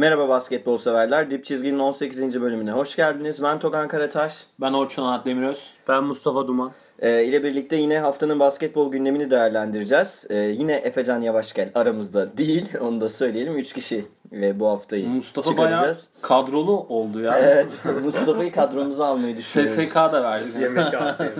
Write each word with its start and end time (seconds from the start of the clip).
Merhaba 0.00 0.28
basketbol 0.28 0.76
severler. 0.76 1.30
Dip 1.30 1.44
Çizgi'nin 1.44 1.78
18. 1.78 2.40
bölümüne 2.40 2.72
hoş 2.72 2.96
geldiniz. 2.96 3.42
Ben 3.42 3.58
Togan 3.58 3.88
Karataş. 3.88 4.46
Ben 4.60 4.72
Orçun 4.72 5.02
Anat 5.02 5.26
Demiröz. 5.26 5.70
Ben 5.88 6.04
Mustafa 6.04 6.46
Duman. 6.46 6.72
Ee, 6.98 7.24
ile 7.24 7.44
birlikte 7.44 7.76
yine 7.76 7.98
haftanın 7.98 8.40
basketbol 8.40 8.92
gündemini 8.92 9.30
değerlendireceğiz. 9.30 10.26
Ee, 10.30 10.36
yine 10.36 10.72
Efecan 10.72 11.20
Yavaşgel 11.20 11.70
aramızda 11.74 12.36
değil. 12.36 12.66
Onu 12.80 13.00
da 13.00 13.08
söyleyelim. 13.08 13.58
3 13.58 13.72
kişi 13.72 14.06
ve 14.32 14.60
bu 14.60 14.68
haftayı 14.68 15.08
Mustafa 15.08 15.56
bayağı 15.56 15.70
çıkaracağız. 15.70 16.08
kadrolu 16.22 16.86
oldu 16.88 17.20
ya. 17.20 17.38
Evet. 17.42 17.78
Mustafa'yı 18.04 18.52
kadromuza 18.52 19.06
almayı 19.06 19.36
düşünüyoruz. 19.36 19.84
SSK 19.84 19.94
da 19.94 20.22
verdi. 20.22 20.46
Yemek 20.62 20.92
yaptı. 20.92 21.34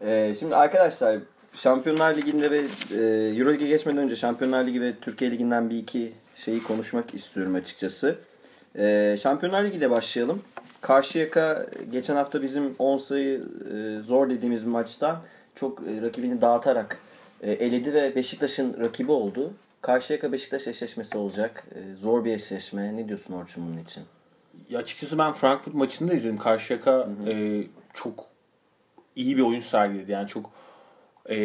Ee, 0.00 0.34
şimdi 0.38 0.56
arkadaşlar 0.56 1.16
Şampiyonlar 1.52 2.16
Ligi'nde 2.16 2.50
ve 2.50 2.58
e, 2.58 3.02
Euroleague'e 3.38 3.68
geçmeden 3.68 3.98
önce 3.98 4.16
Şampiyonlar 4.16 4.66
Ligi 4.66 4.80
ve 4.80 4.92
Türkiye 5.00 5.30
Ligi'nden 5.30 5.70
bir 5.70 5.76
iki 5.76 6.12
şeyi 6.36 6.62
konuşmak 6.62 7.14
istiyorum 7.14 7.54
açıkçası. 7.54 8.18
Ee, 8.78 9.16
Şampiyonlar 9.20 9.64
Ligi 9.64 9.78
ile 9.78 9.90
başlayalım. 9.90 10.42
Karşıyaka 10.80 11.66
geçen 11.90 12.16
hafta 12.16 12.42
bizim 12.42 12.74
10 12.78 12.96
sayı 12.96 13.42
e, 13.74 14.02
zor 14.02 14.30
dediğimiz 14.30 14.64
maçtan 14.64 15.22
çok 15.54 15.80
e, 15.80 16.02
rakibini 16.02 16.40
dağıtarak 16.40 16.98
e, 17.40 17.52
eledi 17.52 17.94
ve 17.94 18.14
Beşiktaş'ın 18.14 18.80
rakibi 18.80 19.12
oldu. 19.12 19.52
Karşıyaka 19.82 20.32
Beşiktaş 20.32 20.66
eşleşmesi 20.66 21.18
olacak. 21.18 21.64
E, 21.74 21.96
zor 21.96 22.24
bir 22.24 22.34
eşleşme. 22.34 22.96
Ne 22.96 23.08
diyorsun 23.08 23.34
Orçun 23.34 23.68
bunun 23.68 23.82
için? 23.82 24.02
Ya 24.70 24.78
açıkçası 24.78 25.18
ben 25.18 25.32
Frankfurt 25.32 25.74
maçını 25.74 26.08
da 26.08 26.14
izledim. 26.14 26.38
Karşıyaka 26.38 27.08
e, 27.26 27.62
çok 27.94 28.24
iyi 29.16 29.36
bir 29.36 29.42
oyun 29.42 29.60
sergiledi. 29.60 30.12
Yani 30.12 30.26
çok 30.28 30.50
e, 31.30 31.38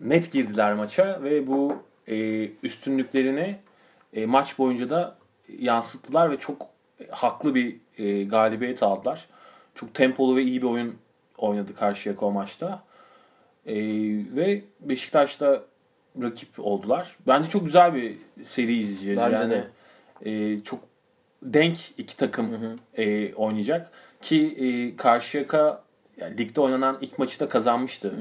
net 0.00 0.32
girdiler 0.32 0.74
maça 0.74 1.20
ve 1.22 1.46
bu 1.46 1.76
e, 2.06 2.48
üstünlüklerini 2.62 3.56
e, 4.12 4.26
maç 4.26 4.58
boyunca 4.58 4.90
da 4.90 5.16
yansıttılar 5.58 6.30
ve 6.30 6.38
çok 6.38 6.66
e, 7.00 7.06
haklı 7.10 7.54
bir 7.54 7.76
e, 7.98 8.24
galibiyet 8.24 8.82
aldılar. 8.82 9.26
Çok 9.74 9.94
tempolu 9.94 10.36
ve 10.36 10.42
iyi 10.42 10.62
bir 10.62 10.66
oyun 10.66 10.94
oynadı 11.38 11.74
Karşıyaka 11.74 12.26
o 12.26 12.32
maçta. 12.32 12.82
E, 13.66 13.74
ve 14.36 14.62
Beşiktaş'ta 14.80 15.62
rakip 16.22 16.48
oldular. 16.58 17.16
Bence 17.26 17.48
çok 17.48 17.64
güzel 17.64 17.94
bir 17.94 18.16
seri 18.44 18.72
izleyeceğiz. 18.72 19.18
Bence 19.18 19.42
yani, 19.42 19.50
de. 19.50 19.70
e, 20.30 20.62
çok 20.62 20.80
denk 21.42 21.78
iki 21.98 22.16
takım 22.16 22.78
e, 22.96 23.34
oynayacak. 23.34 23.90
Ki 24.22 24.56
e, 24.58 24.96
Karşıyaka 24.96 25.82
yani 26.16 26.38
ligde 26.38 26.60
oynanan 26.60 26.98
ilk 27.00 27.18
maçı 27.18 27.40
da 27.40 27.48
kazanmıştı 27.48 28.14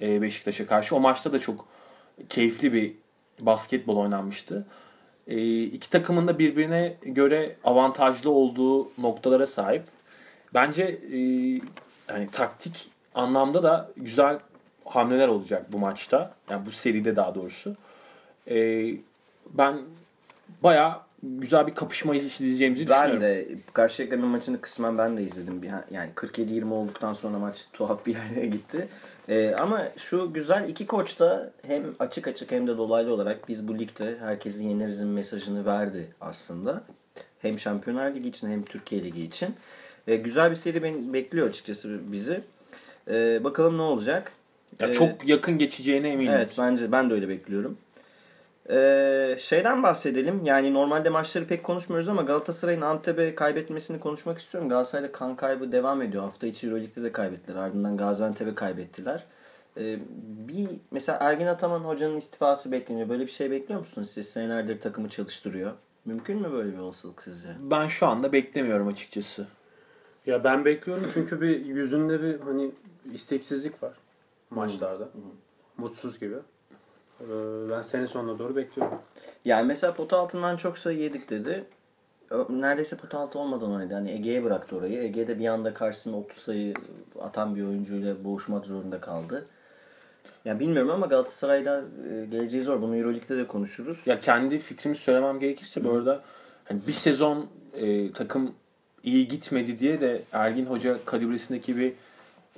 e, 0.00 0.22
Beşiktaş'a 0.22 0.66
karşı. 0.66 0.96
O 0.96 1.00
maçta 1.00 1.32
da 1.32 1.38
çok 1.38 1.68
keyifli 2.28 2.72
bir 2.72 2.94
basketbol 3.40 3.96
oynanmıştı. 3.96 4.66
E, 5.28 5.62
iki 5.62 5.90
takımın 5.90 6.28
da 6.28 6.38
birbirine 6.38 6.96
göre 7.02 7.56
avantajlı 7.64 8.30
olduğu 8.30 8.90
noktalara 8.98 9.46
sahip. 9.46 9.82
Bence 10.54 11.00
e, 11.12 11.18
yani 12.08 12.28
taktik 12.32 12.90
anlamda 13.14 13.62
da 13.62 13.90
güzel 13.96 14.38
hamleler 14.84 15.28
olacak 15.28 15.72
bu 15.72 15.78
maçta. 15.78 16.34
Yani 16.50 16.66
bu 16.66 16.70
seride 16.70 17.16
daha 17.16 17.34
doğrusu. 17.34 17.76
E, 18.50 18.86
ben 19.50 19.78
bayağı 20.62 20.92
güzel 21.22 21.66
bir 21.66 21.74
kapışma 21.74 22.14
izleyeceğimizi 22.14 22.88
Ben 22.88 23.10
düşünüyorum. 23.10 23.50
de 23.50 23.58
Karşıyaka'nın 23.72 24.26
maçını 24.26 24.60
kısmen 24.60 24.98
ben 24.98 25.16
de 25.16 25.22
izledim. 25.22 25.60
Yani 25.90 26.10
47-20 26.16 26.72
olduktan 26.72 27.12
sonra 27.12 27.38
maç 27.38 27.66
tuhaf 27.72 28.06
bir 28.06 28.16
yere 28.34 28.46
gitti. 28.46 28.88
Ee, 29.28 29.54
ama 29.58 29.88
şu 29.96 30.32
güzel 30.32 30.68
iki 30.68 30.86
koç 30.86 31.20
da 31.20 31.50
hem 31.66 31.84
açık 31.98 32.28
açık 32.28 32.52
hem 32.52 32.66
de 32.66 32.76
dolaylı 32.78 33.14
olarak 33.14 33.48
biz 33.48 33.68
bu 33.68 33.78
ligde 33.78 34.18
herkesi 34.18 34.64
yenerizin 34.64 35.08
mesajını 35.08 35.66
verdi 35.66 36.06
aslında. 36.20 36.82
Hem 37.38 37.58
Şampiyonlar 37.58 38.14
Ligi 38.14 38.28
için 38.28 38.50
hem 38.50 38.62
Türkiye 38.64 39.02
Ligi 39.02 39.22
için. 39.22 39.54
Ee, 40.08 40.16
güzel 40.16 40.50
bir 40.50 40.56
seri 40.56 40.82
beni 40.82 41.12
bekliyor 41.12 41.48
açıkçası 41.48 42.00
bizi. 42.12 42.40
Ee, 43.10 43.44
bakalım 43.44 43.78
ne 43.78 43.82
olacak. 43.82 44.32
Ya 44.80 44.88
Ee, 44.88 44.92
çok 44.92 45.28
yakın 45.28 45.58
geçeceğine 45.58 46.08
eminim. 46.08 46.32
Evet 46.32 46.54
bence 46.58 46.92
ben 46.92 47.10
de 47.10 47.14
öyle 47.14 47.28
bekliyorum. 47.28 47.78
Ee, 48.70 49.36
şeyden 49.38 49.82
bahsedelim. 49.82 50.44
Yani 50.44 50.74
normalde 50.74 51.08
maçları 51.08 51.46
pek 51.46 51.64
konuşmuyoruz 51.64 52.08
ama 52.08 52.22
Galatasaray'ın 52.22 52.80
Antep'e 52.80 53.34
kaybetmesini 53.34 54.00
konuşmak 54.00 54.38
istiyorum. 54.38 54.68
Galatasaray'da 54.68 55.12
kan 55.12 55.36
kaybı 55.36 55.72
devam 55.72 56.02
ediyor. 56.02 56.22
Hafta 56.22 56.46
içi 56.46 56.66
Euroleague'de 56.66 57.02
de 57.02 57.12
kaybettiler. 57.12 57.56
Ardından 57.56 57.96
Gaziantep'e 57.96 58.54
kaybettiler. 58.54 59.24
Ee, 59.76 59.98
bir 60.48 60.68
mesela 60.90 61.18
Ergin 61.20 61.46
Ataman 61.46 61.80
hocanın 61.80 62.16
istifası 62.16 62.72
bekleniyor. 62.72 63.08
Böyle 63.08 63.26
bir 63.26 63.30
şey 63.30 63.50
bekliyor 63.50 63.80
musunuz 63.80 64.10
siz? 64.10 64.28
Senelerdir 64.28 64.80
takımı 64.80 65.08
çalıştırıyor. 65.08 65.72
Mümkün 66.04 66.40
mü 66.40 66.52
böyle 66.52 66.72
bir 66.72 66.78
olasılık 66.78 67.22
sizce? 67.22 67.48
Ben 67.60 67.88
şu 67.88 68.06
anda 68.06 68.32
beklemiyorum 68.32 68.88
açıkçası. 68.88 69.46
ya 70.26 70.44
ben 70.44 70.64
bekliyorum 70.64 71.06
çünkü 71.14 71.40
bir 71.40 71.64
yüzünde 71.66 72.22
bir 72.22 72.40
hani 72.40 72.70
isteksizlik 73.12 73.82
var 73.82 73.92
maçlarda. 74.50 75.08
Mutsuz 75.76 76.20
gibi. 76.20 76.36
Ee, 77.22 77.70
ben 77.70 77.82
sene 77.82 78.06
sonuna 78.06 78.38
doğru 78.38 78.56
bekliyorum. 78.56 78.98
Yani 79.44 79.66
mesela 79.66 79.94
pota 79.94 80.18
altından 80.18 80.56
çok 80.56 80.78
sayı 80.78 80.98
yedik 80.98 81.30
dedi. 81.30 81.64
Neredeyse 82.48 82.96
pota 82.96 83.18
altı 83.18 83.38
olmadan 83.38 83.72
oynadı. 83.72 83.94
Hani 83.94 84.10
Ege'ye 84.10 84.44
bıraktı 84.44 84.76
orayı. 84.76 85.02
Ege'de 85.02 85.38
bir 85.38 85.46
anda 85.46 85.74
karşısına 85.74 86.16
30 86.16 86.38
sayı 86.38 86.74
atan 87.20 87.56
bir 87.56 87.62
oyuncuyla 87.62 88.24
boğuşmak 88.24 88.66
zorunda 88.66 89.00
kaldı. 89.00 89.44
Yani 90.44 90.60
bilmiyorum 90.60 90.90
ama 90.90 91.06
Galatasaray'da 91.06 91.84
e, 92.10 92.24
geleceği 92.26 92.62
zor. 92.62 92.82
Bunu 92.82 92.96
Euroleague'de 92.96 93.36
de 93.36 93.46
konuşuruz. 93.46 94.06
Ya 94.06 94.20
kendi 94.20 94.58
fikrimi 94.58 94.94
söylemem 94.94 95.40
gerekirse 95.40 95.84
bu 95.84 95.90
arada 95.90 96.22
hani 96.64 96.80
bir 96.86 96.92
sezon 96.92 97.46
e, 97.74 98.12
takım 98.12 98.54
iyi 99.02 99.28
gitmedi 99.28 99.78
diye 99.78 100.00
de 100.00 100.22
Ergin 100.32 100.66
Hoca 100.66 100.98
kalibresindeki 101.04 101.76
bir 101.76 101.92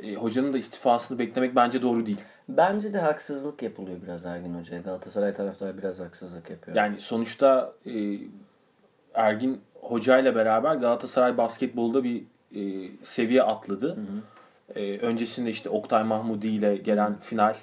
e, 0.02 0.14
hocanın 0.14 0.52
da 0.52 0.58
istifasını 0.58 1.18
beklemek 1.18 1.56
bence 1.56 1.82
doğru 1.82 2.06
değil. 2.06 2.20
Bence 2.48 2.92
de 2.92 2.98
haksızlık 2.98 3.62
yapılıyor 3.62 3.98
biraz 4.02 4.24
Ergin 4.24 4.54
Hoca'ya. 4.54 4.80
Galatasaray 4.80 5.34
taraftarı 5.34 5.78
biraz 5.78 6.00
haksızlık 6.00 6.50
yapıyor. 6.50 6.76
Yani 6.76 7.00
sonuçta 7.00 7.72
e, 7.86 8.18
Ergin 9.14 9.60
Hoca 9.80 10.18
ile 10.18 10.34
beraber 10.34 10.74
Galatasaray 10.74 11.36
basketbolda 11.36 12.04
bir 12.04 12.22
e, 12.54 12.90
seviye 13.02 13.42
atladı. 13.42 13.98
E, 14.74 14.98
öncesinde 14.98 15.50
işte 15.50 15.68
Oktay 15.68 16.04
Mahmudi 16.04 16.48
ile 16.48 16.76
gelen 16.76 17.18
final. 17.18 17.54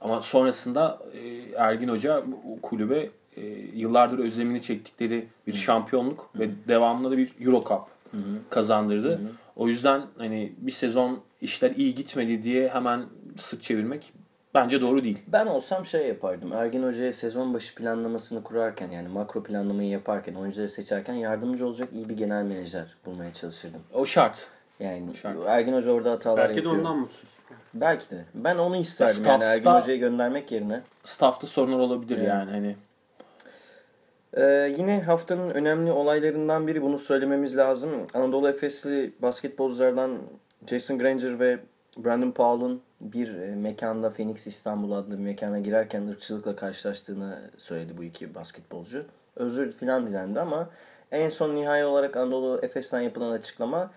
Ama 0.00 0.22
sonrasında 0.22 0.98
e, 1.12 1.52
Ergin 1.56 1.88
Hoca 1.88 2.24
bu 2.26 2.60
kulübe 2.62 3.10
e, 3.36 3.46
yıllardır 3.74 4.18
özlemini 4.18 4.62
çektikleri 4.62 5.28
bir 5.46 5.52
şampiyonluk 5.52 6.30
ve 6.38 6.50
devamında 6.68 7.10
da 7.10 7.18
bir 7.18 7.32
Euro 7.40 7.64
Cup 7.64 7.82
kazandırdı. 8.50 9.20
O 9.56 9.68
yüzden 9.68 10.02
hani 10.18 10.52
bir 10.58 10.72
sezon 10.72 11.20
işler 11.40 11.70
iyi 11.70 11.94
gitmedi 11.94 12.42
diye 12.42 12.68
hemen 12.68 13.04
sırt 13.36 13.62
çevirmek 13.62 14.12
bence 14.54 14.80
doğru 14.80 15.04
değil. 15.04 15.22
Ben 15.28 15.46
olsam 15.46 15.86
şey 15.86 16.08
yapardım. 16.08 16.52
Ergin 16.52 16.82
Hoca'ya 16.82 17.12
sezon 17.12 17.54
başı 17.54 17.74
planlamasını 17.74 18.42
kurarken 18.42 18.90
yani 18.90 19.08
makro 19.08 19.42
planlamayı 19.42 19.88
yaparken, 19.88 20.34
oyuncuları 20.34 20.68
seçerken 20.68 21.14
yardımcı 21.14 21.66
olacak 21.66 21.88
iyi 21.92 22.08
bir 22.08 22.16
genel 22.16 22.42
menajer 22.44 22.96
bulmaya 23.06 23.32
çalışırdım. 23.32 23.80
O 23.94 24.06
şart. 24.06 24.46
Yani 24.80 25.16
Şart. 25.16 25.36
Ergin 25.46 25.72
Hoca 25.72 25.90
orada 25.90 26.10
hatalar 26.10 26.38
Belki 26.38 26.54
de 26.54 26.58
yapıyor. 26.58 26.76
ondan 26.78 26.98
mutsuz. 26.98 27.28
Belki 27.74 28.10
de. 28.10 28.24
Ben 28.34 28.56
onu 28.56 28.76
isterdim 28.76 29.24
Ya 29.24 29.32
yani 29.32 29.42
Ergin 29.42 29.70
Hoca'yı 29.70 29.98
göndermek 29.98 30.52
yerine. 30.52 30.80
Staff'ta 31.04 31.46
sorunlar 31.46 31.78
olabilir 31.78 32.18
Evet. 32.18 32.28
yani 32.28 32.50
hani. 32.50 32.76
Ee, 34.36 34.74
yine 34.78 35.02
haftanın 35.02 35.50
önemli 35.50 35.92
olaylarından 35.92 36.66
biri 36.66 36.82
bunu 36.82 36.98
söylememiz 36.98 37.56
lazım. 37.56 37.90
Anadolu 38.14 38.48
Efesli 38.48 39.12
basketbolculardan 39.22 40.18
Jason 40.66 40.98
Granger 40.98 41.40
ve 41.40 41.58
Brandon 41.96 42.30
Powell'un 42.30 42.82
bir 43.00 43.34
e, 43.34 43.54
mekanda 43.54 44.10
Phoenix 44.10 44.46
İstanbul 44.46 44.92
adlı 44.92 45.18
bir 45.18 45.24
mekana 45.24 45.58
girerken 45.58 46.06
ırkçılıkla 46.06 46.56
karşılaştığını 46.56 47.50
söyledi 47.56 47.98
bu 47.98 48.04
iki 48.04 48.34
basketbolcu. 48.34 49.04
Özür 49.36 49.72
filan 49.72 50.06
dilendi 50.06 50.40
ama 50.40 50.70
en 51.12 51.28
son 51.28 51.54
nihai 51.54 51.84
olarak 51.84 52.16
Anadolu 52.16 52.60
Efes'ten 52.62 53.00
yapılan 53.00 53.30
açıklama 53.30 53.90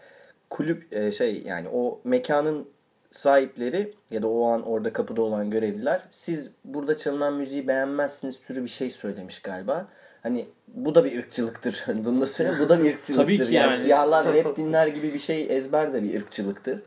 kulüp 0.50 0.94
e, 0.94 1.12
şey 1.12 1.44
yani 1.44 1.68
o 1.74 2.00
mekanın 2.04 2.68
sahipleri 3.12 3.94
ya 4.12 4.22
da 4.22 4.28
o 4.28 4.46
an 4.46 4.68
orada 4.68 4.94
kapıda 4.94 5.22
olan 5.22 5.50
görevliler 5.50 6.02
siz 6.10 6.50
burada 6.66 6.98
çalınan 6.98 7.34
müziği 7.34 7.68
beğenmezsiniz 7.68 8.42
türü 8.42 8.64
bir 8.64 8.70
şey 8.70 8.90
söylemiş 8.90 9.42
galiba. 9.42 9.88
Hani 10.24 10.46
bu 10.68 10.96
da 10.96 11.06
bir 11.06 11.20
ırkçılıktır. 11.20 11.82
Hani 11.86 12.06
bunu 12.06 12.22
da 12.22 12.28
söyleyeyim 12.28 12.60
bu 12.66 12.70
da 12.70 12.84
bir 12.84 12.94
ırkçılıktır. 12.94 13.24
Tabii 13.24 13.38
ki 13.38 13.44
yani. 13.44 13.56
yani. 13.56 13.78
Siyahlar 13.78 14.34
rap 14.34 14.56
dinler 14.56 14.88
gibi 14.88 15.14
bir 15.14 15.20
şey 15.20 15.58
ezber 15.58 15.94
de 15.94 16.04
bir 16.04 16.22
ırkçılıktır. 16.22 16.80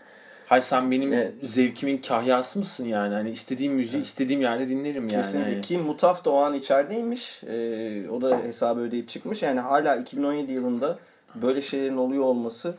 Hayır 0.46 0.62
sen 0.62 0.90
benim 0.90 1.12
Evet. 1.12 1.32
zevkimin 1.42 1.98
kahyası 1.98 2.58
mısın 2.58 2.84
yani? 2.84 3.14
Hani 3.14 3.30
istediğim 3.30 3.72
müziği 3.72 4.02
istediğim 4.02 4.40
yerde 4.40 4.68
dinlerim 4.68 5.02
yani. 5.02 5.22
Kesinlikle. 5.22 5.52
Hani. 5.52 5.60
Ki 5.60 5.78
Mutaf 5.78 6.24
da 6.24 6.30
o 6.30 6.36
an 6.36 6.54
içerideymiş. 6.54 7.44
Ee, 7.44 8.08
o 8.10 8.20
da 8.20 8.38
hesabı 8.38 8.80
ödeyip 8.80 9.08
çıkmış. 9.08 9.42
Yani 9.42 9.60
hala 9.60 9.96
2017 9.96 10.52
yılında 10.52 10.98
böyle 11.34 11.62
şeylerin 11.62 11.96
oluyor 11.96 12.24
olması 12.24 12.74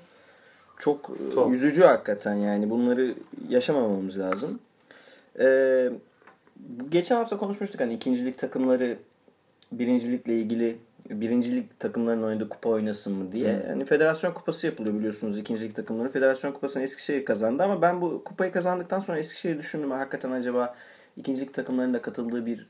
çok 0.80 1.10
e, 1.10 1.34
Çok. 1.34 1.54
üzücü 1.54 1.82
hakikaten 1.82 2.34
yani. 2.34 2.70
Bunları 2.70 3.16
yaşamamamız 3.50 4.20
lazım. 4.20 4.60
Ee, 5.40 5.90
geçen 6.90 7.16
hafta 7.16 7.38
konuşmuştuk 7.38 7.82
hani 7.82 7.94
ikincilik 7.94 8.38
takımları 8.38 8.98
birincilikle 9.80 10.34
ilgili 10.34 10.78
birincilik 11.10 11.80
takımlarının 11.80 12.24
oynadığı 12.24 12.50
kupa 12.50 12.70
oynasın 12.70 13.14
mı 13.14 13.32
diye. 13.32 13.54
Hı. 13.54 13.68
Yani 13.70 13.86
federasyon 13.86 14.34
kupası 14.34 14.68
yapılıyor 14.68 14.96
biliyorsunuz 14.96 15.38
ikincilik 15.38 15.76
takımları. 15.76 16.10
Federasyon 16.10 16.52
kupasını 16.52 16.84
Eskişehir 16.84 17.26
kazandı 17.26 17.64
ama 17.64 17.82
ben 17.82 18.02
bu 18.02 18.24
kupayı 18.24 18.52
kazandıktan 18.52 19.00
sonra 19.00 19.20
Eskişehir 19.20 19.58
düşündüm. 19.58 19.92
Hakikaten 19.92 20.32
acaba 20.32 20.76
ikincilik 21.18 21.54
takımlarının 21.54 21.94
da 21.94 22.02
katıldığı 22.02 22.46
bir 22.46 22.68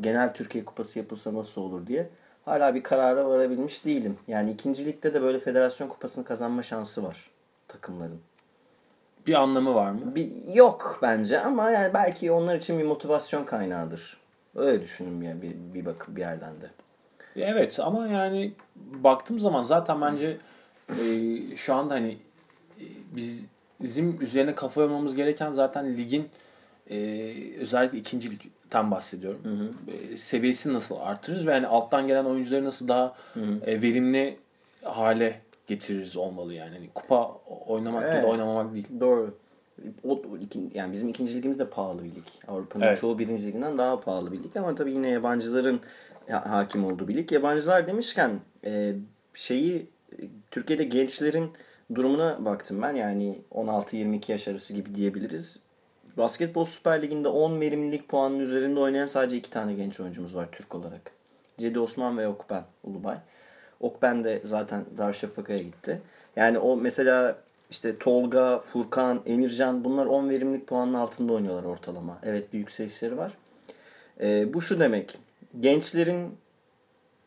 genel 0.00 0.34
Türkiye 0.34 0.64
kupası 0.64 0.98
yapılsa 0.98 1.34
nasıl 1.34 1.60
olur 1.60 1.86
diye. 1.86 2.08
Hala 2.44 2.74
bir 2.74 2.82
karara 2.82 3.28
varabilmiş 3.28 3.84
değilim. 3.84 4.16
Yani 4.28 4.50
ikincilikte 4.50 5.14
de 5.14 5.22
böyle 5.22 5.40
federasyon 5.40 5.88
kupasını 5.88 6.24
kazanma 6.24 6.62
şansı 6.62 7.04
var 7.04 7.30
takımların. 7.68 8.20
Bir 9.26 9.34
anlamı 9.34 9.74
var 9.74 9.90
mı? 9.90 10.14
Bir, 10.14 10.54
yok 10.54 10.98
bence 11.02 11.40
ama 11.40 11.70
yani 11.70 11.94
belki 11.94 12.32
onlar 12.32 12.56
için 12.56 12.78
bir 12.78 12.84
motivasyon 12.84 13.44
kaynağıdır. 13.44 14.17
Öyle 14.58 14.82
düşünün 14.82 15.20
bir, 15.20 15.42
bir, 15.42 15.56
bir 15.74 15.84
bakıp 15.86 16.16
bir 16.16 16.20
yerden 16.20 16.60
de. 16.60 16.70
Evet 17.36 17.80
ama 17.80 18.06
yani 18.06 18.52
baktığım 18.76 19.38
zaman 19.38 19.62
zaten 19.62 20.00
bence 20.00 20.36
e, 20.88 21.06
şu 21.56 21.74
anda 21.74 21.94
hani 21.94 22.16
e, 22.80 22.84
biz 23.16 23.44
bizim 23.82 24.22
üzerine 24.22 24.54
kafa 24.54 24.80
yormamız 24.80 25.14
gereken 25.14 25.52
zaten 25.52 25.96
ligin 25.96 26.28
e, 26.90 26.96
özellikle 27.60 27.98
ikinci 27.98 28.30
ligden 28.30 28.90
bahsediyorum. 28.90 29.40
Hı 29.44 29.48
hı. 29.48 29.96
E, 29.96 30.16
seviyesini 30.16 30.72
nasıl 30.72 30.96
artırırız 31.00 31.46
ve 31.46 31.52
yani 31.52 31.66
alttan 31.66 32.06
gelen 32.06 32.24
oyuncuları 32.24 32.64
nasıl 32.64 32.88
daha 32.88 33.14
Hı 33.34 33.40
hı. 33.40 33.60
e, 33.66 33.82
verimli 33.82 34.36
hale 34.84 35.40
getiririz 35.66 36.16
olmalı 36.16 36.54
yani. 36.54 36.74
Hani 36.74 36.90
kupa 36.94 37.32
oynamak 37.66 38.02
ya 38.02 38.08
Evet. 38.08 38.22
da 38.22 38.26
oynamamak 38.26 38.74
değil. 38.74 38.88
Doğru. 39.00 39.34
O, 40.04 40.22
yani 40.74 40.92
bizim 40.92 41.08
ikinci 41.08 41.34
ligimiz 41.34 41.58
de 41.58 41.70
pahalı 41.70 42.04
bir 42.04 42.08
lig. 42.14 42.24
Avrupa'nın 42.48 42.84
Evet. 42.84 43.00
çoğu 43.00 43.18
birinci 43.18 43.46
liginden 43.46 43.78
daha 43.78 44.00
pahalı 44.00 44.32
bir 44.32 44.42
lig 44.42 44.56
ama 44.56 44.74
tabii 44.74 44.92
yine 44.92 45.08
yabancıların 45.08 45.80
ha- 46.30 46.50
hakim 46.50 46.84
olduğu 46.84 47.08
bir 47.08 47.14
lig. 47.14 47.32
Yabancılar 47.32 47.86
demişken 47.86 48.40
e, 48.64 48.94
şeyi 49.34 49.86
e, 50.12 50.16
Türkiye'de 50.50 50.84
gençlerin 50.84 51.50
durumuna 51.94 52.44
baktım 52.44 52.82
ben. 52.82 52.94
Yani 52.94 53.38
16-22 53.54 54.32
yaş 54.32 54.48
arası 54.48 54.74
gibi 54.74 54.94
diyebiliriz. 54.94 55.56
Basketbol 56.16 56.64
Süper 56.64 57.02
Ligi'nde 57.02 57.28
10 57.28 57.60
verimlilik 57.60 58.08
puanının 58.08 58.38
üzerinde 58.40 58.80
oynayan 58.80 59.06
sadece 59.06 59.36
iki 59.36 59.50
tane 59.50 59.74
genç 59.74 60.00
oyuncumuz 60.00 60.34
var 60.34 60.48
Türk 60.52 60.74
olarak. 60.74 61.12
Cedi 61.58 61.78
Osman 61.80 62.18
ve 62.18 62.28
Okben 62.28 62.64
Ulubay. 62.84 63.16
Okben 63.80 64.24
de 64.24 64.40
zaten 64.44 64.84
Darüşşafaka'ya 64.98 65.58
gitti. 65.58 66.00
Yani 66.36 66.58
o 66.58 66.76
mesela 66.76 67.38
işte 67.70 67.98
Tolga, 67.98 68.58
Furkan, 68.58 69.22
Emircan 69.26 69.84
bunlar 69.84 70.06
10 70.06 70.30
verimlilik 70.30 70.66
puanın 70.66 70.94
altında 70.94 71.32
oynuyorlar 71.32 71.64
ortalama. 71.64 72.18
Evet 72.22 72.52
bir 72.52 72.58
yükselişleri 72.58 73.16
var. 73.16 73.32
Ee, 74.20 74.54
bu 74.54 74.62
şu 74.62 74.80
demek. 74.80 75.18
Gençlerin 75.60 76.36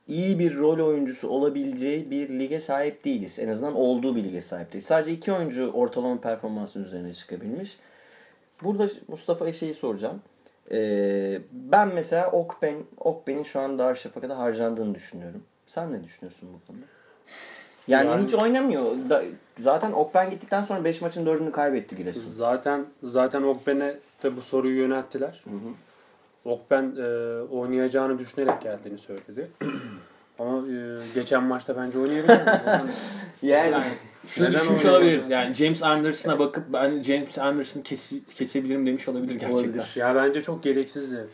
iyi 0.08 0.40
bir 0.40 0.58
rol 0.58 0.88
oyuncusu 0.88 1.30
olabileceği 1.30 2.12
bir 2.12 2.30
lige 2.30 2.62
sahip 2.62 3.06
değiliz. 3.06 3.40
En 3.40 3.48
azından 3.48 3.76
olduğu 3.76 4.16
bir 4.16 4.24
lige 4.24 4.42
sahip 4.42 4.74
değiliz. 4.74 4.86
Sadece 4.86 5.12
iki 5.12 5.34
oyuncu 5.34 5.72
ortalama 5.72 6.22
performansın 6.22 6.84
üzerine 6.84 7.14
çıkabilmiş. 7.14 7.78
Burada 8.64 8.90
Mustafa'ya 9.08 9.54
şeyi 9.54 9.74
soracağım. 9.74 10.22
Ee, 10.72 11.42
ben 11.52 11.88
mesela 11.88 12.32
Okben, 12.32 12.76
Okben'in 12.98 13.44
şu 13.44 13.60
an 13.60 13.80
Darüşşafaka'da 13.80 14.38
harcandığını 14.38 14.96
düşünüyorum. 14.96 15.44
Sen 15.66 15.92
ne 15.92 16.04
düşünüyorsun 16.04 16.50
bu 16.54 16.68
konuda? 16.68 16.86
Yani, 17.88 18.10
Yani- 18.10 18.24
hiç 18.24 18.34
oynamıyor. 18.34 18.86
Da, 19.10 19.24
zaten 19.58 19.92
Okben 19.92 20.30
gittikten 20.30 20.62
sonra 20.62 20.84
5 20.84 21.02
maçın 21.02 21.26
4'ünü 21.26 21.52
kaybetti 21.52 21.96
Giresun. 21.96 22.30
Zaten 22.30 22.86
zaten 23.04 23.42
Okben'e 23.42 23.98
de 24.24 24.38
bu 24.38 24.42
soruyu 24.42 24.78
yönelttiler. 24.78 25.44
Okben 26.46 26.96
e, 26.98 27.08
oynayacağını 27.42 28.20
düşünerek 28.20 28.62
geldiğini 28.62 28.98
söyledi. 28.98 29.52
Ama 30.40 30.58
e, 30.58 30.98
geçen 31.16 31.44
maçta 31.44 31.78
bence 31.78 32.00
oynayabilir. 32.00 32.40
Yani 33.42 33.76
Şunu 34.26 34.48
Neden 34.50 34.60
düşünmüş 34.60 34.86
olabilir. 34.86 35.22
Yani 35.30 35.54
James 35.56 35.84
Anderson'a 35.84 36.40
bakıp 36.40 36.64
ben 36.74 37.02
James 37.02 37.38
Anderson'ı 37.38 37.84
kesi, 37.84 38.26
kesebilirim 38.26 38.86
demiş 38.86 39.08
olabilir 39.08 39.32
gerçekten. 39.34 39.54
Olabilir. 39.54 39.92
ya 39.96 40.16
bence 40.16 40.42
çok 40.42 40.64
gereksizdi. 40.64 41.28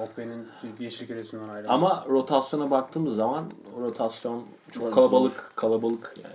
Okben'in 0.00 0.48
Yeşil 0.80 1.06
Giresun'dan 1.06 1.48
ayrılması. 1.48 1.72
Ama 1.74 2.06
rotasyona 2.08 2.70
baktığımız 2.70 3.16
zaman 3.16 3.44
o 3.78 3.80
rotasyon 3.82 4.44
çok 4.70 4.82
Biraz 4.82 4.94
kalabalık 4.94 5.52
kalabalık 5.56 6.14
yani. 6.22 6.34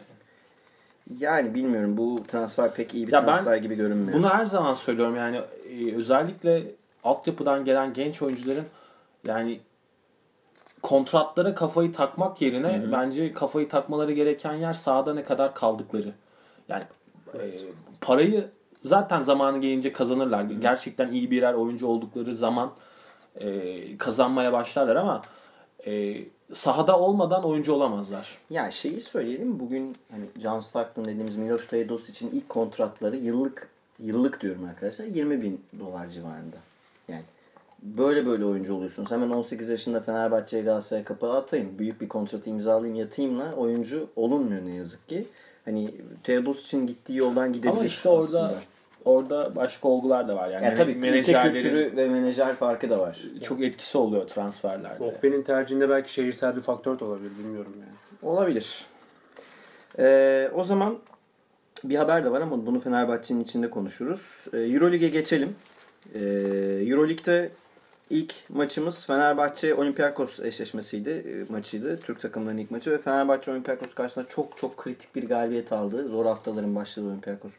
yani 1.19 1.53
bilmiyorum 1.53 1.97
bu 1.97 2.23
transfer 2.27 2.73
pek 2.73 2.93
iyi 2.93 3.07
bir 3.07 3.13
Ya 3.13 3.25
transfer 3.25 3.57
gibi 3.57 3.75
görünmüyor. 3.75 4.17
Bunu 4.17 4.29
her 4.29 4.45
zaman 4.45 4.73
söylüyorum 4.73 5.15
yani 5.15 5.41
e, 5.69 5.95
özellikle 5.95 6.63
altyapıdan 7.03 7.65
gelen 7.65 7.93
genç 7.93 8.21
oyuncuların 8.21 8.65
yani 9.27 9.59
kontratlara 10.83 11.55
kafayı 11.55 11.91
takmak 11.91 12.41
yerine 12.41 12.81
Hı 12.81 12.87
hı. 12.87 12.91
bence 12.91 13.33
kafayı 13.33 13.69
takmaları 13.69 14.11
gereken 14.11 14.53
yer 14.53 14.73
sahada 14.73 15.13
ne 15.13 15.23
kadar 15.23 15.55
kaldıkları. 15.55 16.13
Yani 16.69 16.83
e, 17.33 17.41
parayı 18.01 18.45
zaten 18.81 19.19
zamanı 19.19 19.61
gelince 19.61 19.93
kazanırlar. 19.93 20.43
Gerçekten 20.43 21.11
iyi 21.11 21.31
birer 21.31 21.53
oyuncu 21.53 21.87
oldukları 21.87 22.35
zaman 22.35 22.71
e, 23.35 23.97
kazanmaya 23.97 24.53
başlarlar 24.53 24.95
ama 24.95 25.21
e, 25.85 26.15
sahada 26.53 26.99
olmadan 26.99 27.43
oyuncu 27.43 27.73
olamazlar. 27.73 28.37
Ya 28.49 28.71
şeyi 28.71 29.01
söyleyelim 29.01 29.59
bugün 29.59 29.95
hani 30.11 30.25
John 30.41 30.59
Stockton 30.59 31.05
dediğimiz 31.05 31.35
Miloš 31.37 31.65
Teodos 31.65 32.09
için 32.09 32.29
ilk 32.33 32.49
kontratları 32.49 33.17
yıllık 33.17 33.69
yıllık 33.99 34.41
diyorum 34.41 34.65
arkadaşlar 34.65 35.05
20 35.05 35.41
bin 35.41 35.61
dolar 35.79 36.09
civarında. 36.09 36.57
Böyle 37.83 38.25
böyle 38.25 38.45
oyuncu 38.45 38.73
oluyorsunuz. 38.75 39.11
Hemen 39.11 39.29
18 39.29 39.69
yaşında 39.69 39.99
Fenerbahçe'ye 39.99 40.63
Galatasaray'a 40.63 41.05
kapağı 41.05 41.37
atayım. 41.37 41.79
Büyük 41.79 42.01
bir 42.01 42.07
kontrat 42.07 42.47
imzalayayım 42.47 42.95
yatayımla 42.99 43.53
oyuncu 43.53 44.07
olunmuyor 44.15 44.65
ne 44.65 44.75
yazık 44.75 45.09
ki. 45.09 45.25
Hani 45.65 45.91
Teodos 46.23 46.63
için 46.63 46.87
gittiği 46.87 47.17
yoldan 47.17 47.53
gidebilir 47.53 47.71
Ama 47.77 47.85
işte 47.85 48.09
orada 48.09 48.23
aslında. 48.23 48.53
orada 49.05 49.55
başka 49.55 49.87
olgular 49.87 50.27
da 50.27 50.35
var. 50.35 50.49
Yani, 50.49 50.65
Yani 50.65 50.75
tabii 50.75 50.91
ülke 50.91 50.99
menajerlerin 50.99 51.53
kültürü 51.53 51.97
ve 51.97 52.07
menajer 52.09 52.55
farkı 52.55 52.89
da 52.89 52.99
var. 52.99 53.21
çok 53.41 53.61
etkisi 53.61 53.97
oluyor 53.97 54.27
transferlerde. 54.27 55.03
Okben'in 55.03 55.41
tercihinde 55.41 55.89
belki 55.89 56.13
şehirsel 56.13 56.55
bir 56.55 56.61
faktör 56.61 56.99
de 56.99 57.05
olabilir 57.05 57.31
bilmiyorum 57.39 57.73
yani. 57.79 58.31
Olabilir. 58.33 58.85
Ee, 59.99 60.51
o 60.55 60.63
zaman 60.63 60.97
bir 61.83 61.95
haber 61.95 62.25
de 62.25 62.31
var 62.31 62.41
ama 62.41 62.65
bunu 62.65 62.79
Fenerbahçe'nin 62.79 63.41
içinde 63.41 63.69
konuşuruz. 63.69 64.45
Ee, 64.53 64.57
Euroleague'e 64.57 65.09
geçelim. 65.09 65.55
Ee, 66.15 66.19
Euroleague'de 66.87 67.49
ilk 68.09 68.49
maçımız 68.49 69.05
Fenerbahçe 69.05 69.75
Olympiakos 69.75 70.39
eşleşmesiydi. 70.39 71.09
e, 71.09 71.51
maçıydı. 71.51 71.97
Türk 71.97 72.21
takımlarının 72.21 72.61
ilk 72.61 72.71
maçı 72.71 72.91
ve 72.91 72.97
Fenerbahçe 72.97 73.51
Olympiakos 73.51 73.93
karşısında 73.93 74.27
çok 74.27 74.57
çok 74.57 74.77
kritik 74.77 75.15
bir 75.15 75.27
galibiyet 75.27 75.71
aldı. 75.71 76.07
Zor 76.07 76.25
haftaların 76.25 76.75
başladığı 76.75 77.07
Olympiakos 77.07 77.53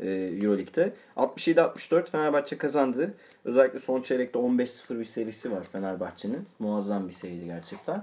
e, 0.00 0.10
Euroleague'de. 0.10 0.92
67-64 1.16 2.10
Fenerbahçe 2.10 2.58
kazandı. 2.58 3.14
Özellikle 3.44 3.80
son 3.80 4.02
çeyrekte 4.02 4.38
15-0 4.38 4.98
bir 4.98 5.04
serisi 5.04 5.52
var 5.52 5.64
Fenerbahçe'nin. 5.72 6.46
Muazzam 6.58 7.08
bir 7.08 7.12
seriydi 7.12 7.44
gerçekten. 7.44 8.02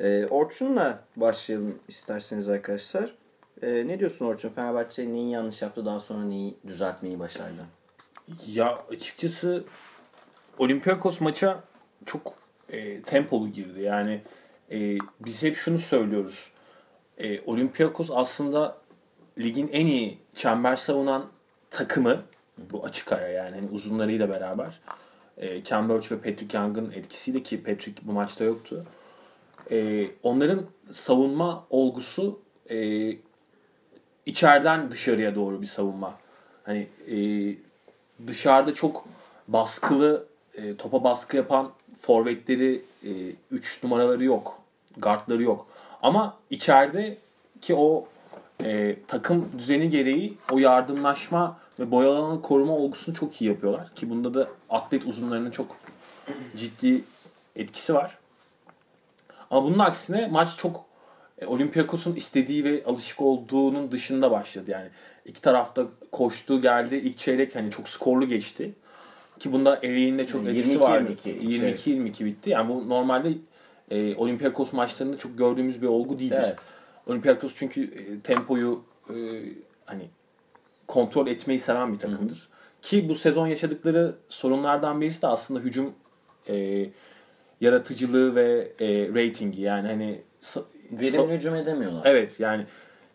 Ee, 0.00 0.26
Orçun'la 0.26 1.04
başlayalım 1.16 1.78
isterseniz 1.88 2.48
arkadaşlar. 2.48 3.14
Ee, 3.62 3.84
ne 3.86 3.98
diyorsun 3.98 4.24
Orçun? 4.26 4.48
Fenerbahçe 4.48 5.12
neyi 5.12 5.30
yanlış 5.30 5.62
yaptı 5.62 5.84
daha 5.84 6.00
sonra 6.00 6.24
neyi 6.24 6.54
düzeltmeyi 6.66 7.18
başardı? 7.18 7.64
Ya 8.46 8.78
açıkçası 8.90 9.64
Olympiakos 10.58 11.20
maça 11.20 11.60
çok 12.06 12.34
e, 12.68 13.02
tempolu 13.02 13.48
girdi. 13.48 13.80
Yani 13.82 14.20
e, 14.70 14.98
biz 15.20 15.42
hep 15.42 15.56
şunu 15.56 15.78
söylüyoruz. 15.78 16.50
E, 17.18 17.40
Olympiakos 17.40 18.10
aslında 18.14 18.78
ligin 19.38 19.68
en 19.72 19.86
iyi 19.86 20.18
çember 20.34 20.76
savunan 20.76 21.26
takımı. 21.70 22.22
Bu 22.70 22.84
açık 22.84 23.12
ara 23.12 23.28
yani 23.28 23.56
hani 23.56 23.68
uzunlarıyla 23.70 24.28
beraber. 24.28 24.80
E, 25.36 25.62
Ken 25.62 25.88
Burch 25.88 26.12
ve 26.12 26.16
Patrick 26.16 26.58
Young'ın 26.58 26.90
etkisiyle 26.90 27.42
ki 27.42 27.62
Patrick 27.62 28.02
bu 28.02 28.12
maçta 28.12 28.44
yoktu. 28.44 28.84
E, 29.70 30.06
onların 30.22 30.66
savunma 30.90 31.66
olgusu 31.70 32.40
e, 32.70 33.08
içeriden 34.26 34.90
dışarıya 34.90 35.34
doğru 35.34 35.62
bir 35.62 35.66
savunma. 35.66 36.18
Hani 36.64 36.88
e, 37.10 37.16
dışarıda 38.26 38.74
çok 38.74 39.04
baskılı 39.48 40.27
e, 40.62 40.76
topa 40.76 41.04
baskı 41.04 41.36
yapan 41.36 41.70
forvetleri 42.00 42.82
3 43.50 43.82
numaraları 43.82 44.24
yok. 44.24 44.58
Guardları 44.96 45.42
yok. 45.42 45.66
Ama 46.02 46.36
içeride 46.50 47.18
ki 47.60 47.74
o 47.74 48.08
e, 48.64 48.96
takım 49.06 49.48
düzeni 49.58 49.90
gereği 49.90 50.36
o 50.52 50.58
yardımlaşma 50.58 51.58
ve 51.78 51.90
boy 51.90 52.42
koruma 52.42 52.72
olgusunu 52.72 53.14
çok 53.14 53.42
iyi 53.42 53.50
yapıyorlar. 53.50 53.94
Ki 53.94 54.10
bunda 54.10 54.34
da 54.34 54.48
atlet 54.70 55.06
uzunlarının 55.06 55.50
çok 55.50 55.76
ciddi 56.56 57.04
etkisi 57.56 57.94
var. 57.94 58.18
Ama 59.50 59.64
bunun 59.64 59.78
aksine 59.78 60.26
maç 60.26 60.56
çok 60.56 60.84
e, 61.38 61.46
Olympiakos'un 61.46 62.14
istediği 62.14 62.64
ve 62.64 62.82
alışık 62.86 63.20
olduğunun 63.20 63.92
dışında 63.92 64.30
başladı. 64.30 64.70
Yani 64.70 64.88
iki 65.24 65.40
tarafta 65.40 65.86
koştu 66.12 66.60
geldi. 66.60 66.96
İlk 66.96 67.18
çeyrek 67.18 67.54
hani 67.54 67.70
çok 67.70 67.88
skorlu 67.88 68.28
geçti. 68.28 68.74
Ki 69.38 69.52
bunda 69.52 69.76
Eriğin 69.82 70.18
de 70.18 70.26
çok 70.26 70.44
Yani 70.44 70.58
etkisi 70.58 70.76
22-22 70.78 70.80
vardı. 70.80 71.16
çeyrek. 71.22 71.42
22-22 71.86 72.24
bitti. 72.24 72.50
Yani 72.50 72.68
bu 72.68 72.88
normalde 72.88 73.32
e, 73.90 74.14
Olympiakos 74.16 74.72
maçlarında 74.72 75.18
çok 75.18 75.38
gördüğümüz 75.38 75.82
bir 75.82 75.86
olgu 75.86 76.18
değildir. 76.18 76.36
Evet. 76.44 76.72
Olympiakos 77.06 77.54
çünkü 77.56 77.82
e, 77.84 78.20
tempoyu 78.20 78.82
e, 79.10 79.14
hani 79.86 80.08
kontrol 80.86 81.26
etmeyi 81.26 81.58
seven 81.60 81.92
bir 81.92 81.98
takımdır. 81.98 82.48
Ki 82.82 83.08
bu 83.08 83.14
sezon 83.14 83.46
yaşadıkları 83.46 84.14
sorunlardan 84.28 85.00
birisi 85.00 85.22
de 85.22 85.26
aslında 85.26 85.60
hücum 85.60 85.92
e, 86.48 86.86
yaratıcılığı 87.60 88.34
ve 88.34 88.72
e, 88.80 89.08
ratingi. 89.08 89.62
Yani 89.62 89.88
hani 89.88 90.22
Verimli 90.92 91.16
sa- 91.16 91.34
hücum 91.36 91.54
edemiyorlar. 91.54 92.02
Evet 92.04 92.40
yani 92.40 92.64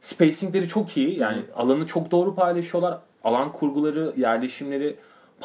spacingleri 0.02 0.68
çok 0.68 0.98
iyi. 0.98 1.20
Yani 1.20 1.42
alanı 1.56 1.86
çok 1.86 2.12
doğru 2.12 2.36
paylaşıyorlar. 2.36 3.00
Alan 3.24 3.52
kurguları, 3.52 4.14
yerleşimleri, 4.18 4.96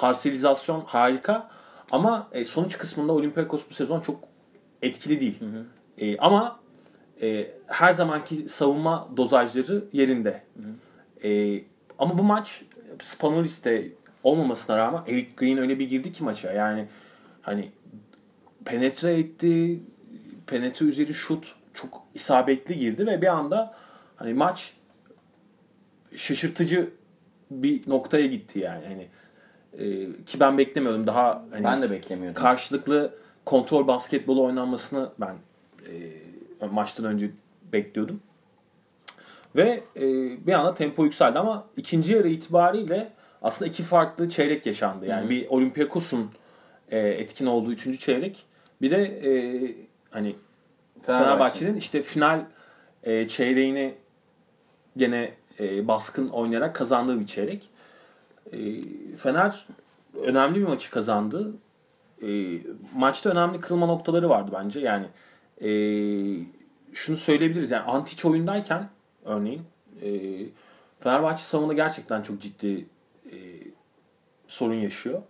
parselizasyon 0.01 0.81
harika. 0.81 1.51
Ama 1.91 2.29
e, 2.33 2.45
sonuç 2.45 2.79
kısmında 2.79 3.13
Olympiakos 3.13 3.71
bu 3.71 3.75
sezon 3.75 4.01
çok 4.01 4.21
etkili 4.83 5.21
değil. 5.21 5.39
E, 5.99 6.19
ama 6.19 6.61
e, 7.23 7.51
her 7.67 7.93
zamanki 7.93 8.37
savunma 8.49 9.09
dozajları 9.17 9.85
yerinde. 9.93 10.43
E, 11.25 11.61
ama 11.99 12.19
bu 12.19 12.23
maç 12.23 12.63
Spanulis'te 13.03 13.89
olmamasına 14.25 14.79
rağmen 14.79 15.03
Eric 15.07 15.29
Green 15.37 15.59
öyle 15.59 15.79
bir 15.79 15.89
girdi 15.89 16.13
ki 16.13 16.25
maça. 16.25 16.53
Yani 16.53 16.87
hani 17.43 17.73
penetre 18.65 19.19
etti. 19.19 19.81
Penetre 20.47 20.87
üzeri 20.87 21.15
şut 21.15 21.55
çok 21.75 22.03
isabetli 22.15 22.79
girdi 22.79 23.07
ve 23.07 23.23
bir 23.23 23.27
anda 23.27 23.75
hani 24.17 24.35
maç 24.35 24.73
şaşırtıcı 26.17 26.91
bir 27.51 27.91
noktaya 27.91 28.27
gitti 28.27 28.59
yani. 28.59 28.87
Hani 28.87 29.09
e, 29.79 29.85
ki 30.27 30.41
ben 30.41 30.59
beklemiyordum 30.59 31.07
daha 31.07 31.45
hani 31.51 31.65
Ben 31.65 31.83
de 31.83 31.91
beklemiyordum. 31.91 32.43
karşılıklı 32.43 33.15
kontrol 33.45 33.87
basketbolu 33.87 34.45
oynanmasını 34.45 35.09
ben 35.21 35.35
e, 36.63 36.67
maçtan 36.67 37.07
önce 37.07 37.31
bekliyordum. 37.73 38.21
Ve 39.57 39.81
e, 39.97 40.03
bir 40.47 40.53
anda 40.53 40.75
tempo 40.75 41.05
yükseldi 41.05 41.39
ama 41.39 41.67
ikinci 41.77 42.13
yarı 42.13 42.29
itibariyle 42.29 43.13
aslında 43.43 43.69
iki 43.69 43.83
farklı 43.83 44.29
çeyrek 44.29 44.67
yaşandı. 44.67 45.07
Yani 45.07 45.31
bir 45.31 45.49
Olympiakos'un 45.49 46.31
e, 46.91 46.99
etkin 46.99 47.47
olduğu 47.47 47.73
üçüncü 47.73 47.99
çeyrek. 47.99 48.45
Bir 48.83 48.91
de 48.91 49.03
e, 49.03 49.31
hani 50.11 50.37
Fenerbahçe'nin 51.03 51.77
işte 51.77 52.03
final 52.03 52.45
e, 53.03 53.29
çeyreğini 53.29 53.95
gene 54.97 55.35
e, 55.61 55.89
baskın 55.89 56.29
oynayarak 56.29 56.75
kazandığı 56.75 57.21
bir 57.21 57.27
çeyrek. 57.27 57.69
E, 58.53 58.83
Fener 59.17 59.67
önemli 60.23 60.61
bir 60.61 60.67
maçı 60.67 60.91
kazandı. 60.91 61.53
E, 62.23 62.29
maçta 62.95 63.31
önemli 63.31 63.61
kırılma 63.61 63.87
noktaları 63.87 64.29
vardı 64.29 64.51
bence. 64.65 64.81
Yani 64.81 65.07
e, 65.61 65.71
şunu 66.93 67.17
söyleyebiliriz. 67.17 67.71
Yani 67.71 67.83
Antic 67.83 68.29
oyundayken 68.29 68.89
örneğin 69.25 69.63
e, 70.03 70.09
Fenerbahçe 71.01 71.43
savunma 71.43 71.73
gerçekten 71.73 72.23
çok 72.23 72.41
ciddi 72.41 72.87
e, 73.27 73.37
sorun 74.49 74.75
yaşıyor. 74.75 75.23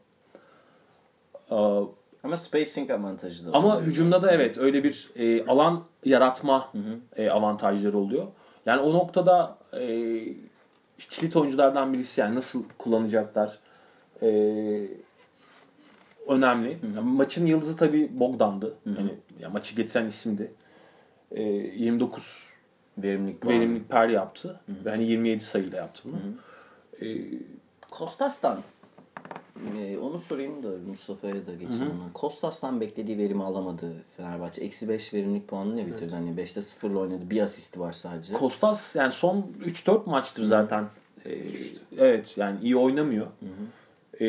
Aa, 1.51 1.83
Ama 2.25 2.37
spacing 2.37 2.91
avantajı 2.91 3.47
da 3.47 3.57
ama 3.59 3.69
oluyor. 3.69 3.83
hücumda 3.87 4.23
da 4.23 4.31
evet 4.33 4.59
öyle 4.59 4.85
bir 4.85 5.11
e, 5.17 5.47
alan 5.47 5.85
yaratma 6.05 6.73
e, 7.17 7.31
avantajları 7.31 7.99
oluyor. 7.99 8.27
Yani 8.67 8.81
o 8.81 8.93
noktada 8.95 9.59
e, 9.73 9.87
kilit 10.99 11.37
oyunculardan 11.37 11.93
birisi 11.93 12.21
yani 12.21 12.35
nasıl 12.35 12.65
kullanacaklar 12.79 13.59
e, 14.23 14.29
önemli. 16.29 16.79
Yani 16.97 17.11
maçın 17.11 17.47
yıldızı 17.47 17.77
tabii 17.77 18.21
Bogdan'dı. 18.21 18.75
Hani 18.97 19.15
ya 19.41 19.51
maçı 19.51 19.77
getiren 19.77 20.07
isimdi. 20.07 20.53
E, 21.31 21.43
29 21.43 22.49
verimlilik 22.99 23.47
verimlilik 23.47 23.89
per 23.89 24.09
yaptı. 24.09 24.61
Ve 24.85 24.91
hani 24.91 25.05
27 25.05 25.41
sayıyla 25.41 25.79
yaptı 25.79 26.03
bunu. 26.05 26.19
E, 27.09 27.17
Kostas'tan 27.91 28.59
e, 29.79 29.99
onu 29.99 30.19
sorayım 30.19 30.63
da 30.63 30.69
Mustafa'ya 30.89 31.35
da 31.47 31.53
geçeyim 31.53 31.83
ona. 31.83 32.13
Kostas'tan 32.15 32.81
beklediği 32.81 33.19
verimi 33.19 33.45
alamadı 33.45 33.93
Fenerbahçe. 34.17 34.65
Eksi 34.65 34.89
5 34.89 35.15
verimlilik 35.15 35.49
puanını 35.49 35.77
ne 35.77 35.87
bitirdi? 35.87 36.15
Hani 36.15 36.31
5'te 36.31 36.61
0'la 36.61 36.99
oynadı. 36.99 37.31
Bir 37.31 37.41
asisti 37.41 37.81
var 37.81 37.93
sadece. 37.93 38.33
Kostas 38.33 38.97
yani 38.97 39.13
son 39.13 39.47
3-4 39.65 40.11
maçtır 40.11 40.45
zaten. 40.45 40.85
Ee, 41.27 41.39
evet 41.99 42.39
yani 42.39 42.59
iyi 42.63 42.77
oynamıyor. 42.77 43.27
Ee, 44.21 44.27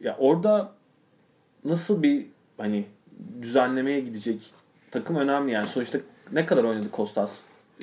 ya 0.00 0.16
orada 0.18 0.72
nasıl 1.64 2.02
bir 2.02 2.26
hani 2.58 2.84
düzenlemeye 3.42 4.00
gidecek 4.00 4.50
takım 4.90 5.16
önemli 5.16 5.52
yani. 5.52 5.68
Sonuçta 5.68 5.98
ne 6.32 6.46
kadar 6.46 6.64
oynadı 6.64 6.90
Kostas? 6.90 7.32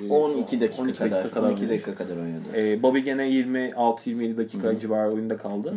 Ee, 0.02 0.10
12 0.10 0.62
dakika 0.62 0.84
12 0.84 0.98
kadar. 1.00 1.12
dakika 1.12 1.30
kadar 1.34 1.48
12 1.50 1.62
oynamış. 1.62 1.86
dakika 1.86 1.96
kadar 2.04 2.18
oynadı. 2.18 2.44
Ee, 2.56 2.84
Bobby 2.84 3.00
gene 3.00 3.30
26-27 3.30 4.38
dakika 4.38 4.80
civarı 4.80 5.12
oyunda 5.12 5.38
kaldı. 5.38 5.74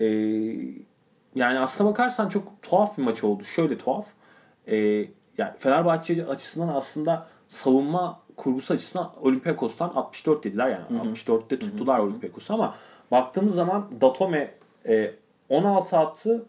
Ee, 0.00 0.06
yani 1.34 1.58
aslına 1.58 1.90
bakarsan 1.90 2.28
çok 2.28 2.62
tuhaf 2.62 2.98
bir 2.98 3.02
maç 3.02 3.24
oldu. 3.24 3.44
Şöyle 3.44 3.78
tuhaf. 3.78 4.06
Ee, 4.66 4.76
yani 5.38 5.52
Fenerbahçe 5.58 6.26
açısından 6.26 6.68
aslında 6.68 7.26
savunma 7.48 8.20
kurgusu 8.36 8.74
açısından 8.74 9.10
Olympiakos'tan 9.22 9.88
64 9.94 10.44
dediler 10.44 10.68
yani. 10.68 11.00
64'te 11.14 11.58
tuttular 11.58 11.98
Olympiakos'u 11.98 12.54
ama 12.54 12.74
baktığımız 13.10 13.54
zaman 13.54 13.86
Datome 14.00 14.54
e, 14.88 15.10
16 15.48 15.98
attı. 15.98 16.46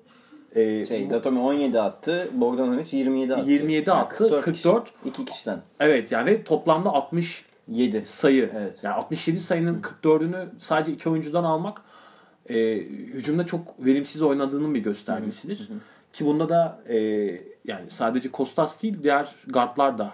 E, 0.56 0.86
Şey, 0.86 1.10
Datome 1.10 1.40
17 1.40 1.82
attı. 1.82 2.30
Bogdanovic 2.34 2.98
27 2.98 3.36
attı. 3.36 3.50
27 3.52 3.92
attı, 3.92 4.42
44. 4.42 4.92
2 5.06 5.26
kişiden. 5.26 5.60
evet 5.80 6.12
yani 6.12 6.26
ve 6.26 6.44
toplamda 6.44 6.90
60 6.90 7.46
7. 7.68 8.06
sayı. 8.06 8.52
Evet. 8.58 8.80
Yani 8.84 8.96
67 8.96 9.40
sayının 9.40 9.82
44'ünü 9.82 10.46
sadece 10.60 10.92
iki 10.92 11.10
oyuncudan 11.10 11.44
almak 11.44 11.82
e, 12.50 12.78
hücumda 12.88 13.46
çok 13.46 13.86
verimsiz 13.86 14.22
oynadığının 14.22 14.74
bir 14.74 14.80
göstergesidir. 14.80 15.70
Ki 16.14 16.26
bunda 16.26 16.50
da 16.50 16.80
e, 16.88 16.98
yani 17.66 17.90
sadece 17.90 18.32
Kostas 18.32 18.84
değil 18.84 19.04
diğer 19.04 19.36
guardlar 19.48 19.98
da 19.98 20.14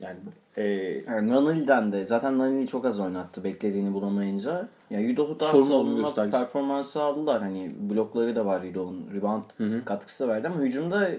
yani 0.00 0.18
e, 0.56 0.64
Yani 1.06 1.30
Nanili'den 1.30 1.92
de 1.92 2.04
zaten 2.04 2.38
Nanili 2.38 2.68
çok 2.68 2.84
az 2.84 3.00
oynattı 3.00 3.44
beklediğini 3.44 3.94
bulamayınca. 3.94 4.68
Yani 4.90 5.16
Sorun 5.50 5.70
olduğunu 5.70 6.06
savunma 6.06 6.38
performansı 6.38 7.02
aldılar. 7.02 7.42
Hani 7.42 7.70
blokları 7.80 8.36
da 8.36 8.46
var 8.46 8.62
Yudoh'un. 8.62 9.08
Rebound 9.14 9.42
katkısı 9.84 10.24
da 10.24 10.28
verdi 10.28 10.48
ama 10.48 10.60
hücumda 10.60 11.10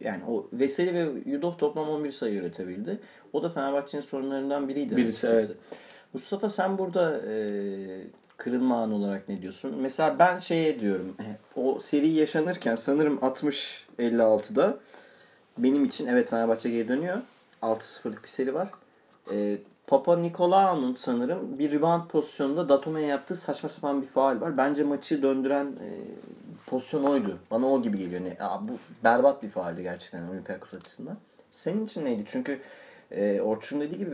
yani 0.00 0.22
o 0.28 0.46
Veseli 0.52 0.94
ve 0.94 1.30
Yudoh 1.30 1.58
toplam 1.58 1.88
11 1.88 2.12
sayı 2.12 2.34
üretebildi. 2.34 3.00
O 3.32 3.42
da 3.42 3.48
Fenerbahçe'nin 3.48 4.02
sorunlarından 4.02 4.68
biriydi. 4.68 4.96
Birisi, 4.96 5.28
açıkçası. 5.28 5.56
Mustafa 6.12 6.48
sen 6.50 6.78
burada 6.78 7.20
e, 7.20 7.36
kırılma 8.36 8.82
anı 8.82 8.94
olarak 8.94 9.28
ne 9.28 9.42
diyorsun? 9.42 9.74
Mesela 9.80 10.18
ben 10.18 10.38
şeye 10.38 10.80
diyorum. 10.80 11.16
e, 11.20 11.26
O 11.60 11.78
seri 11.80 12.08
yaşanırken 12.08 12.76
sanırım 12.76 13.18
60-56'da 13.18 14.78
benim 15.58 15.84
için 15.84 16.06
evet 16.06 16.30
Fenerbahçe 16.30 16.70
geri 16.70 16.88
dönüyor. 16.88 17.20
6-0'lık 17.62 18.22
bir 18.24 18.28
seri 18.28 18.54
var. 18.54 18.68
E, 19.32 19.58
Papa 19.86 20.16
Nikolaou'nun 20.16 20.94
sanırım 20.94 21.58
bir 21.58 21.72
rebound 21.72 22.06
pozisyonunda 22.08 22.68
Datome'ye 22.68 23.06
yaptığı 23.06 23.36
saçma 23.36 23.68
sapan 23.68 24.02
bir 24.02 24.06
faal 24.06 24.40
var. 24.40 24.56
Bence 24.56 24.84
maçı 24.84 25.22
döndüren 25.22 25.66
e, 25.66 25.88
pozisyon 26.66 27.04
oydu. 27.04 27.38
Bana 27.50 27.66
o 27.66 27.82
gibi 27.82 27.98
geliyor. 27.98 28.24
Ne, 28.24 28.36
aa, 28.40 28.68
bu 28.68 28.72
berbat 29.04 29.42
bir 29.42 29.48
faaldi 29.48 29.82
gerçekten 29.82 30.28
Olympiakos 30.28 30.74
açısından. 30.74 31.16
Senin 31.50 31.84
için 31.84 32.04
neydi? 32.04 32.22
Çünkü 32.26 32.60
e, 33.16 33.40
Orçun 33.40 33.80
dediği 33.80 33.98
gibi 33.98 34.10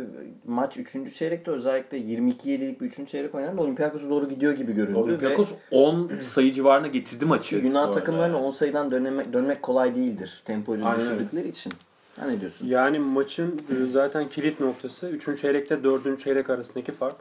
maç 0.47 0.76
3. 0.76 1.14
çeyrekte 1.14 1.50
özellikle 1.50 1.99
22-7'lik 1.99 2.80
bir 2.80 2.87
3. 2.87 3.09
çeyrek 3.09 3.35
oynandı. 3.35 3.62
Olympiakos'a 3.62 4.11
doğru 4.11 4.28
gidiyor 4.28 4.52
gibi 4.52 4.73
göründü. 4.73 4.99
Olympiakos 4.99 5.52
10 5.71 6.11
sayı 6.21 6.52
civarına 6.52 6.87
getirdi 6.87 7.25
maçı. 7.25 7.57
Ve 7.57 7.62
bu 7.62 7.66
Yunan 7.66 7.92
takımlarına 7.92 8.37
yani. 8.37 8.47
10 8.47 8.50
sayıdan 8.50 8.90
dönmek, 8.90 9.33
dönmek 9.33 9.62
kolay 9.62 9.95
değildir. 9.95 10.42
Tempoyu 10.45 10.83
düşürdükleri 10.97 11.49
için. 11.49 11.73
Ha 12.19 12.26
ne 12.26 12.40
diyorsun? 12.40 12.66
Yani 12.66 12.99
maçın 12.99 13.61
e, 13.71 13.90
zaten 13.90 14.28
kilit 14.28 14.61
noktası 14.61 15.09
3. 15.09 15.40
çeyrekte 15.40 15.85
4. 15.85 16.21
çeyrek 16.21 16.50
arasındaki 16.50 16.92
fark. 16.92 17.16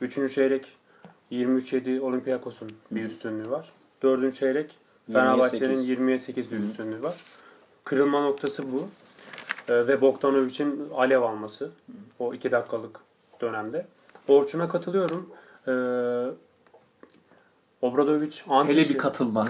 3. 0.00 0.34
çeyrek 0.34 0.66
23-7 1.32 2.00
Olympiakos'un 2.00 2.70
bir 2.90 3.04
üstünlüğü 3.04 3.50
var. 3.50 3.72
4. 4.02 4.34
çeyrek 4.34 4.78
Fenerbahçe'nin 5.12 5.74
27-8. 5.74 6.18
27-8 6.18 6.50
bir 6.50 6.58
üstünlüğü 6.58 7.02
var. 7.02 7.14
Kırılma 7.84 8.22
noktası 8.22 8.72
bu. 8.72 8.88
E, 9.68 9.86
ve 9.86 10.00
Bogdanovic'in 10.00 10.90
alev 10.96 11.22
alması 11.22 11.70
o 12.18 12.34
2 12.34 12.50
dakikalık 12.50 13.00
dönemde. 13.40 13.86
Orçun'a 14.28 14.68
katılıyorum. 14.68 15.30
E, 15.66 15.72
Obradovic 17.82 18.36
anti 18.48 18.72
Hele 18.72 18.88
bir 18.88 18.98
katılma. 18.98 19.42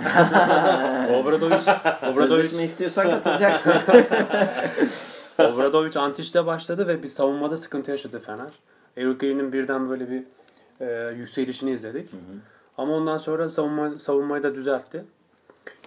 Obradovic 1.11 1.63
Obradovic 2.03 2.13
Sözleşme 2.13 2.65
istiyorsan 2.65 3.11
katılacaksın. 3.11 3.75
Obradovic 5.39 5.99
Antic'te 5.99 6.47
başladı 6.47 6.89
ve 6.89 7.03
bir 7.03 7.09
savunmada 7.09 7.57
sıkıntı 7.57 7.91
yaşadı 7.91 8.19
Fener. 8.19 8.53
Eric 8.97 9.27
Green'in 9.27 9.53
birden 9.53 9.91
böyle 9.91 10.11
bir 10.11 10.23
e, 10.81 11.15
yükselişini 11.17 11.71
izledik. 11.71 12.11
Ama 12.79 12.95
ondan 12.95 13.19
sonra 13.19 13.49
savunma, 13.49 13.99
savunmayı 13.99 14.43
da 14.43 14.55
düzeltti. 14.55 15.05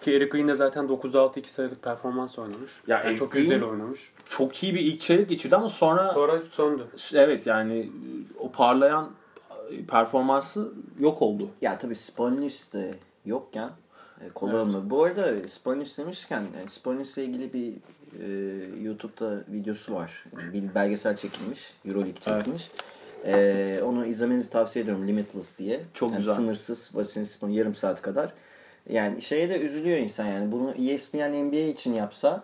Ki 0.02 0.14
Eric 0.14 0.30
Green 0.30 0.48
de 0.48 0.56
zaten 0.56 0.86
9'da 0.86 1.22
6 1.22 1.40
2 1.40 1.52
sayılık 1.52 1.84
performans 1.84 2.40
oynamış. 2.40 2.72
Ya 2.88 2.98
yani 2.98 3.08
Eric 3.08 3.16
çok 3.16 3.36
yüzdeli 3.36 3.66
oynamış. 3.66 4.12
Çok 4.30 4.64
iyi 4.64 4.76
bir 4.76 4.80
ilk 4.80 5.00
çeyrek 5.00 5.30
geçirdi 5.30 5.56
ama 5.56 5.70
sonra, 5.70 6.10
Sonra 6.10 6.42
söndü. 6.52 6.88
evet 7.14 7.48
yani 7.48 7.92
o 8.40 8.52
parlayan 8.52 9.12
performansı 9.88 10.72
yok 11.00 11.22
oldu. 11.22 11.50
Ya 11.62 11.78
tabii 11.78 11.96
Sponis 11.96 12.74
de 12.74 12.96
yokken 13.26 13.70
e, 14.22 14.30
kolay 14.30 14.60
olmadı. 14.60 14.82
Bu 14.84 15.04
arada 15.04 15.48
Sponis 15.48 15.98
demişken 15.98 16.44
yani 16.58 16.70
Sponis'le 16.70 17.18
ilgili 17.18 17.54
bir 17.54 17.74
e, 18.22 18.28
YouTube'da 18.82 19.44
videosu 19.48 19.94
var. 19.94 20.26
Bir 20.54 20.76
belgesel 20.76 21.16
çekilmiş. 21.16 21.74
Euroleague 21.86 22.20
çekilmiş. 22.20 22.70
E, 23.26 23.80
onu 23.84 24.06
izlemenizi 24.06 24.50
tavsiye 24.52 24.84
ediyorum. 24.84 25.08
Limitless 25.08 25.58
diye. 25.58 25.82
Çok 25.94 26.12
yani 26.12 26.20
güzel. 26.20 26.34
Sınırsız 26.34 26.92
Vasilin 26.96 27.24
Spon 27.24 27.50
yarım 27.50 27.74
saat 27.74 28.02
kadar. 28.02 28.34
Yani 28.90 29.22
şeye 29.22 29.50
de 29.50 29.60
üzülüyor 29.60 29.98
insan 29.98 30.28
yani. 30.28 30.52
Bunu 30.52 30.74
E 30.78 30.94
ESPN 30.94 31.18
NBA 31.48 31.56
için 31.56 31.94
yapsa 31.94 32.44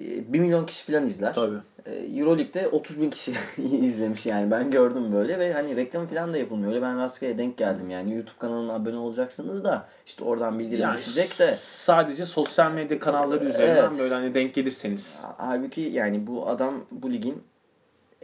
e, 0.00 0.32
1 0.32 0.38
milyon 0.40 0.66
kişi 0.66 0.92
falan 0.92 1.06
izler. 1.06 1.34
Tabii. 1.34 1.56
E, 1.86 1.94
Euroleague'de 1.94 2.68
30 2.68 3.00
bin 3.00 3.10
kişi 3.10 3.32
izlemiş 3.58 4.26
yani 4.26 4.50
ben 4.50 4.70
gördüm 4.70 5.12
böyle 5.12 5.38
ve 5.38 5.52
hani 5.52 5.76
reklam 5.76 6.06
falan 6.06 6.32
da 6.32 6.38
yapılmıyor. 6.38 6.72
Öyle 6.72 6.82
ben 6.82 6.98
rastgele 6.98 7.38
denk 7.38 7.56
geldim 7.56 7.90
yani 7.90 8.14
YouTube 8.14 8.38
kanalına 8.38 8.72
abone 8.72 8.96
olacaksınız 8.96 9.64
da 9.64 9.86
işte 10.06 10.24
oradan 10.24 10.58
bildirim 10.58 10.82
Yani 10.82 10.96
düşecek 10.96 11.38
de 11.38 11.54
sadece 11.60 12.26
sosyal 12.26 12.70
medya 12.70 12.98
kanalları 12.98 13.44
üzerinden 13.44 13.76
Evet. 13.76 13.98
böyle 13.98 14.14
hani 14.14 14.34
denk 14.34 14.54
gelirseniz. 14.54 15.18
halbuki 15.36 15.80
yani 15.80 16.26
bu 16.26 16.48
adam 16.48 16.84
bu 16.90 17.12
ligin 17.12 17.42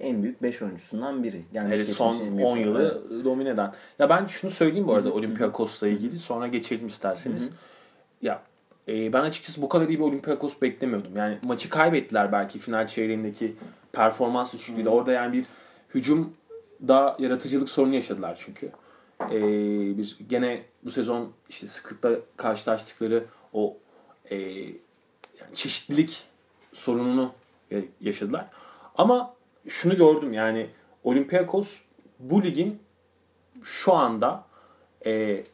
en 0.00 0.22
büyük 0.22 0.42
5 0.42 0.62
oyuncusundan 0.62 1.22
biri. 1.24 1.42
Gelmiş 1.52 1.72
Hele 1.72 1.84
son 1.84 2.14
en 2.20 2.36
büyük 2.36 2.48
10 2.48 2.56
yılı 2.56 3.24
domine 3.24 3.48
eden. 3.48 3.72
Ya 3.98 4.08
ben 4.08 4.26
şunu 4.26 4.50
söyleyeyim 4.50 4.86
bu 4.88 4.94
arada 4.94 5.12
Olympiakos'la 5.12 5.88
ilgili. 5.88 6.18
Sonra 6.18 6.46
geçelim 6.46 6.86
isterseniz. 6.86 7.50
Ya 8.22 8.42
e, 8.88 9.12
ben 9.12 9.20
açıkçası 9.20 9.62
bu 9.62 9.68
kadar 9.68 9.88
iyi 9.88 9.98
bir 9.98 10.04
Olympiakos 10.04 10.62
beklemiyordum. 10.62 11.16
Yani 11.16 11.38
maçı 11.44 11.70
kaybettiler 11.70 12.32
belki 12.32 12.58
final 12.58 12.86
çeyreğindeki 12.86 13.56
performans 13.92 14.52
düşüklüğüyle. 14.52 14.88
Orada 14.88 15.12
yani 15.12 15.32
bir 15.32 15.44
hücum 15.94 16.32
da 16.88 17.16
yaratıcılık 17.18 17.70
sorunu 17.70 17.94
yaşadılar 17.94 18.42
çünkü. 18.44 18.70
E, 19.30 19.38
bir 19.98 20.16
gene 20.28 20.62
bu 20.84 20.90
sezon 20.90 21.32
işte 21.48 21.66
sıklıkla 21.66 22.10
karşılaştıkları 22.36 23.24
o 23.52 23.76
e, 24.30 24.36
yani 25.40 25.54
çeşitlilik 25.54 26.24
sorununu 26.72 27.32
ya- 27.70 27.82
yaşadılar. 28.00 28.46
Ama 28.98 29.34
şunu 29.70 29.96
gördüm 29.96 30.32
yani 30.32 30.70
Olympiakos 31.04 31.80
bu 32.18 32.42
ligin 32.42 32.82
şu 33.62 33.94
anda 33.94 34.44
e, 35.06 35.44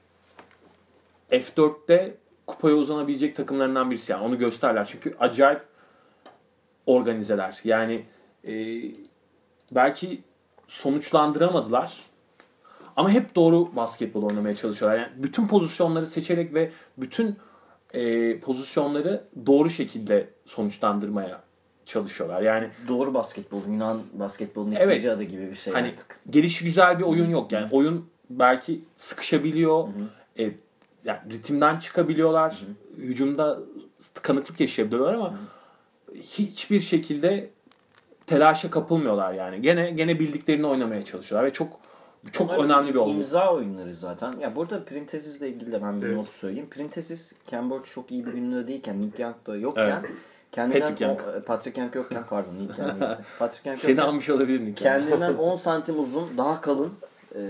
F4'te 1.30 2.14
kupaya 2.46 2.75
uzanabilecek 2.75 3.37
takımlarından 3.37 3.90
birisi. 3.90 4.12
Yani 4.12 4.25
onu 4.25 4.38
gösterler. 4.38 4.85
Çünkü 4.85 5.16
acayip 5.20 5.62
organizeler. 6.87 7.61
Yani 7.64 8.04
e, 8.44 8.82
belki 9.73 10.23
sonuçlandıramadılar. 10.68 12.02
Ama 12.96 13.11
hep 13.11 13.35
doğru 13.35 13.76
basketbol 13.76 14.23
oynamaya 14.23 14.56
çalışıyorlar. 14.56 14.99
Yani 14.99 15.12
bütün 15.16 15.49
pozisyonları 15.49 16.06
seçerek 16.06 16.54
ve 16.54 16.73
bütün 16.99 17.37
e, 17.94 18.40
pozisyonları 18.40 19.25
doğru 19.46 19.70
şekilde 19.70 20.28
sonuçlandırmaya 20.46 21.46
çalışıyorlar. 21.87 22.43
Yani 22.43 22.69
doğru 22.88 23.14
basketbol, 23.14 23.62
Yunan 23.66 24.02
basketbolunun 24.12 24.73
Evet. 24.73 24.99
ikinci 24.99 25.11
adı 25.11 25.23
gibi 25.23 25.50
bir 25.50 25.55
şey 25.55 25.73
hani 25.73 25.87
artık. 25.88 26.21
gelişi 26.31 26.64
güzel 26.64 26.99
bir 26.99 27.05
oyun 27.05 27.31
yok. 27.31 27.52
Yani 27.52 27.69
oyun 27.73 28.07
belki 28.31 28.81
sıkışabiliyor. 28.97 29.88
E, 30.38 30.43
yani 31.05 31.19
ritimden 31.33 31.78
çıkabiliyorlar. 31.78 32.61
Hücumda 32.99 33.59
tıkanıklık 34.14 34.61
yaşayabiliyorlar 34.61 35.14
ama 35.14 35.35
hiçbir 36.14 36.81
şekilde 36.81 37.50
telaşa 38.26 38.71
kapılmıyorlar 38.71 39.33
yani. 39.33 39.62
Gene 39.62 39.90
gene 39.90 40.19
bildiklerini 40.21 40.66
oynamaya 40.66 41.05
çalışıyorlar 41.05 41.49
ve 41.49 41.52
çok 41.52 41.81
çok 42.33 42.51
Onların 42.51 42.64
önemli 42.64 42.94
bir 42.94 42.99
olgu. 42.99 43.11
İmza 43.11 43.55
oyunları 43.55 43.94
zaten. 43.94 44.35
Ya 44.40 44.57
burada 44.57 44.85
Printezis'le 44.85 45.42
ilgili 45.42 45.72
de 45.72 45.83
ben 45.83 46.03
bir 46.03 46.07
Evet. 46.07 46.16
not 46.16 46.29
söyleyeyim. 46.29 46.68
Printezis, 46.70 47.33
Cambridge 47.46 47.85
çok 47.85 48.11
iyi 48.11 48.27
bir 48.27 48.33
gününde 48.33 48.66
değilken, 48.66 49.01
Nick 49.01 49.22
Young 49.22 49.37
da 49.46 49.57
yokken 49.57 50.01
Evet. 50.01 50.11
Kendinden 50.52 50.80
Patrick 50.80 51.04
Young. 51.04 51.20
o- 51.20 51.40
Patrick 51.42 51.80
Young 51.80 51.94
yokken 51.96 52.24
pardon 52.30 52.54
Nick 52.59 52.82
Young. 52.82 53.02
Patrick 53.38 53.68
Young 53.70 53.78
Seni 53.80 54.02
almış 54.02 54.30
olabilir 54.30 54.61
Nick. 54.61 54.74
kendinden 54.85 55.35
10 55.38 55.54
santim 55.54 56.00
uzun, 56.00 56.38
daha 56.38 56.61
kalın 56.61 56.92
e, 57.35 57.40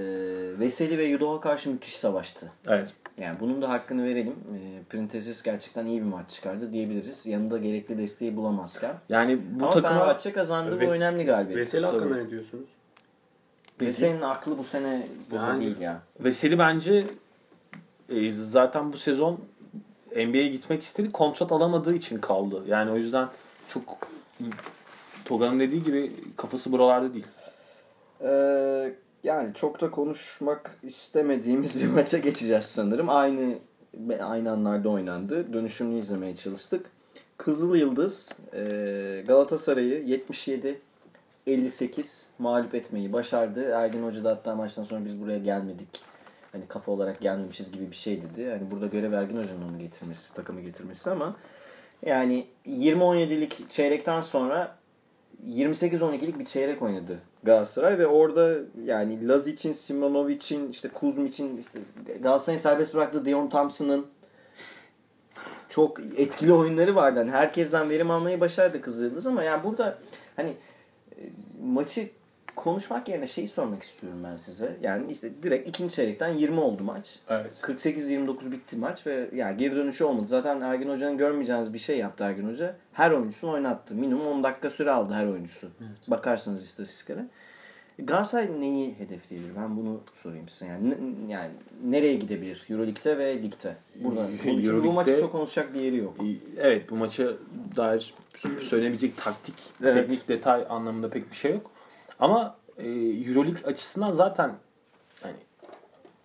Veseli 0.58 0.98
ve 0.98 1.04
Yudoh'a 1.04 1.40
karşı 1.40 1.70
müthiş 1.70 1.96
savaştı. 1.96 2.52
Evet. 2.68 2.88
Yani 3.18 3.40
bunun 3.40 3.62
da 3.62 3.68
hakkını 3.68 4.04
verelim. 4.04 4.32
E, 4.32 4.82
Printezis 4.90 5.42
gerçekten 5.42 5.86
iyi 5.86 6.00
bir 6.00 6.06
maç 6.06 6.30
çıkardı 6.30 6.72
diyebiliriz. 6.72 7.26
Yanında 7.26 7.58
gerekli 7.58 7.98
desteği 7.98 8.36
bulamazken. 8.36 8.94
Yani 9.08 9.38
bu 9.50 9.64
Ama 9.64 9.72
takıma 9.72 9.88
Fenerbahçe 9.94 10.32
kazandı. 10.32 10.80
Bu 10.80 10.84
Ves- 10.84 10.96
önemli 10.96 11.24
galibiyet. 11.24 11.58
Veseli 11.58 11.86
hakkında 11.86 12.08
Tabii. 12.14 12.24
ne 12.24 12.30
diyorsunuz? 12.30 12.64
Veseli'nin 13.80 14.20
aklı 14.22 14.58
bu 14.58 14.64
sene 14.64 15.06
burada 15.30 15.46
Yani. 15.46 15.64
değil 15.64 15.80
ya. 15.80 16.00
Veseli 16.20 16.58
bence 16.58 17.06
e, 18.08 18.32
zaten 18.32 18.92
bu 18.92 18.96
sezon 18.96 19.40
NBA'ye 20.10 20.48
gitmek 20.48 20.82
istedi. 20.82 21.12
Kontrat 21.12 21.52
alamadığı 21.52 21.94
için 21.94 22.18
kaldı. 22.18 22.62
Yani 22.66 22.90
o 22.90 22.96
yüzden 22.96 23.28
çok 23.68 23.98
Toga'nın 25.24 25.60
dediği 25.60 25.82
gibi 25.82 26.12
kafası 26.36 26.72
buralarda 26.72 27.14
değil. 27.14 27.26
Ee, 28.20 28.94
yani 29.24 29.54
çok 29.54 29.80
da 29.80 29.90
konuşmak 29.90 30.78
istemediğimiz 30.82 31.80
bir 31.82 31.86
maça 31.86 32.18
geçeceğiz 32.18 32.64
sanırım. 32.64 33.08
Aynı 33.08 33.54
aynı 34.20 34.50
anlarda 34.50 34.88
oynandı. 34.88 35.52
Dönüşümünü 35.52 35.98
izlemeye 35.98 36.34
çalıştık. 36.34 36.90
Kızıl 37.36 37.76
Yıldız 37.76 38.32
e, 38.52 39.24
Galatasaray'ı 39.26 40.04
77 40.04 40.80
58 41.46 42.30
mağlup 42.38 42.74
etmeyi 42.74 43.12
başardı. 43.12 43.70
Ergin 43.70 44.02
Hoca 44.02 44.24
da 44.24 44.30
hatta 44.30 44.54
maçtan 44.54 44.84
sonra 44.84 45.04
biz 45.04 45.20
buraya 45.20 45.38
gelmedik. 45.38 45.88
Hani 46.52 46.66
kafa 46.66 46.92
olarak 46.92 47.20
gelmemişiz 47.20 47.72
gibi 47.72 47.90
bir 47.90 47.96
şey 47.96 48.22
dedi. 48.22 48.50
Hani 48.50 48.70
burada 48.70 48.86
görev 48.86 49.12
Ergin 49.12 49.36
Hoca'nın 49.36 49.68
onu 49.70 49.78
getirmesi, 49.78 50.34
takımı 50.34 50.60
getirmesi 50.60 51.10
ama 51.10 51.36
yani 52.06 52.46
20-17'lik 52.66 53.70
çeyrekten 53.70 54.20
sonra 54.20 54.76
28-12'lik 55.48 56.38
bir 56.38 56.44
çeyrek 56.44 56.82
oynadı 56.82 57.18
Galatasaray 57.42 57.98
ve 57.98 58.06
orada 58.06 58.58
yani 58.84 59.28
Lazic'in, 59.28 59.72
Simonovic'in, 59.72 60.70
işte 60.70 60.88
Kuzmic'in, 60.88 61.56
işte 61.56 61.78
Galatasaray'ın 62.22 62.62
serbest 62.62 62.94
bıraktığı 62.94 63.24
Dion 63.24 63.48
Thompson'ın 63.48 64.06
çok 65.68 66.00
etkili 66.16 66.52
oyunları 66.52 66.94
vardı. 66.94 67.18
Yani 67.18 67.30
herkesten 67.30 67.90
verim 67.90 68.10
almayı 68.10 68.40
başardı 68.40 68.80
Kızıldız 68.80 69.26
ama 69.26 69.42
yani 69.42 69.64
burada 69.64 69.98
hani 70.36 70.48
e, 70.48 71.22
maçı 71.62 72.08
konuşmak 72.56 73.08
yerine 73.08 73.26
şeyi 73.26 73.48
sormak 73.48 73.82
istiyorum 73.82 74.18
ben 74.24 74.36
size. 74.36 74.76
Yani 74.82 75.12
işte 75.12 75.30
direkt 75.42 75.68
ikinci 75.68 75.94
çeyrekten 75.94 76.28
20 76.28 76.60
oldu 76.60 76.82
maç. 76.84 77.18
Evet. 77.28 77.60
48-29 77.62 78.52
bitti 78.52 78.76
maç 78.76 79.06
ve 79.06 79.28
yani 79.34 79.56
geri 79.56 79.76
dönüşü 79.76 80.04
olmadı. 80.04 80.26
Zaten 80.26 80.60
Ergin 80.60 80.88
Hoca'nın 80.88 81.18
görmeyeceğiniz 81.18 81.72
bir 81.72 81.78
şey 81.78 81.98
yaptı 81.98 82.24
Ergin 82.24 82.48
Hoca. 82.48 82.76
Her 82.92 83.10
oyuncusunu 83.10 83.50
oynattı. 83.50 83.94
Minimum 83.94 84.26
10 84.26 84.42
dakika 84.42 84.70
süre 84.70 84.90
aldı 84.90 85.14
her 85.14 85.26
oyuncusu. 85.26 85.68
Bakarsanız 86.08 86.64
istatistiklere. 86.64 87.26
Galatasaray 87.98 88.60
neyi 88.60 88.94
hedefleyebilir? 88.98 89.56
Ben 89.56 89.76
bunu 89.76 90.00
sorayım 90.14 90.48
size. 90.48 90.66
Yani, 90.70 90.90
ne- 90.90 91.32
yani 91.32 91.50
nereye 91.84 92.14
gidebilir? 92.14 92.66
Euroleague'de 92.70 93.18
ve 93.18 93.42
ligde. 93.42 93.76
Burada. 93.94 94.26
Çünkü 94.42 94.84
bu 94.84 94.92
maçı 94.92 95.20
çok 95.20 95.32
konuşacak 95.32 95.74
bir 95.74 95.80
yeri 95.80 95.96
yok. 95.96 96.16
Evet 96.58 96.90
bu 96.90 96.96
maça 96.96 97.28
dair 97.76 98.14
söylenebilecek 98.62 99.16
taktik, 99.16 99.54
Evet. 99.82 99.94
teknik 99.94 100.28
detay 100.28 100.66
anlamında 100.68 101.10
pek 101.10 101.30
bir 101.30 101.36
şey 101.36 101.52
yok. 101.52 101.70
Ama 102.20 102.56
e, 102.78 102.88
Euroleague 103.28 103.62
açısından 103.64 104.12
zaten 104.12 104.54
yani 105.24 105.36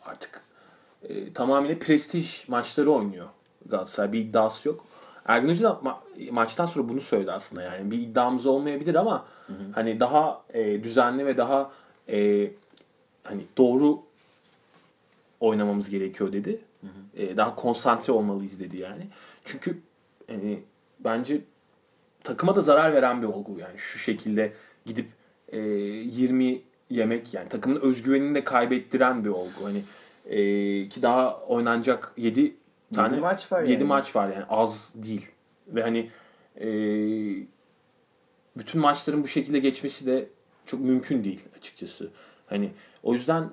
artık 0.05 0.41
e, 1.03 1.33
tamamıyla 1.33 1.79
prestij 1.79 2.49
maçları 2.49 2.91
oynuyor 2.91 3.27
Galatasaray. 3.65 4.11
Bir 4.11 4.19
iddiası 4.19 4.67
yok. 4.67 4.85
Ergin 5.25 5.49
Hoca 5.49 5.63
da 5.63 5.69
ma- 5.69 6.31
maçtan 6.31 6.65
sonra 6.65 6.89
bunu 6.89 7.01
söyledi 7.01 7.31
aslında 7.31 7.61
yani. 7.61 7.91
Bir 7.91 7.97
iddiamız 7.97 8.45
olmayabilir 8.45 8.95
ama 8.95 9.25
hani 9.75 9.99
daha 9.99 10.41
e, 10.53 10.83
düzenli 10.83 11.25
ve 11.25 11.37
daha 11.37 11.71
e, 12.09 12.51
hani 13.23 13.45
doğru 13.57 13.99
oynamamız 15.39 15.89
gerekiyor 15.89 16.33
dedi. 16.33 16.61
E, 17.15 17.37
daha 17.37 17.55
konsantre 17.55 18.13
olmalıyız 18.13 18.59
dedi 18.59 18.77
yani. 18.77 19.07
Çünkü 19.45 19.79
hani 20.27 20.63
bence 20.99 21.41
takıma 22.23 22.55
da 22.55 22.61
zarar 22.61 22.93
veren 22.93 23.21
bir 23.21 23.27
olgu 23.27 23.59
yani 23.59 23.77
şu 23.77 23.99
şekilde 23.99 24.53
gidip 24.85 25.07
e, 25.51 25.59
20 25.59 26.61
yemek 26.89 27.33
yani 27.33 27.49
takımın 27.49 27.79
özgüvenini 27.81 28.35
de 28.35 28.43
kaybettiren 28.43 29.23
bir 29.23 29.29
olgu. 29.29 29.63
Hani 29.63 29.83
e, 30.25 30.39
ki 30.89 31.01
daha 31.01 31.39
oynanacak 31.39 32.13
7 32.17 32.55
tane 32.93 33.19
maç 33.19 33.51
var 33.51 33.61
7 33.61 33.71
yani. 33.71 33.83
maç 33.83 34.15
var 34.15 34.29
yani 34.29 34.45
az 34.49 34.93
değil. 34.95 35.31
Ve 35.67 35.81
hani 35.81 36.09
e, 36.59 36.67
bütün 38.57 38.81
maçların 38.81 39.23
bu 39.23 39.27
şekilde 39.27 39.59
geçmesi 39.59 40.05
de 40.05 40.29
çok 40.65 40.79
mümkün 40.79 41.23
değil 41.23 41.41
açıkçası. 41.57 42.09
Hani 42.45 42.71
o 43.03 43.13
yüzden 43.13 43.49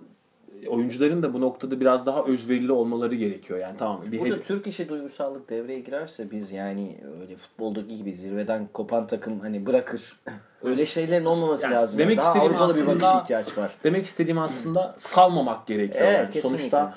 oyuncuların 0.66 1.22
da 1.22 1.34
bu 1.34 1.40
noktada 1.40 1.80
biraz 1.80 2.06
daha 2.06 2.24
özverili 2.24 2.72
olmaları 2.72 3.14
gerekiyor. 3.14 3.58
Yani 3.58 3.76
tamam 3.78 4.02
bir 4.12 4.18
Burada 4.20 4.40
Türk 4.42 4.66
işi 4.66 4.88
duygusallık 4.88 5.50
devreye 5.50 5.80
girerse 5.80 6.30
biz 6.30 6.52
yani 6.52 6.96
öyle 7.20 7.36
futboldaki 7.36 7.96
gibi 7.96 8.14
zirveden 8.14 8.68
kopan 8.72 9.06
takım 9.06 9.40
hani 9.40 9.66
bırakır. 9.66 10.20
Öyle 10.62 10.84
şeylerin 10.84 11.24
olmaması 11.24 11.64
Yani 11.64 11.74
lazım. 11.74 11.98
demek 11.98 12.18
Daha 12.18 12.28
istediğim 12.28 12.52
Avrupalı 12.52 12.74
bir 12.74 12.80
aslında- 12.80 13.00
bakış 13.04 13.22
ihtiyaç 13.22 13.58
var. 13.58 13.74
Demek 13.84 14.04
istediğim 14.04 14.38
aslında 14.38 14.94
salmamak 14.98 15.66
gerekiyor. 15.66 16.04
Evet, 16.06 16.18
yani. 16.18 16.30
kesinlikle. 16.30 16.58
Sonuçta 16.58 16.94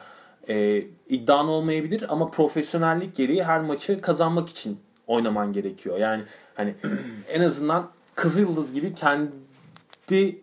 e, 0.50 0.78
iddian 1.10 1.48
olmayabilir 1.48 2.06
ama 2.10 2.32
profesyonellik 2.32 3.16
gereği 3.16 3.44
her 3.44 3.62
maçı 3.62 4.02
kazanmak 4.02 4.50
için 4.50 4.80
oynaman 5.08 5.54
gerekiyor. 5.54 5.98
Yani 5.98 6.24
hani 6.56 6.76
en 7.30 7.42
azından 7.42 7.90
Kızıldız 8.16 8.74
gibi 8.74 8.96
kendi 8.96 10.42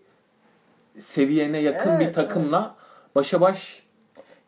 seviyene 0.98 1.58
yakın 1.58 1.90
Evet, 1.90 2.08
bir 2.08 2.12
takımla 2.14 2.74
başa 3.18 3.40
baş 3.40 3.82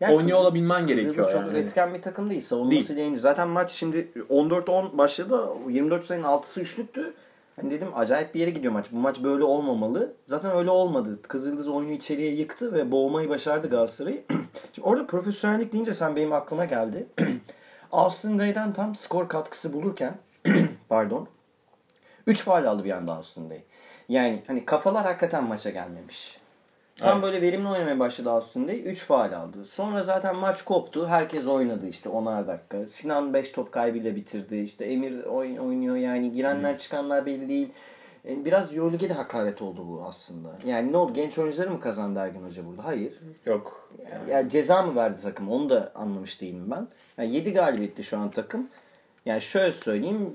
Yani 0.00 0.14
oynuyor 0.16 0.38
Kızıl- 0.38 0.42
olabilmen 0.42 0.86
gerekiyor. 0.86 1.14
Kızıldız 1.14 1.32
çok 1.32 1.42
yani. 1.42 1.52
üretken 1.58 1.94
bir 1.94 2.02
takım 2.02 2.30
değil. 2.30 2.40
Savunması 2.40 2.96
değil. 2.96 3.14
Zaten 3.14 3.48
maç 3.48 3.70
şimdi 3.70 4.08
14-10 4.30 4.98
başladı. 4.98 5.48
24 5.68 6.04
sayının 6.04 6.24
6'sı 6.26 6.60
üçlüktü. 6.60 7.14
Hani 7.56 7.70
dedim 7.70 7.88
acayip 7.94 8.34
bir 8.34 8.40
yere 8.40 8.50
gidiyor 8.50 8.72
maç. 8.72 8.86
Bu 8.92 8.98
maç 8.98 9.22
böyle 9.22 9.44
olmamalı. 9.44 10.12
Zaten 10.26 10.56
öyle 10.56 10.70
olmadı. 10.70 11.18
Kızıldız 11.22 11.68
oyunu 11.68 11.92
içeriye 11.92 12.32
yıktı 12.34 12.72
ve 12.74 12.90
boğmayı 12.90 13.28
başardı 13.28 13.68
Galatasaray'ı. 13.70 14.24
Şimdi 14.72 14.88
orada 14.88 15.06
profesyonellik 15.06 15.72
deyince 15.72 15.94
sen 15.94 16.16
benim 16.16 16.32
aklıma 16.32 16.64
geldi. 16.64 17.06
Austin 17.92 18.38
Day'den 18.38 18.72
tam 18.72 18.94
skor 18.94 19.28
katkısı 19.28 19.72
bulurken 19.72 20.14
pardon 20.88 21.28
3 22.26 22.42
faal 22.42 22.64
aldı 22.64 22.84
bir 22.84 22.90
anda 22.90 23.12
Austin 23.16 23.50
Day. 23.50 23.62
Yani 24.08 24.42
hani 24.46 24.64
kafalar 24.64 25.04
hakikaten 25.04 25.44
maça 25.44 25.70
gelmemiş. 25.70 26.39
Tam 27.00 27.12
Evet. 27.12 27.22
böyle 27.22 27.42
verimli 27.42 27.68
oynamaya 27.68 27.98
başladı 27.98 28.30
Austin 28.30 28.68
Day. 28.68 28.82
3 28.86 29.04
faal 29.04 29.32
aldı. 29.32 29.64
Sonra 29.64 30.02
zaten 30.02 30.36
maç 30.36 30.62
koptu. 30.62 31.08
Herkes 31.08 31.46
oynadı 31.46 31.86
işte 31.88 32.08
10'ar 32.10 32.46
dakika. 32.46 32.88
Sinan 32.88 33.34
5 33.34 33.50
top 33.50 33.72
kaybıyla 33.72 34.16
bitirdi. 34.16 34.56
İşte 34.56 34.84
Emir 34.84 35.12
oyn- 35.24 35.58
oynuyor 35.58 35.96
yani. 35.96 36.32
Girenler 36.32 36.78
çıkanlar 36.78 37.26
belli 37.26 37.48
değil. 37.48 37.68
E, 38.28 38.44
Biraz 38.44 38.76
Euroleague'e 38.76 39.08
de 39.08 39.12
hakaret 39.14 39.62
oldu 39.62 39.86
bu 39.88 40.02
aslında. 40.04 40.48
Yani 40.66 40.92
ne 40.92 40.96
oldu? 40.96 41.12
Genç 41.14 41.38
oyuncuları 41.38 41.70
mı 41.70 41.80
kazandı 41.80 42.18
Ergin 42.18 42.42
Hoca 42.46 42.66
burada? 42.66 42.84
Hayır. 42.84 43.12
Yok. 43.46 43.90
Yani 44.28 44.48
ceza 44.48 44.82
mı 44.82 44.94
verdi 44.96 45.22
takım? 45.22 45.50
Onu 45.50 45.70
da 45.70 45.92
anlamış 45.94 46.40
değilim 46.40 46.70
ben. 46.70 46.88
Yani 47.18 47.34
7 47.34 47.52
galibiyetli 47.52 48.04
şu 48.04 48.18
an 48.18 48.30
takım. 48.30 48.68
Yani 49.26 49.40
şöyle 49.40 49.72
söyleyeyim. 49.72 50.34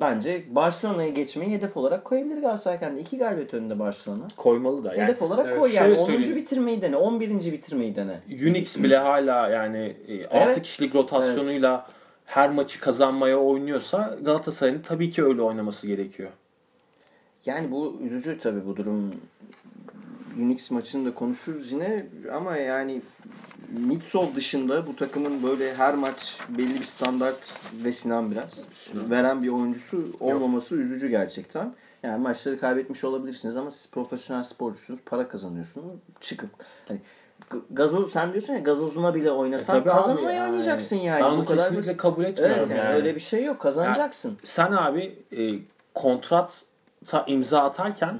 Bence 0.00 0.44
Barcelona'ya 0.50 1.08
geçmeyi 1.08 1.52
hedef 1.52 1.76
olarak 1.76 2.04
koyabilir 2.04 2.40
Galatasaray 2.40 2.78
kendi. 2.78 3.00
2 3.00 3.18
galibiyet 3.18 3.54
önünde 3.54 3.78
Barcelona. 3.78 4.28
Koymalı 4.36 4.84
da. 4.84 4.94
Yani 4.94 5.08
hedef 5.08 5.22
olarak 5.22 5.46
evet, 5.46 5.58
koy 5.58 5.72
yani. 5.72 5.86
şöyle 5.86 6.00
10. 6.00 6.04
söyleyeyim. 6.04 6.36
bitirmeyi 6.36 6.82
dene. 6.82 6.96
11. 6.96 7.52
bitirmeyi 7.52 7.96
dene. 7.96 8.20
Unix 8.48 8.78
bile 8.78 8.96
hala 8.96 9.48
yani 9.48 9.96
6 10.30 10.62
kişilik 10.62 10.94
rotasyonuyla 10.94 11.86
her 12.24 12.50
maçı 12.50 12.80
kazanmaya 12.80 13.38
oynuyorsa 13.38 14.16
Galatasaray'ın 14.22 14.82
tabii 14.82 15.10
ki 15.10 15.24
öyle 15.24 15.42
oynaması 15.42 15.86
gerekiyor. 15.86 16.30
Yani 17.46 17.70
bu 17.70 17.98
üzücü 18.02 18.38
tabii 18.38 18.66
bu 18.66 18.76
durum. 18.76 19.14
Unix 20.38 20.70
maçını 20.70 21.06
da 21.10 21.14
konuşuruz 21.14 21.72
yine 21.72 22.06
ama 22.32 22.56
yani 22.56 23.02
Mitsov 23.68 24.34
dışında 24.34 24.86
bu 24.86 24.96
takımın 24.96 25.42
böyle 25.42 25.74
her 25.74 25.94
maç 25.94 26.38
belli 26.48 26.74
bir 26.80 26.84
standart 26.84 27.54
ve 27.84 27.92
Sinan 27.92 28.30
biraz 28.30 28.66
veren 28.94 29.42
bir 29.42 29.48
oyuncusu 29.48 30.04
olmaması 30.20 30.76
üzücü 30.76 31.08
gerçekten. 31.08 31.74
Yani 32.02 32.22
maçları 32.22 32.58
kaybetmiş 32.60 33.04
olabilirsiniz 33.04 33.56
ama 33.56 33.70
siz 33.70 33.90
profesyonel 33.90 34.42
sporcusunuz, 34.42 35.00
para 35.06 35.28
kazanıyorsunuz. 35.28 35.86
Çıkıp 36.20 36.50
hani 36.88 37.00
gazoz 37.70 38.12
sen 38.12 38.32
diyorsun 38.32 38.52
ya 38.52 38.58
gazozuna 38.58 39.14
bile 39.14 39.30
oynasan 39.30 39.80
E 39.80 39.84
kazanmaya 39.84 40.30
yani. 40.30 40.46
oynayacaksın 40.50 40.96
yani. 40.96 41.24
Ben 41.24 41.38
bu 41.38 41.44
kadar 41.44 41.58
kesinlikle 41.58 41.88
basit. 41.88 41.96
kabul 41.96 42.24
etmiyorum 42.24 42.56
Evet 42.58 42.70
yani, 42.70 42.78
yani. 42.78 42.94
öyle 42.94 43.14
bir 43.14 43.20
şey 43.20 43.44
yok. 43.44 43.60
Kazanacaksın. 43.60 44.38
Sen 44.42 44.72
abi 44.72 45.14
e, 45.32 45.42
kontrata 45.94 47.24
imza 47.26 47.60
atarken 47.62 48.18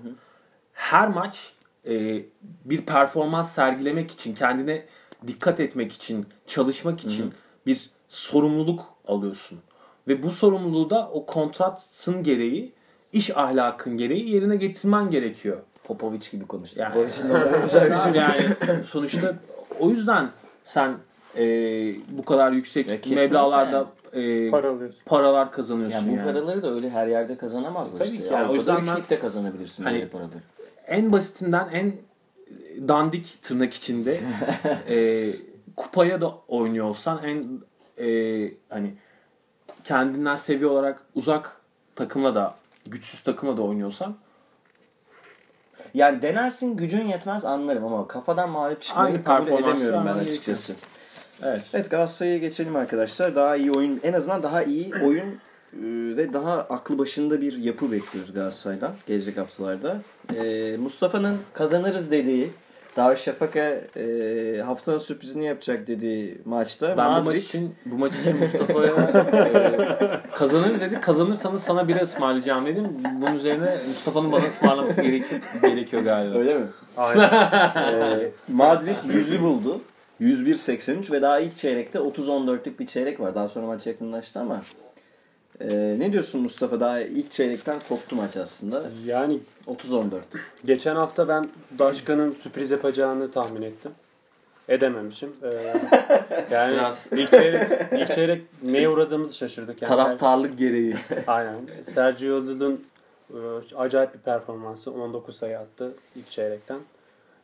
her 0.72 1.09
maç 1.09 1.52
e, 1.88 2.22
bir 2.64 2.81
performans 2.87 3.53
sergilemek 3.55 4.11
için, 4.11 4.35
kendine 4.35 4.85
dikkat 5.27 5.61
etmek 5.61 5.92
için, 5.92 6.27
çalışmak 6.46 7.01
için 7.05 7.35
bir 7.66 7.90
sorumluluk 8.09 8.85
alıyorsun. 9.09 9.59
Ve 10.09 10.22
bu 10.22 10.31
sorumluluğu 10.31 10.90
da 10.90 11.11
o 11.12 11.27
kontratın 11.27 12.22
gereği, 12.22 12.72
iş 13.12 13.37
ahlakın 13.37 13.96
gereği 13.96 14.31
yerine 14.31 14.57
getirmen 14.57 15.11
gerekiyor. 15.11 15.59
Popovic 15.85 16.31
gibi 16.33 16.46
konuştu. 16.46 16.81
Yani, 16.81 16.94
Popovic'in 16.94 18.14
de 18.14 18.18
yani 18.18 18.85
sonuçta 18.85 19.35
o 19.81 19.90
yüzden 19.90 20.31
sen 20.64 20.96
e, 21.37 21.44
bu 22.18 22.25
kadar 22.25 22.53
yüksek 22.53 23.07
meblağlarda 23.11 23.87
e, 24.12 24.51
Para 24.51 24.70
alıyorsun. 24.70 25.01
paralar 25.07 25.53
kazanıyorsun 25.53 25.99
Yani 25.99 26.12
bu 26.12 26.16
yani. 26.16 26.25
paraları 26.27 26.62
da 26.62 26.75
öyle 26.75 26.90
her 26.90 27.07
yerde 27.07 27.37
kazanamazlar 27.37 27.99
Tabii 27.99 28.16
işte. 28.16 28.29
ki 28.29 28.35
yani. 28.35 28.51
O 28.51 28.55
yüzden 28.55 28.77
ben- 28.77 28.83
üçlükte 28.83 29.18
kazanabilirsin 29.18 29.85
Hani- 29.85 29.94
böyle 29.94 30.09
paraları. 30.09 30.42
En 30.87 31.12
basitinden 31.12 31.68
en 31.68 31.92
dandik 32.88 33.38
tırnak 33.42 33.75
içinde 33.75 34.20
e, 34.88 35.29
kupaya 35.77 36.20
da 36.20 36.35
oynuyor 36.49 36.87
olsan 36.87 37.20
en 37.25 37.61
e, 38.07 38.53
hani 38.68 38.94
kendinden 39.85 40.37
seviye 40.37 40.66
olarak 40.66 41.03
uzak 41.14 41.61
takımla 41.94 42.35
da 42.35 42.55
güçsüz 42.87 43.20
takımla 43.20 43.57
da 43.57 43.62
oynuyorsan 43.62 44.16
Yani 45.94 46.22
denersin 46.22 46.77
gücün 46.77 47.05
yetmez 47.05 47.44
anlarım 47.44 47.85
ama 47.85 48.09
kafadan 48.09 48.51
mağlup 48.51 48.83
çıkmayı 48.83 49.07
Aynı 49.07 49.25
kabul 49.25 49.46
performans 49.46 49.81
edemiyorum 49.81 50.07
ben 50.07 50.25
açıkçası. 50.25 50.75
evet. 51.42 51.62
Evet 51.72 51.90
Galatasaray'a 51.90 52.38
geçelim 52.38 52.77
arkadaşlar. 52.77 53.35
Daha 53.37 53.57
iyi 53.57 53.72
oyun, 53.72 54.01
en 54.03 54.12
azından 54.12 54.42
daha 54.42 54.62
iyi 54.62 54.94
oyun 55.05 55.29
e, 55.29 55.37
ve 56.16 56.33
daha 56.33 56.53
aklı 56.53 56.99
başında 56.99 57.40
bir 57.40 57.59
yapı 57.59 57.92
bekliyoruz 57.92 58.33
Galatasaray'dan 58.33 58.94
gelecek 59.07 59.37
haftalarda. 59.37 60.03
E, 60.34 60.76
Mustafa'nın 60.76 61.36
kazanırız 61.52 62.10
dediği, 62.10 62.50
Darüşşafaka 62.96 63.80
e, 63.96 64.62
haftanın 64.66 64.98
sürprizini 64.98 65.46
yapacak 65.46 65.86
dediği 65.86 66.38
maçta 66.44 66.96
Ben 66.98 67.06
bu 67.06 67.10
Madrid 67.10 67.26
maç 67.26 67.44
için 67.44 67.74
bu 67.86 67.98
maç 67.98 68.14
için 68.14 68.36
Mustafa'ya 68.36 68.88
e, 70.26 70.30
kazanırız 70.34 70.80
dedi. 70.80 71.00
Kazanırsanız 71.00 71.62
sana 71.62 71.88
bira 71.88 71.98
ısmarlayacağım 72.00 72.66
dedim. 72.66 72.88
Bunun 73.20 73.34
üzerine 73.34 73.76
Mustafa'nın 73.88 74.32
bana 74.32 74.44
ısmarlaması 74.44 75.02
gerekiyor, 75.02 75.40
gerekiyor 75.62 76.02
galiba. 76.02 76.38
öyle 76.38 76.54
mi? 76.54 76.66
Aynen. 76.96 77.30
Ee, 77.76 78.30
Madrid 78.48 78.96
100'ü 78.96 79.42
buldu. 79.42 79.80
101-83 80.20 81.12
ve 81.12 81.22
daha 81.22 81.40
ilk 81.40 81.56
çeyrekte 81.56 81.98
30-14'lük 81.98 82.78
bir 82.78 82.86
çeyrek 82.86 83.20
var. 83.20 83.34
Daha 83.34 83.48
sonra 83.48 83.66
maç 83.66 83.86
yakınlaştı 83.86 84.40
ama. 84.40 84.62
Ee, 85.61 85.97
ne 85.99 86.12
diyorsun 86.12 86.40
Mustafa? 86.40 86.81
Daha 86.81 87.01
ilk 87.01 87.31
çeyrekten 87.31 87.81
koptu 87.88 88.16
maç 88.16 88.37
aslında. 88.37 88.83
yani 89.05 89.38
30-14. 89.66 90.21
geçen 90.64 90.97
hafta 90.97 91.29
ben 91.29 91.49
Daşka'nın 91.79 92.35
sürpriz 92.35 92.71
yapacağını 92.71 93.31
tahmin 93.31 93.62
ettim. 93.62 93.92
Edememişim. 94.69 95.33
Ee, 95.42 95.47
yani 96.51 96.75
Biraz- 96.75 97.12
ilk 97.12 97.31
çeyrek, 97.31 97.71
ilk 97.92 98.14
çeyrek 98.14 98.42
neye 98.62 98.88
uğradığımızı 98.88 99.37
şaşırdık. 99.37 99.83
Yani 99.83 99.88
Taraftarlık 99.88 100.59
gereği. 100.59 100.97
Aynen. 101.27 101.57
Sergio 101.83 102.27
Yıldız'ın 102.27 102.85
e, 103.31 103.37
acayip 103.77 104.14
bir 104.14 104.19
performansı. 104.19 104.90
19 104.90 105.37
sayı 105.37 105.59
attı 105.59 105.92
ilk 106.16 106.31
çeyrekten. 106.31 106.79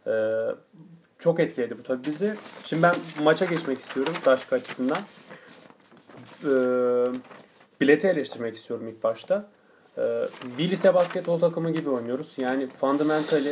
E, 0.07 0.12
çok 1.18 1.40
etkiledi 1.40 1.79
bu 1.79 1.83
tabii 1.83 2.05
bizi. 2.07 2.35
Şimdi 2.64 2.83
ben 2.83 2.94
maça 3.22 3.44
geçmek 3.44 3.81
istiyorum 3.81 4.14
Daşka 4.25 4.57
açısından. 4.57 4.98
E, 6.44 6.51
bileti 7.82 8.08
eleştirmek 8.08 8.54
istiyorum 8.54 8.88
ilk 8.88 9.02
başta. 9.02 9.44
E, 9.98 10.26
bir 10.58 10.70
lise 10.70 10.94
basketbol 10.94 11.38
takımı 11.40 11.70
gibi 11.70 11.90
oynuyoruz. 11.90 12.34
Yani 12.36 12.66
fundamentally 12.68 13.50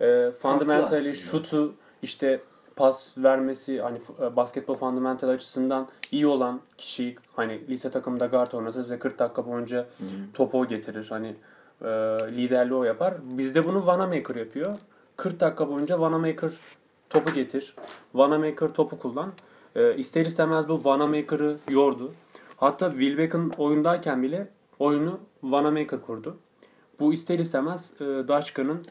e, 0.00 0.30
fundamentally 0.32 1.16
şutu 1.16 1.74
işte 2.02 2.40
pas 2.76 3.18
vermesi 3.18 3.80
hani 3.80 3.98
f- 3.98 4.36
basketbol 4.36 4.76
fundamental 4.76 5.28
açısından 5.28 5.88
iyi 6.12 6.26
olan 6.26 6.60
kişiyi 6.78 7.16
hani 7.36 7.68
lise 7.68 7.90
takımında 7.90 8.26
guard 8.26 8.52
oynatırız 8.52 8.90
ve 8.90 8.98
40 8.98 9.18
dakika 9.18 9.46
boyunca 9.46 9.86
topu 10.34 10.60
o 10.60 10.66
getirir. 10.66 11.06
Hani 11.08 11.34
e, 11.82 11.86
liderliği 12.36 12.74
o 12.74 12.84
yapar. 12.84 13.14
Bizde 13.22 13.64
bunu 13.64 13.86
Vanamaker 13.86 14.34
yapıyor. 14.36 14.78
40 15.16 15.40
dakika 15.40 15.68
boyunca 15.68 16.00
Vanamaker 16.00 16.52
topu 17.10 17.32
getir. 17.34 17.74
Vanamaker 18.14 18.68
topu 18.68 18.98
kullan. 18.98 19.32
E, 19.76 19.96
ister 19.96 20.26
istemez 20.26 20.68
bu 20.68 20.84
Vanamaker'ı 20.84 21.56
yordu. 21.70 22.12
Hatta 22.56 22.90
Wilbeck'in 22.90 23.52
oyundayken 23.58 24.22
bile 24.22 24.48
oyunu 24.78 25.20
Vanamaker 25.42 26.00
kurdu. 26.02 26.36
Bu 27.00 27.12
ister 27.12 27.38
istemez 27.38 27.90
e, 28.00 28.04
Daşka'nın 28.04 28.86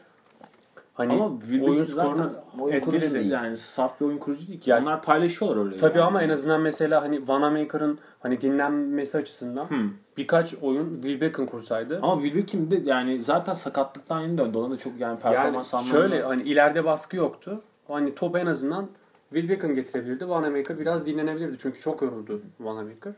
hani 0.94 1.12
Ama 1.12 1.40
Wilbeck 1.40 1.68
oyun 1.70 1.84
skorunu 1.84 2.32
oyun 2.60 2.80
kurucu 2.80 2.96
etkiledi. 2.96 3.14
değil. 3.14 3.30
Yani 3.32 3.56
saf 3.56 4.00
bir 4.00 4.06
oyun 4.06 4.18
kurucu 4.18 4.46
değil 4.48 4.60
ki. 4.60 4.70
Yani- 4.70 4.82
Onlar 4.82 5.02
paylaşıyorlar 5.02 5.64
öyle. 5.64 5.76
Tabii 5.76 5.98
yani. 5.98 6.06
ama 6.06 6.22
en 6.22 6.28
azından 6.28 6.60
mesela 6.60 7.02
hani 7.02 7.28
Vanamaker'ın 7.28 7.98
hani 8.20 8.40
dinlenmesi 8.40 9.18
açısından 9.18 9.70
Hmm. 9.70 9.90
birkaç 10.16 10.54
oyun 10.54 10.94
Wilbeck'in 11.02 11.46
kursaydı. 11.46 11.98
Ama 12.02 12.22
Wilbeck'in 12.22 12.70
de 12.70 12.80
yani 12.90 13.20
zaten 13.20 13.54
sakatlıktan 13.54 14.20
yeni 14.20 14.38
döndü. 14.38 14.58
Ona 14.58 14.70
da 14.70 14.78
çok 14.78 14.92
yani 14.92 15.02
yani 15.10 15.20
performans 15.20 15.74
anlamında. 15.74 15.98
şöyle 15.98 16.22
hani 16.22 16.42
ileride 16.42 16.84
baskı 16.84 17.16
yoktu. 17.16 17.60
Hani 17.88 18.14
top 18.14 18.36
en 18.36 18.46
azından 18.46 18.88
Will 19.32 19.48
getirebilirdi. 19.74 20.18
Wanamaker 20.18 20.78
biraz 20.78 21.06
dinlenebilirdi. 21.06 21.56
Çünkü 21.58 21.80
çok 21.80 22.02
yoruldu 22.02 22.40
Wanamaker. 22.58 23.12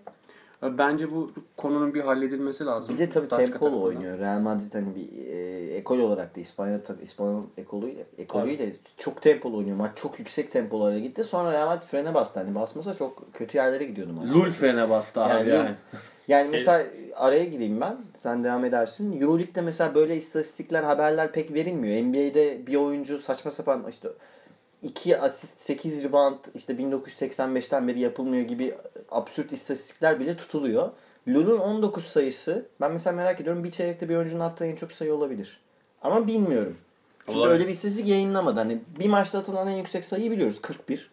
Bence 0.63 1.13
bu 1.13 1.33
konunun 1.57 1.95
bir 1.95 2.01
halledilmesi 2.01 2.65
lazım. 2.67 2.95
Bir 2.95 2.99
de 2.99 3.09
tabii 3.09 3.31
Daçka 3.31 3.45
tempolu 3.45 3.71
tarafından. 3.71 3.87
oynuyor. 3.97 4.19
Real 4.19 4.41
Madrid 4.41 4.75
hani 4.75 4.95
bir 4.95 5.27
e, 5.27 5.75
ekol 5.77 5.99
olarak 5.99 6.37
da 6.37 6.41
İspanya 6.41 6.83
tabii 6.83 7.03
İspanyol 7.03 7.43
ekolüyle 7.57 8.05
ekolüyle 8.19 8.73
çok 8.97 9.23
tempolu 9.23 9.57
oynuyor. 9.57 9.77
Maç 9.77 9.91
çok 9.97 10.19
yüksek 10.19 10.51
tempolara 10.51 10.99
gitti. 10.99 11.25
Sonra 11.25 11.53
Real 11.53 11.67
Madrid 11.67 11.87
frene 11.87 12.15
bastı. 12.15 12.41
Hani 12.41 12.55
basmasa 12.55 12.95
çok 12.95 13.35
kötü 13.35 13.57
yerlere 13.59 13.85
gidiyordu 13.85 14.13
maç. 14.13 14.35
Lul 14.35 14.51
frene 14.51 14.91
bastı 14.91 15.21
abi 15.21 15.33
Yani 15.33 15.49
yani. 15.49 15.71
Yani 16.29 16.49
mesela 16.49 16.87
araya 17.17 17.45
gireyim 17.45 17.81
ben. 17.81 17.97
Sen 18.23 18.45
devam 18.45 18.65
edersin. 18.65 19.21
Euroleague'de 19.21 19.61
mesela 19.61 19.95
böyle 19.95 20.17
istatistikler, 20.17 20.83
haberler 20.83 21.33
pek 21.33 21.55
verilmiyor. 21.55 22.03
NBA'de 22.05 22.67
bir 22.67 22.77
oyuncu 22.77 23.19
saçma 23.19 23.51
sapan 23.51 23.85
işte 23.91 24.09
2 24.83 25.19
asist 25.19 25.61
8 25.61 26.05
rebound 26.05 26.39
işte 26.55 26.73
1985'ten 26.73 27.89
beri 27.89 28.01
yapılmıyor 28.01 28.43
gibi 28.47 28.75
absürt 29.11 29.53
istatistikler 29.53 30.21
bile 30.21 30.37
tutuluyor. 30.37 30.91
Lul'un 31.29 31.59
19 31.59 32.05
sayısı 32.05 32.67
ben 32.81 32.93
mesela 32.93 33.17
merak 33.17 33.41
ediyorum 33.41 33.65
bir 33.65 33.71
çeyrekte 33.71 34.09
bir 34.09 34.17
oyuncunun 34.17 34.41
attığı 34.41 34.65
en 34.67 34.77
çok 34.77 34.93
sayı 34.93 35.15
olabilir. 35.15 35.61
Ama 36.03 36.27
bilmiyorum. 36.27 36.77
Çünkü 37.27 37.39
Olabilir. 37.39 37.55
öyle 37.55 37.67
bir 37.67 37.73
istatistik 37.73 38.09
yayınlamadı. 38.09 38.61
Hani 38.61 38.81
bir 39.01 39.09
maçta 39.09 39.39
atılan 39.39 39.69
en 39.69 39.77
yüksek 39.77 40.05
sayıyı 40.05 40.31
biliyoruz 40.31 40.63
41. 40.63 41.11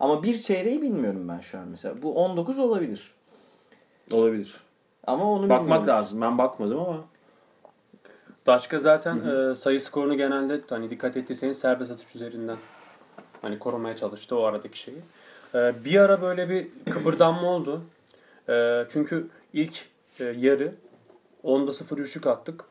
Ama 0.00 0.22
bir 0.22 0.40
çeyreği 0.40 0.82
bilmiyorum 0.82 1.28
ben 1.28 1.40
şu 1.40 1.58
an 1.58 1.68
mesela. 1.68 2.02
Bu 2.02 2.14
19 2.14 2.58
olabilir. 2.58 3.14
Olabilir. 4.12 4.56
Ama 5.06 5.32
onu 5.32 5.42
Bakmak 5.48 5.60
bilmiyoruz. 5.60 5.88
lazım. 5.88 6.20
Ben 6.20 6.38
bakmadım 6.38 6.80
ama. 6.80 7.04
Daçka 8.46 8.78
zaten 8.78 9.20
e, 9.20 9.54
sayı 9.54 9.80
skorunu 9.80 10.16
genelde 10.16 10.60
hani 10.70 10.90
dikkat 10.90 11.16
ettiyseniz 11.16 11.58
serbest 11.58 11.92
atış 11.92 12.14
üzerinden 12.14 12.56
hani 13.42 13.58
korumaya 13.58 13.96
çalıştı 13.96 14.38
o 14.38 14.42
aradaki 14.42 14.78
şeyi. 14.78 14.98
E, 15.54 15.84
bir 15.84 16.00
ara 16.00 16.22
böyle 16.22 16.48
bir 16.48 16.68
kıpırdanma 16.90 17.48
oldu. 17.48 17.80
E, 18.48 18.84
çünkü 18.88 19.28
ilk 19.52 19.86
e, 20.20 20.24
yarı 20.24 20.74
10'da 21.44 21.72
0 21.72 21.98
üçlük 21.98 22.26
attık. 22.26 22.64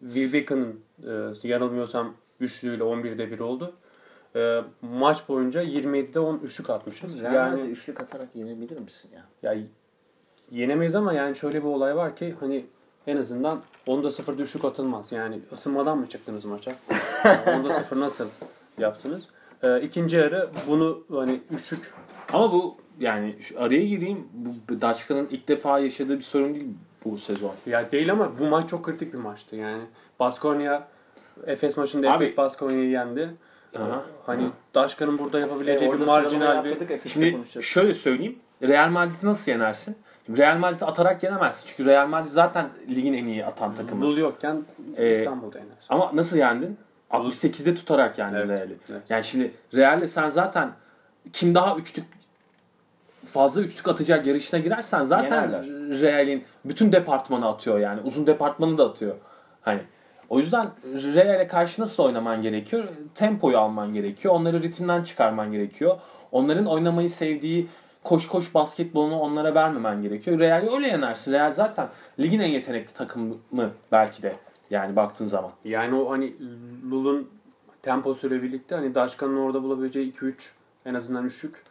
Will 0.00 0.32
Beacon'ın 0.32 0.80
e, 1.06 1.48
yanılmıyorsam 1.48 2.14
üçlüğüyle 2.40 2.82
11'de 2.82 3.30
1 3.30 3.38
oldu. 3.38 3.72
E, 4.36 4.60
maç 4.82 5.28
boyunca 5.28 5.62
27'de 5.62 6.20
10 6.20 6.38
üçlük 6.38 6.70
atmışız. 6.70 7.20
Real 7.20 7.34
yani 7.34 7.60
üçlük 7.60 8.00
atarak 8.00 8.28
yenebilir 8.34 8.78
misin 8.78 9.10
ya? 9.14 9.52
ya 9.54 9.62
yenemeyiz 10.50 10.94
ama 10.94 11.12
yani 11.12 11.36
şöyle 11.36 11.62
bir 11.62 11.68
olay 11.68 11.96
var 11.96 12.16
ki 12.16 12.34
hani 12.40 12.66
en 13.06 13.16
azından 13.16 13.62
onda 13.86 14.10
sıfır 14.10 14.38
düşük 14.38 14.64
atılmaz. 14.64 15.12
Yani 15.12 15.40
ısınmadan 15.52 15.98
mı 15.98 16.08
çıktınız 16.08 16.44
maça? 16.44 16.74
Yani 17.24 17.58
onda 17.58 17.72
sıfır 17.72 18.00
nasıl 18.00 18.28
yaptınız? 18.78 19.22
Ee, 19.62 19.80
ikinci 19.80 20.16
yarı 20.16 20.48
bunu 20.68 21.04
hani 21.10 21.40
üçlük 21.50 21.94
Ama 22.32 22.52
bu 22.52 22.76
yani 23.00 23.36
şu 23.40 23.60
araya 23.62 23.86
gireyim. 23.86 24.28
Bu 24.68 24.80
Daçka'nın 24.80 25.28
ilk 25.30 25.48
defa 25.48 25.78
yaşadığı 25.78 26.16
bir 26.18 26.22
sorun 26.24 26.54
değil 26.54 26.66
bu 27.04 27.18
sezon. 27.18 27.52
ya 27.66 27.92
değil 27.92 28.12
ama 28.12 28.38
bu 28.38 28.44
maç 28.44 28.68
çok 28.68 28.84
kritik 28.84 29.12
bir 29.12 29.18
maçtı 29.18 29.56
yani. 29.56 29.82
Baskonya 30.20 30.88
Efes 31.46 31.76
maçında 31.76 32.12
Abi- 32.12 32.24
Efes 32.24 32.36
Baskonya'yı 32.36 32.90
yendi. 32.90 33.30
Aha. 33.78 34.02
Hani 34.26 34.42
Daşkan'ın 34.74 35.18
burada 35.18 35.38
E, 35.38 35.40
yapabileceği 35.40 35.92
bir 35.92 36.06
marjinal 36.06 36.64
bir 36.64 37.08
Şimdi 37.08 37.62
şöyle 37.62 37.94
söyleyeyim. 37.94 38.38
Real 38.62 38.88
Madrid'i 38.90 39.26
nasıl 39.26 39.52
yenersin? 39.52 39.96
Şimdi 40.26 40.38
Real 40.40 40.58
Madrid'i 40.58 40.84
atarak 40.84 41.22
yenemezsin. 41.22 41.64
Çünkü 41.66 41.84
Real 41.90 42.08
Madrid 42.08 42.28
zaten 42.28 42.68
ligin 42.88 43.12
en 43.12 43.24
iyi 43.26 43.44
atan 43.46 43.74
takımı. 43.74 44.02
Bul 44.02 44.16
yokken 44.16 44.64
Ee, 44.96 45.18
İstanbul'da 45.18 45.58
yenersin. 45.58 45.86
Ama 45.88 46.10
nasıl 46.14 46.36
yendin? 46.36 46.78
68'de 47.10 47.74
tutarak 47.74 48.18
yendin 48.18 48.36
Evet, 48.36 48.48
Real'i. 48.60 48.76
evet. 48.90 49.02
Yani 49.08 49.24
şimdi 49.24 49.54
Real'le 49.74 50.06
sen 50.06 50.30
zaten 50.30 50.72
kim 51.32 51.54
daha 51.54 51.76
üçlük 51.76 52.04
fazla 53.26 53.60
üçlük 53.60 53.88
atacak 53.88 54.26
yarışına 54.26 54.60
girersen 54.60 55.04
zaten 55.04 55.42
Yenerler. 55.42 55.64
Real'in 56.00 56.44
bütün 56.64 56.92
departmanı 56.92 57.48
atıyor 57.48 57.78
yani. 57.78 58.00
Uzun 58.00 58.26
departmanı 58.26 58.78
da 58.78 58.84
atıyor. 58.90 59.14
Hani 59.62 59.80
o 60.28 60.38
yüzden 60.38 60.68
Real'e 60.84 61.46
karşı 61.46 61.82
nasıl 61.82 62.02
oynaman 62.02 62.42
gerekiyor? 62.42 62.84
Tempoyu 63.14 63.58
alman 63.58 63.94
gerekiyor. 63.94 64.34
Onları 64.34 64.62
ritimden 64.62 65.02
çıkarman 65.02 65.52
gerekiyor. 65.52 65.96
Onların 66.32 66.66
oynamayı 66.66 67.10
sevdiği 67.10 67.68
koş 68.04 68.28
koş 68.28 68.54
basketbolunu 68.54 69.18
onlara 69.18 69.54
vermemen 69.54 70.02
gerekiyor. 70.02 70.38
Real'i 70.38 70.70
öyle 70.70 70.88
yenersin. 70.88 71.32
Real 71.32 71.52
zaten 71.52 71.88
ligin 72.20 72.40
en 72.40 72.48
yetenekli 72.48 72.94
takımı 72.94 73.70
belki 73.92 74.22
de. 74.22 74.32
Yani 74.70 74.96
baktığın 74.96 75.26
zaman. 75.26 75.50
Yani 75.64 75.94
o 75.94 76.10
hani 76.10 76.34
Lul'un 76.90 77.30
temposuyla 77.82 78.42
birlikte 78.42 78.74
hani 78.74 78.94
Daşkan'ın 78.94 79.36
orada 79.36 79.62
bulabileceği 79.62 80.12
2-3 80.12 80.52
en 80.84 80.94
azından 80.94 81.24
üçlük 81.24 81.62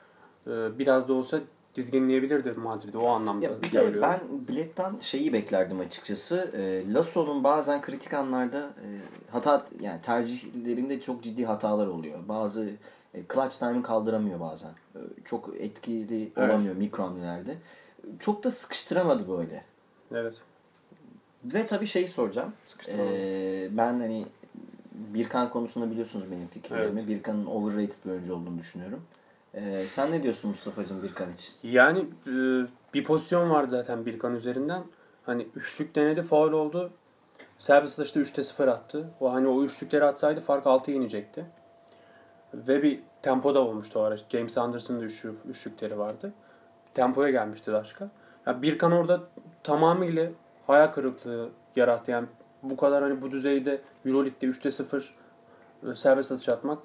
e, 0.47 0.79
biraz 0.79 1.07
da 1.07 1.13
olsa 1.13 1.39
dizginleyebilirdi 1.75 2.51
Madrid'i 2.51 2.97
o 2.97 3.07
anlamda 3.07 3.45
Ya 3.45 3.61
bir 3.61 3.71
de 3.71 4.01
ben 4.01 4.19
Bilet'ten 4.47 4.95
şeyi 4.99 5.33
beklerdim 5.33 5.79
açıkçası. 5.79 6.51
E, 6.57 6.93
Lasso'nun 6.93 7.43
bazen 7.43 7.81
kritik 7.81 8.13
anlarda 8.13 8.59
e, 8.59 8.87
hata 9.31 9.65
yani 9.79 10.01
tercihlerinde 10.01 11.01
çok 11.01 11.23
ciddi 11.23 11.45
hatalar 11.45 11.87
oluyor. 11.87 12.19
Bazı 12.27 12.69
e, 13.13 13.21
clutch 13.33 13.59
time'ı 13.59 13.83
kaldıramıyor 13.83 14.39
bazen. 14.39 14.71
E, 14.95 14.99
çok 15.25 15.49
etkili 15.59 16.31
Evet. 16.37 16.49
olamıyor 16.49 16.75
mikro 16.75 17.03
hamlelerde. 17.03 17.57
Çok 18.19 18.43
da 18.43 18.51
sıkıştıramadı 18.51 19.29
böyle. 19.29 19.63
Evet. 20.11 20.41
Ve 21.53 21.65
tabii 21.65 21.87
şeyi 21.87 22.07
soracağım. 22.07 22.53
Ee, 22.89 23.67
ben 23.71 23.99
hani 23.99 24.25
Birkan 24.91 25.49
konusunda 25.49 25.91
biliyorsunuz 25.91 26.31
benim 26.31 26.47
fikirlerimi. 26.47 26.99
Evet. 26.99 27.09
Birkan'ın 27.09 27.45
overrated 27.45 28.05
bir 28.05 28.11
oyuncu 28.11 28.35
olduğunu 28.35 28.57
düşünüyorum. 28.57 29.01
Ee, 29.53 29.85
sen 29.89 30.11
ne 30.11 30.23
diyorsun 30.23 30.49
Mustafa'cığım 30.49 31.03
Birkan 31.03 31.33
için? 31.33 31.53
Yani 31.63 31.99
e, 31.99 32.33
bir 32.93 33.03
pozisyon 33.03 33.49
vardı 33.49 33.69
zaten 33.69 34.05
Birkan 34.05 34.35
üzerinden. 34.35 34.83
Hani 35.25 35.47
üçlük 35.55 35.95
denedi, 35.95 36.21
faul 36.21 36.51
oldu. 36.51 36.91
Serbest 37.57 37.99
atışta 37.99 38.19
3'te 38.19 38.43
0 38.43 38.67
attı. 38.67 39.09
O 39.19 39.33
hani 39.33 39.47
o 39.47 39.63
üçlükleri 39.63 40.05
atsaydı 40.05 40.39
fark 40.39 40.65
6'ya 40.65 40.97
inecekti. 40.97 41.45
Ve 42.53 42.83
bir 42.83 42.99
tempo 43.21 43.55
da 43.55 43.59
olmuştu 43.59 43.99
o 43.99 44.03
ara. 44.03 44.17
James 44.29 44.57
Anderson'ın 44.57 44.99
da 44.99 45.05
üçlü, 45.05 45.35
üçlükleri 45.49 45.97
vardı. 45.97 46.33
Tempoya 46.93 47.29
gelmişti 47.29 47.71
Daşka. 47.71 48.09
Ya 48.47 48.61
Birkan 48.61 48.91
orada 48.91 49.23
tamamıyla 49.63 50.29
hayal 50.67 50.87
kırıklığı 50.87 51.49
yarattı. 51.75 52.11
Yani 52.11 52.27
bu 52.63 52.77
kadar 52.77 53.03
hani 53.03 53.21
bu 53.21 53.31
düzeyde 53.31 53.81
Euroleague'de 54.05 54.45
3'te 54.45 54.71
0 54.71 55.15
e, 55.91 55.95
serbest 55.95 56.31
atış 56.31 56.49
atmak 56.49 56.79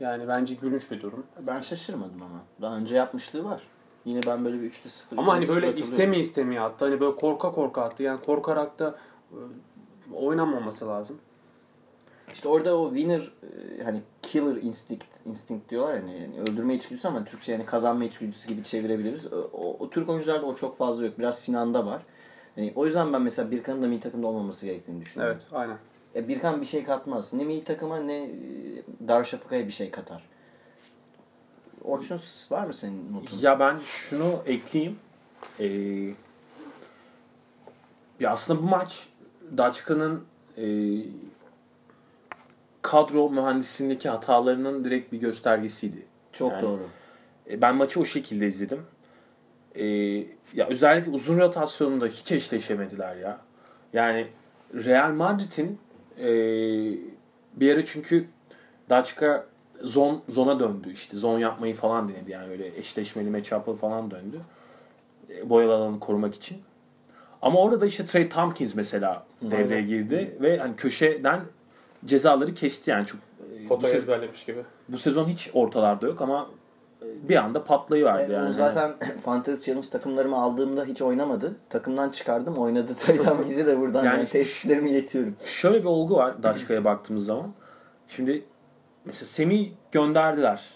yani 0.00 0.28
bence 0.28 0.54
gülünç 0.54 0.90
bir 0.90 1.00
durum. 1.00 1.26
Ben 1.40 1.60
şaşırmadım 1.60 2.22
ama. 2.22 2.42
Daha 2.62 2.76
önce 2.76 2.96
yapmışlığı 2.96 3.44
var. 3.44 3.62
Yine 4.04 4.20
ben 4.26 4.44
böyle 4.44 4.60
bir 4.60 4.70
3'te 4.70 4.88
0 4.88 5.18
Ama 5.18 5.32
hani 5.32 5.48
böyle 5.48 5.74
istemeye 5.74 6.20
istemeye 6.20 6.60
attı. 6.60 6.84
Hani 6.84 7.00
böyle 7.00 7.16
korka 7.16 7.52
korka 7.52 7.82
attı. 7.82 8.02
Yani 8.02 8.20
korkarak 8.20 8.78
da 8.78 8.94
e, 9.32 9.38
oynanmaması 10.14 10.88
lazım. 10.88 11.18
İşte 12.32 12.48
orada 12.48 12.78
o 12.78 12.88
winner 12.88 13.32
e, 13.42 13.82
hani 13.84 14.02
killer 14.22 14.56
instinct 14.56 15.04
instinct 15.26 15.70
diyorlar 15.70 15.94
yani, 15.94 16.20
yani 16.20 16.40
öldürme 16.40 16.74
içgüdüsü 16.74 17.08
ama 17.08 17.24
Türkçe 17.24 17.52
yani 17.52 17.66
kazanma 17.66 18.04
içgüdüsü 18.04 18.48
gibi 18.48 18.64
çevirebiliriz. 18.64 19.32
O, 19.32 19.50
o, 19.52 19.76
o 19.78 19.90
Türk 19.90 20.08
oyuncularda 20.08 20.46
o 20.46 20.54
çok 20.54 20.76
fazla 20.76 21.06
yok. 21.06 21.18
Biraz 21.18 21.38
Sinan'da 21.38 21.86
var. 21.86 22.02
Yani 22.56 22.72
o 22.76 22.84
yüzden 22.84 23.12
ben 23.12 23.22
mesela 23.22 23.50
Birkan'ın 23.50 23.82
da 23.82 23.86
milli 23.88 24.00
takımda 24.00 24.26
olmaması 24.26 24.66
gerektiğini 24.66 25.00
düşünüyorum. 25.00 25.36
Evet 25.40 25.48
aynen. 25.52 25.78
E, 26.14 26.28
Birkan 26.28 26.60
bir 26.60 26.66
şey 26.66 26.84
katmaz. 26.84 27.34
Ne 27.34 27.44
milli 27.44 27.64
takıma 27.64 27.96
ne 27.98 28.16
e, 28.24 28.28
Darüşşafaka'ya 29.08 29.66
bir 29.66 29.72
şey 29.72 29.90
katar. 29.90 30.22
Orçun 31.84 32.20
var 32.50 32.66
mı 32.66 32.74
senin 32.74 33.12
notun? 33.12 33.38
Ya 33.40 33.60
ben 33.60 33.78
şunu 33.84 34.42
ekleyeyim. 34.46 34.98
Ee, 35.60 35.66
ya 38.20 38.30
aslında 38.30 38.62
bu 38.62 38.66
maç 38.66 39.08
Daçka'nın 39.56 40.24
e, 40.58 40.64
kadro 42.82 43.30
mühendisliğindeki 43.30 44.08
hatalarının 44.08 44.84
direkt 44.84 45.12
bir 45.12 45.18
göstergesiydi. 45.20 46.06
Çok 46.32 46.52
Yani- 46.52 46.62
doğru. 46.62 46.82
E, 47.50 47.60
ben 47.60 47.76
maçı 47.76 48.00
o 48.00 48.04
şekilde 48.04 48.46
izledim. 48.46 48.82
E, 49.74 49.84
ya 50.54 50.66
özellikle 50.66 51.10
uzun 51.10 51.38
rotasyonunda 51.38 52.06
hiç 52.06 52.32
eşleşemediler 52.32 53.16
ya. 53.16 53.38
Yani 53.92 54.26
Real 54.74 55.12
Madrid'in 55.12 55.78
e, 56.18 56.28
bir 57.56 57.74
ara 57.74 57.84
çünkü 57.84 58.26
Daçka 58.90 59.46
zon 59.82 60.22
zona 60.28 60.60
döndü 60.60 60.92
işte 60.92 61.16
zon 61.16 61.38
yapmayı 61.38 61.74
falan 61.74 62.08
denedi 62.08 62.30
yani 62.30 62.50
öyle 62.50 62.78
eşleşmeli 62.78 63.30
matchup'ı 63.30 63.74
falan 63.74 64.10
döndü. 64.10 64.40
E, 65.30 65.50
boyalı 65.50 65.74
alanı 65.74 66.00
korumak 66.00 66.34
için. 66.34 66.58
Ama 67.42 67.60
orada 67.60 67.80
da 67.80 67.86
işte 67.86 68.04
Trey 68.04 68.28
Tompkins 68.28 68.74
mesela 68.74 69.26
devreye 69.42 69.82
girdi 69.82 70.36
ve 70.40 70.58
hani 70.58 70.76
köşeden 70.76 71.40
cezaları 72.04 72.54
kesti 72.54 72.90
yani 72.90 73.06
çok 73.06 73.20
e, 73.20 73.64
bu, 73.64 73.68
Potayı 73.68 73.94
se- 73.94 73.96
ezberlemiş 73.96 74.44
gibi. 74.44 74.64
bu 74.88 74.98
sezon 74.98 75.26
hiç 75.26 75.50
ortalarda 75.52 76.06
yok 76.06 76.20
ama 76.22 76.50
bir 77.02 77.36
anda 77.36 77.64
patlayıverdi 77.64 78.32
E, 78.32 78.34
yani. 78.34 78.48
o 78.48 78.52
zaten 78.52 78.92
Fantasy 79.24 79.66
Challenge 79.66 79.88
takımlarımı 79.88 80.36
aldığımda 80.42 80.84
hiç 80.84 81.02
oynamadı. 81.02 81.56
Takımdan 81.68 82.10
çıkardım. 82.10 82.54
Oynadı. 82.56 82.92
Tam 83.24 83.40
bizi 83.42 83.66
de 83.66 83.78
buradan 83.80 84.04
Yani- 84.04 84.18
yani, 84.18 84.28
teessüflerimi 84.28 84.90
iletiyorum. 84.90 85.36
Şöyle 85.44 85.80
bir 85.80 85.84
olgu 85.88 86.14
var 86.16 86.42
Daçka'ya 86.42 86.84
baktığımız 86.84 87.26
zaman. 87.26 87.52
Şimdi 88.08 88.44
mesela 89.04 89.26
Semih 89.26 89.70
gönderdiler. 89.92 90.74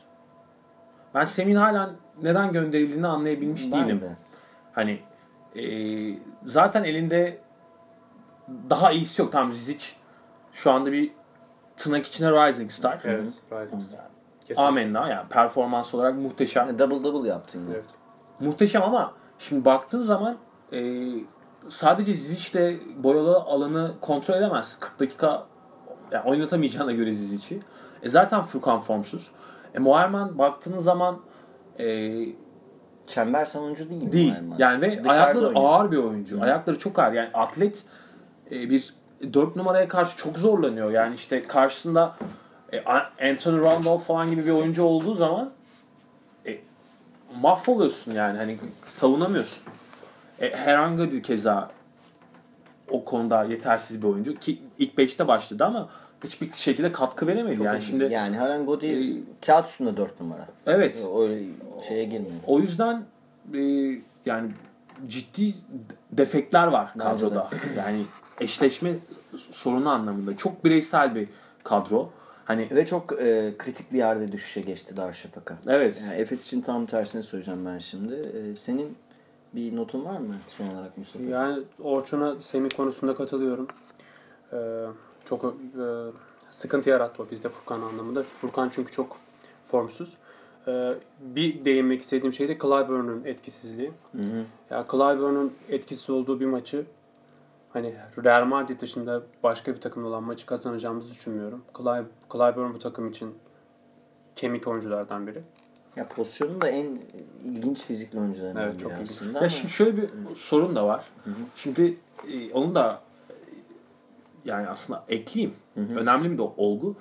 ben 1.14 1.24
Semih'in 1.24 1.56
hala 1.56 1.90
neden 2.22 2.52
gönderildiğini 2.52 3.06
anlayabilmiş 3.06 3.72
Ben 3.72 3.84
değilim. 3.84 4.00
de. 4.00 4.10
Hani 4.72 5.00
e, 5.56 5.64
zaten 6.46 6.84
elinde 6.84 7.38
daha 8.70 8.92
iyisi 8.92 9.22
yok. 9.22 9.32
Tamam 9.32 9.52
Zizic 9.52 9.84
şu 10.52 10.70
anda 10.70 10.92
bir 10.92 11.12
tırnak 11.76 12.06
içine 12.06 12.30
rising 12.30 12.70
star. 12.70 12.98
Evet. 13.04 13.24
Rising 13.52 13.82
Star. 13.82 14.00
Kesinlikle. 14.44 14.68
Amenna 14.68 15.08
yani 15.08 15.28
performans 15.28 15.94
olarak 15.94 16.16
muhteşem. 16.16 16.78
Double 16.78 17.04
double 17.04 17.28
yaptın. 17.28 17.68
Evet. 17.72 17.84
Muhteşem 18.40 18.82
ama 18.82 19.12
şimdi 19.38 19.64
baktığın 19.64 20.02
zaman 20.02 20.36
e, 20.72 21.04
sadece 21.68 22.12
Zizic'le 22.14 22.80
boyalı 23.02 23.36
alanı 23.36 23.92
kontrol 24.00 24.34
edemez. 24.34 24.76
40 24.80 25.00
dakika 25.00 25.46
yani 26.10 26.28
oynatamayacağına 26.30 26.92
göre 26.92 27.12
Zizic'i. 27.12 27.60
E 28.02 28.08
zaten 28.08 28.42
Furkan 28.42 28.80
formsuz. 28.80 29.30
E 29.74 29.78
Moerman 29.78 30.38
baktığınız 30.38 30.84
zaman 30.84 31.20
e, 31.80 32.12
Çember 33.06 33.44
savunucu 33.44 33.90
değil. 33.90 34.12
değil. 34.12 34.32
Moerman. 34.32 34.56
Yani 34.58 34.82
ve 34.82 34.90
Dışarıda 34.90 35.10
ayakları 35.12 35.46
oynuyor. 35.46 35.64
ağır 35.64 35.90
bir 35.90 35.96
oyuncu. 35.96 36.42
Ayakları 36.42 36.78
çok 36.78 36.98
ağır. 36.98 37.12
Yani 37.12 37.30
atlet 37.34 37.84
e, 38.52 38.70
bir 38.70 38.94
4 39.34 39.56
numaraya 39.56 39.88
karşı 39.88 40.16
çok 40.16 40.38
zorlanıyor. 40.38 40.90
Yani 40.90 41.14
işte 41.14 41.42
karşısında 41.42 42.16
e, 42.72 42.80
Anthony 43.30 43.60
Randolph 43.64 44.04
falan 44.04 44.30
gibi 44.30 44.46
bir 44.46 44.50
oyuncu 44.50 44.82
olduğu 44.82 45.14
zaman 45.14 45.50
e, 46.46 46.58
mahvoluyorsun 47.40 48.12
yani. 48.12 48.38
Hani 48.38 48.58
savunamıyorsun. 48.86 49.64
E, 50.40 50.56
herhangi 50.56 51.12
bir 51.12 51.22
keza 51.22 51.70
o 52.90 53.04
konuda 53.04 53.44
yetersiz 53.44 54.02
bir 54.02 54.08
oyuncu 54.08 54.34
ki 54.38 54.58
ilk 54.78 54.94
5'te 54.94 55.28
başladı 55.28 55.64
ama 55.64 55.88
hiçbir 56.24 56.52
şekilde 56.52 56.92
katkı 56.92 57.26
veremedi. 57.26 57.62
yani 57.62 57.82
şimdi 57.82 58.04
yani 58.04 58.36
Haren 58.36 58.66
Godi 58.66 58.86
e, 58.86 59.22
kağıt 59.46 59.68
üstünde 59.68 59.96
4 59.96 60.20
numara. 60.20 60.48
evet 60.66 61.06
Öyle 61.18 61.44
şeye 61.88 62.04
girmiyor. 62.04 62.34
O 62.46 62.60
yüzden 62.60 63.04
e, 63.54 63.60
yani 64.26 64.50
ciddi 65.06 65.54
defekler 66.12 66.66
var 66.66 66.92
kadroda. 66.98 67.50
Yani 67.78 68.02
eşleşme 68.40 68.94
sorunu 69.36 69.90
anlamında. 69.90 70.36
Çok 70.36 70.64
bireysel 70.64 71.14
bir 71.14 71.28
kadro. 71.64 72.10
Hani 72.44 72.68
Ve 72.70 72.86
çok 72.86 73.22
e, 73.22 73.54
kritik 73.58 73.92
bir 73.92 73.98
yerde 73.98 74.32
düşüşe 74.32 74.60
geçti 74.60 74.96
Darüşşafaka. 74.96 75.58
evet. 75.66 76.02
Yani 76.06 76.14
Efes 76.14 76.46
için 76.46 76.60
tam 76.60 76.86
tersini 76.86 77.22
söyleyeceğim 77.22 77.66
ben 77.66 77.78
şimdi. 77.78 78.14
E, 78.14 78.56
senin 78.56 78.96
bir 79.54 79.76
notun 79.76 80.04
var 80.04 80.18
mı 80.18 80.34
son 80.48 80.68
olarak 80.68 80.98
Mustafa? 80.98 81.24
Yani 81.24 81.62
Orçun'a 81.82 82.40
Semih 82.40 82.70
konusunda 82.76 83.14
katılıyorum. 83.14 83.68
Ee, 84.52 84.56
çok 85.24 85.44
e, 85.44 85.84
sıkıntı 86.50 86.90
yarattı 86.90 87.22
o 87.22 87.26
bizde 87.30 87.48
Furkan 87.48 87.80
anlamında. 87.82 88.22
Furkan 88.22 88.68
çünkü 88.68 88.92
çok 88.92 89.16
formsuz. 89.64 90.16
Ee, 90.68 90.94
bir 91.20 91.64
değinmek 91.64 92.02
istediğim 92.02 92.32
şey 92.32 92.48
de 92.48 92.58
Clyburn'un 92.58 93.24
etkisizliği. 93.24 93.92
Hı 94.12 94.22
hı. 94.22 94.44
Ya 94.70 94.86
Clyburn'un 94.90 95.52
etkisiz 95.68 96.10
olduğu 96.10 96.40
bir 96.40 96.46
maçı 96.46 96.84
hani 97.74 97.94
Real 98.24 98.44
Madrid 98.44 98.80
dışında 98.80 99.22
başka 99.42 99.74
bir 99.74 99.80
takımla 99.80 100.08
olan 100.08 100.22
maçı 100.22 100.46
kazanacağımızı 100.46 101.10
düşünmüyorum. 101.10 101.64
Cly, 101.78 102.02
Clyburn 102.32 102.74
bu 102.74 102.78
takım 102.78 103.08
için 103.10 103.34
kemik 104.34 104.68
oyunculardan 104.68 105.26
biri. 105.26 105.42
Ya 105.96 106.08
pozisyonun 106.08 106.60
da 106.60 106.68
en 106.68 106.98
ilginç 107.44 107.80
fizikli 107.80 108.20
oyuncularından 108.20 108.62
Evet, 108.62 108.74
biri 108.74 108.82
çok 108.82 108.92
ilginç. 108.92 109.10
aslında. 109.10 109.32
Ya 109.32 109.38
ama- 109.38 109.48
şimdi 109.48 109.72
şöyle 109.72 109.96
bir 109.96 110.10
sorun 110.34 110.76
da 110.76 110.86
var. 110.86 111.04
Şimdi 111.54 111.98
e, 112.32 112.52
onu 112.52 112.74
da 112.74 113.00
e, 113.30 113.34
yani 114.44 114.68
aslında 114.68 115.04
ekleyeyim. 115.08 115.54
Önemli 115.76 116.30
bir 116.32 116.38
de 116.38 116.42
olgu. 116.42 116.96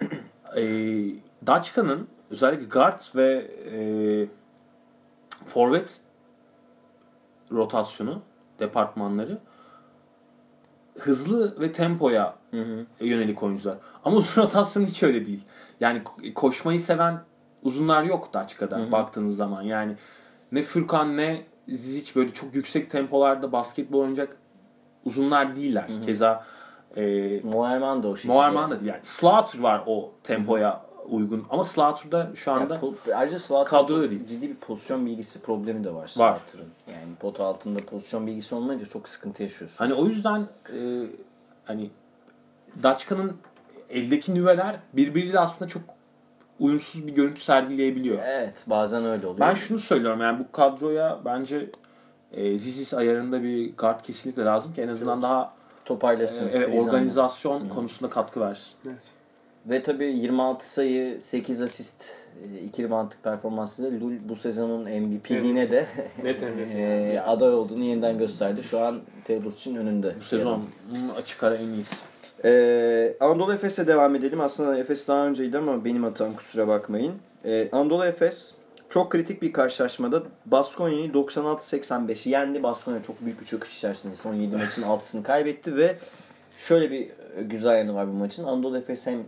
e, 0.56 0.62
Daçka'nın 1.46 2.08
özellikle 2.30 2.66
guard 2.66 3.00
ve 3.16 3.50
e, 3.72 3.78
forvet 5.46 6.00
rotasyonu 7.52 8.22
departmanları 8.58 9.38
hızlı 10.98 11.60
ve 11.60 11.72
tempoya 11.72 12.34
yönelik 13.00 13.42
oyuncular. 13.42 13.76
Ama 14.04 14.16
uzun 14.16 14.42
rotasyon 14.42 14.84
hiç 14.84 15.02
öyle 15.02 15.26
değil. 15.26 15.44
Yani 15.80 15.98
ko- 16.02 16.34
koşmayı 16.34 16.80
seven 16.80 17.20
uzunlar 17.62 18.04
yok 18.04 18.34
Daçka'da 18.34 18.92
baktığınız 18.92 19.36
zaman. 19.36 19.62
Yani 19.62 19.96
ne 20.52 20.62
Furkan 20.62 21.16
ne 21.16 21.42
Zizic 21.68 22.12
böyle 22.16 22.30
çok 22.32 22.54
yüksek 22.54 22.90
tempolarda 22.90 23.52
basketbol 23.52 24.00
oynayacak 24.00 24.36
uzunlar 25.04 25.56
değiller. 25.56 25.86
Keza 26.06 26.44
e, 26.96 27.40
Moerman 27.44 28.02
da 28.02 28.08
o 28.08 28.16
şekilde. 28.16 28.32
Moerman 28.32 28.70
da 28.70 28.80
değil. 28.80 28.88
Yani 28.90 29.00
Slaughter 29.02 29.60
var 29.60 29.82
o 29.86 30.12
tempoya 30.22 30.82
uygun. 31.10 31.44
Ama 31.50 31.64
Slaughter'da 31.64 32.30
şu 32.34 32.52
anda 32.52 32.74
po- 32.74 33.14
ayrıca 33.14 33.38
Slaughter'ın 33.38 33.82
kadroda 33.82 34.10
değil. 34.10 34.26
ciddi 34.26 34.48
bir 34.48 34.54
pozisyon 34.54 35.06
bilgisi 35.06 35.42
problemi 35.42 35.84
de 35.84 35.94
var 35.94 36.02
Var. 36.02 36.06
Slaughter'ın. 36.06 36.68
Yani 36.86 37.14
pot 37.20 37.40
altında 37.40 37.78
pozisyon 37.86 38.26
bilgisi 38.26 38.54
olmayınca 38.54 38.86
çok 38.86 39.08
sıkıntı 39.08 39.42
yaşıyorsun. 39.42 39.76
Hani 39.78 39.94
o 39.94 40.06
yüzden 40.06 40.40
e, 40.78 41.06
hani 41.64 41.90
Daçka'nın 42.82 43.36
eldeki 43.90 44.34
nüveler 44.34 44.76
birbiriyle 44.92 45.40
aslında 45.40 45.68
çok 45.68 45.82
uyumsuz 46.60 47.06
bir 47.06 47.12
görüntü 47.14 47.40
sergileyebiliyor. 47.40 48.18
Evet 48.24 48.64
bazen 48.66 49.04
öyle 49.04 49.26
oluyor. 49.26 49.48
Ben 49.48 49.54
şunu 49.54 49.78
söylüyorum 49.78 50.20
yani 50.20 50.38
bu 50.38 50.52
kadroya 50.52 51.18
bence 51.24 51.70
e, 52.32 52.58
Zizis 52.58 52.94
ayarında 52.94 53.42
bir 53.42 53.76
guard 53.76 54.00
kesinlikle 54.00 54.42
lazım 54.44 54.74
ki 54.74 54.82
en 54.82 54.88
azından 54.88 55.22
daha 55.22 55.42
e, 55.80 55.84
toparlasın. 55.84 56.48
evet, 56.52 56.66
kriz 56.66 56.78
anı. 56.78 56.88
organizasyon 56.88 57.68
konusunda 57.68 58.10
katkı 58.10 58.40
versin. 58.40 58.74
Ve 59.66 59.82
tabii 59.82 60.04
26 60.04 60.72
sayı, 60.72 61.20
8 61.20 61.62
asist, 61.62 62.12
e, 62.42 62.60
ikili 62.60 62.86
mantık 62.86 63.24
performansıyla 63.24 64.00
Lul 64.00 64.12
bu 64.28 64.36
sezonun 64.36 64.82
MVP'liğine 64.82 65.70
de 65.70 65.86
Net 66.24 66.42
MVP. 66.42 66.70
e, 66.76 67.20
aday 67.26 67.54
olduğunu 67.54 67.84
yeniden 67.84 68.18
gösterdi. 68.18 68.62
Şu 68.62 68.80
an 68.80 69.00
Teodosic'in 69.24 69.76
önünde. 69.76 70.14
Bu 70.18 70.24
sezonun 70.24 70.68
açık 71.16 71.42
ara 71.42 71.54
en 71.54 71.68
iyisi. 71.68 71.96
Ee, 72.44 73.16
Anadolu 73.20 73.54
Efes'e 73.54 73.86
devam 73.86 74.14
edelim. 74.14 74.40
Aslında 74.40 74.78
Efes 74.78 75.08
daha 75.08 75.26
önceydi 75.26 75.58
ama 75.58 75.84
benim 75.84 76.04
hatam 76.04 76.36
kusura 76.36 76.68
bakmayın. 76.68 77.14
Ee, 77.44 77.68
Anadolu 77.72 78.04
Efes 78.04 78.54
çok 78.88 79.10
kritik 79.10 79.42
bir 79.42 79.52
karşılaşmada 79.52 80.22
Baskonya'yı 80.46 81.12
96-85 81.12 82.28
yendi. 82.28 82.62
Baskonya 82.62 83.02
çok 83.02 83.24
büyük 83.24 83.40
bir 83.40 83.46
çöküş 83.46 83.76
içerisinde. 83.76 84.16
Son 84.16 84.34
7 84.34 84.56
maçın 84.56 84.82
6'sını 84.82 85.22
kaybetti 85.22 85.76
ve 85.76 85.96
şöyle 86.58 86.90
bir 86.90 87.08
e, 87.36 87.42
güzel 87.42 87.78
yanı 87.78 87.94
var 87.94 88.08
bu 88.08 88.12
maçın. 88.12 88.44
Anadolu 88.44 88.78
Efes 88.78 89.06
hem 89.06 89.24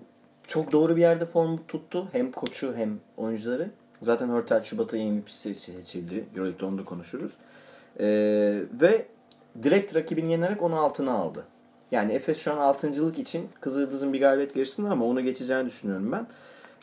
çok 0.46 0.72
doğru 0.72 0.96
bir 0.96 1.00
yerde 1.00 1.26
formu 1.26 1.66
tuttu. 1.68 2.08
Hem 2.12 2.32
koçu 2.32 2.74
hem 2.76 2.98
oyuncuları. 3.16 3.70
Zaten 4.00 4.28
Hörtel 4.28 4.62
Şubat 4.62 4.94
ayı 4.94 5.12
MVP'si 5.12 5.54
seçildi. 5.54 6.24
Euroleague'de 6.34 6.64
onu 6.64 6.78
da 6.78 6.84
konuşuruz. 6.84 7.32
Ee, 8.00 8.62
ve 8.80 9.06
direkt 9.62 9.96
rakibini 9.96 10.32
yenerek 10.32 10.62
onu 10.62 10.80
altına 10.80 11.12
aldı. 11.12 11.44
Yani 11.90 12.12
Efes 12.12 12.38
şu 12.38 12.52
an 12.52 12.58
altıncılık 12.58 13.18
için 13.18 13.48
Kızıldız'ın 13.60 14.12
bir 14.12 14.20
galibiyet 14.20 14.54
gerisinde 14.54 14.88
ama 14.88 15.04
onu 15.04 15.20
geçeceğini 15.20 15.66
düşünüyorum 15.66 16.12
ben. 16.12 16.26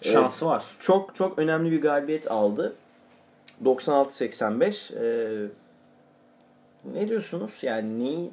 Ee, 0.03 0.11
Şansı 0.11 0.45
var. 0.45 0.63
çok 0.79 1.15
çok 1.15 1.39
önemli 1.39 1.71
bir 1.71 1.81
galibiyet 1.81 2.31
aldı. 2.31 2.75
96-85. 3.63 4.93
Ee, 4.95 5.47
ne 6.93 7.09
diyorsunuz? 7.09 7.59
Yani 7.61 7.99
neyi 7.99 8.31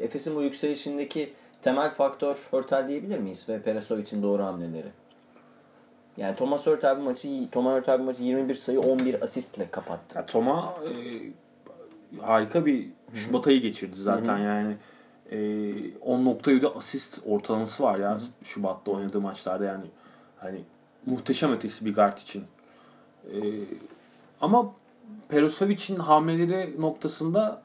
Efes'in 0.00 0.36
bu 0.36 0.42
yükselişindeki 0.42 1.32
temel 1.64 1.90
faktör 1.90 2.36
Hörtel 2.50 2.88
diyebilir 2.88 3.18
miyiz? 3.18 3.48
Ve 3.48 3.62
Perasovic'in 3.62 4.22
doğru 4.22 4.44
hamleleri. 4.44 4.88
Yani 6.16 6.36
Thomas 6.36 6.66
Hörtel 6.66 6.98
bu 6.98 7.02
maçı 7.02 7.50
Thomas 7.52 7.72
Hörtel 7.72 8.00
bu 8.00 8.04
maçı 8.04 8.22
21 8.22 8.54
sayı 8.54 8.80
11 8.80 9.22
asistle 9.22 9.70
kapattı. 9.70 10.18
Ya 10.18 10.26
Toma 10.26 10.74
e, 10.84 10.92
harika 12.22 12.66
bir 12.66 12.88
Şubat 13.14 13.46
ayı 13.46 13.62
geçirdi 13.62 13.96
zaten 13.96 14.38
yani. 14.38 14.76
E, 15.30 15.36
10.7 15.36 16.76
asist 16.76 17.20
ortalaması 17.26 17.82
var 17.82 17.98
ya 17.98 18.20
Şubat'ta 18.42 18.90
oynadığı 18.90 19.20
maçlarda 19.20 19.64
yani. 19.64 19.86
Hani 20.36 20.60
muhteşem 21.06 21.52
ötesi 21.52 21.84
bir 21.84 21.94
guard 21.94 22.18
için. 22.18 22.44
E, 23.24 23.38
ama 24.40 24.72
Perosovic'in 25.28 25.96
hamleleri 25.96 26.80
noktasında 26.80 27.62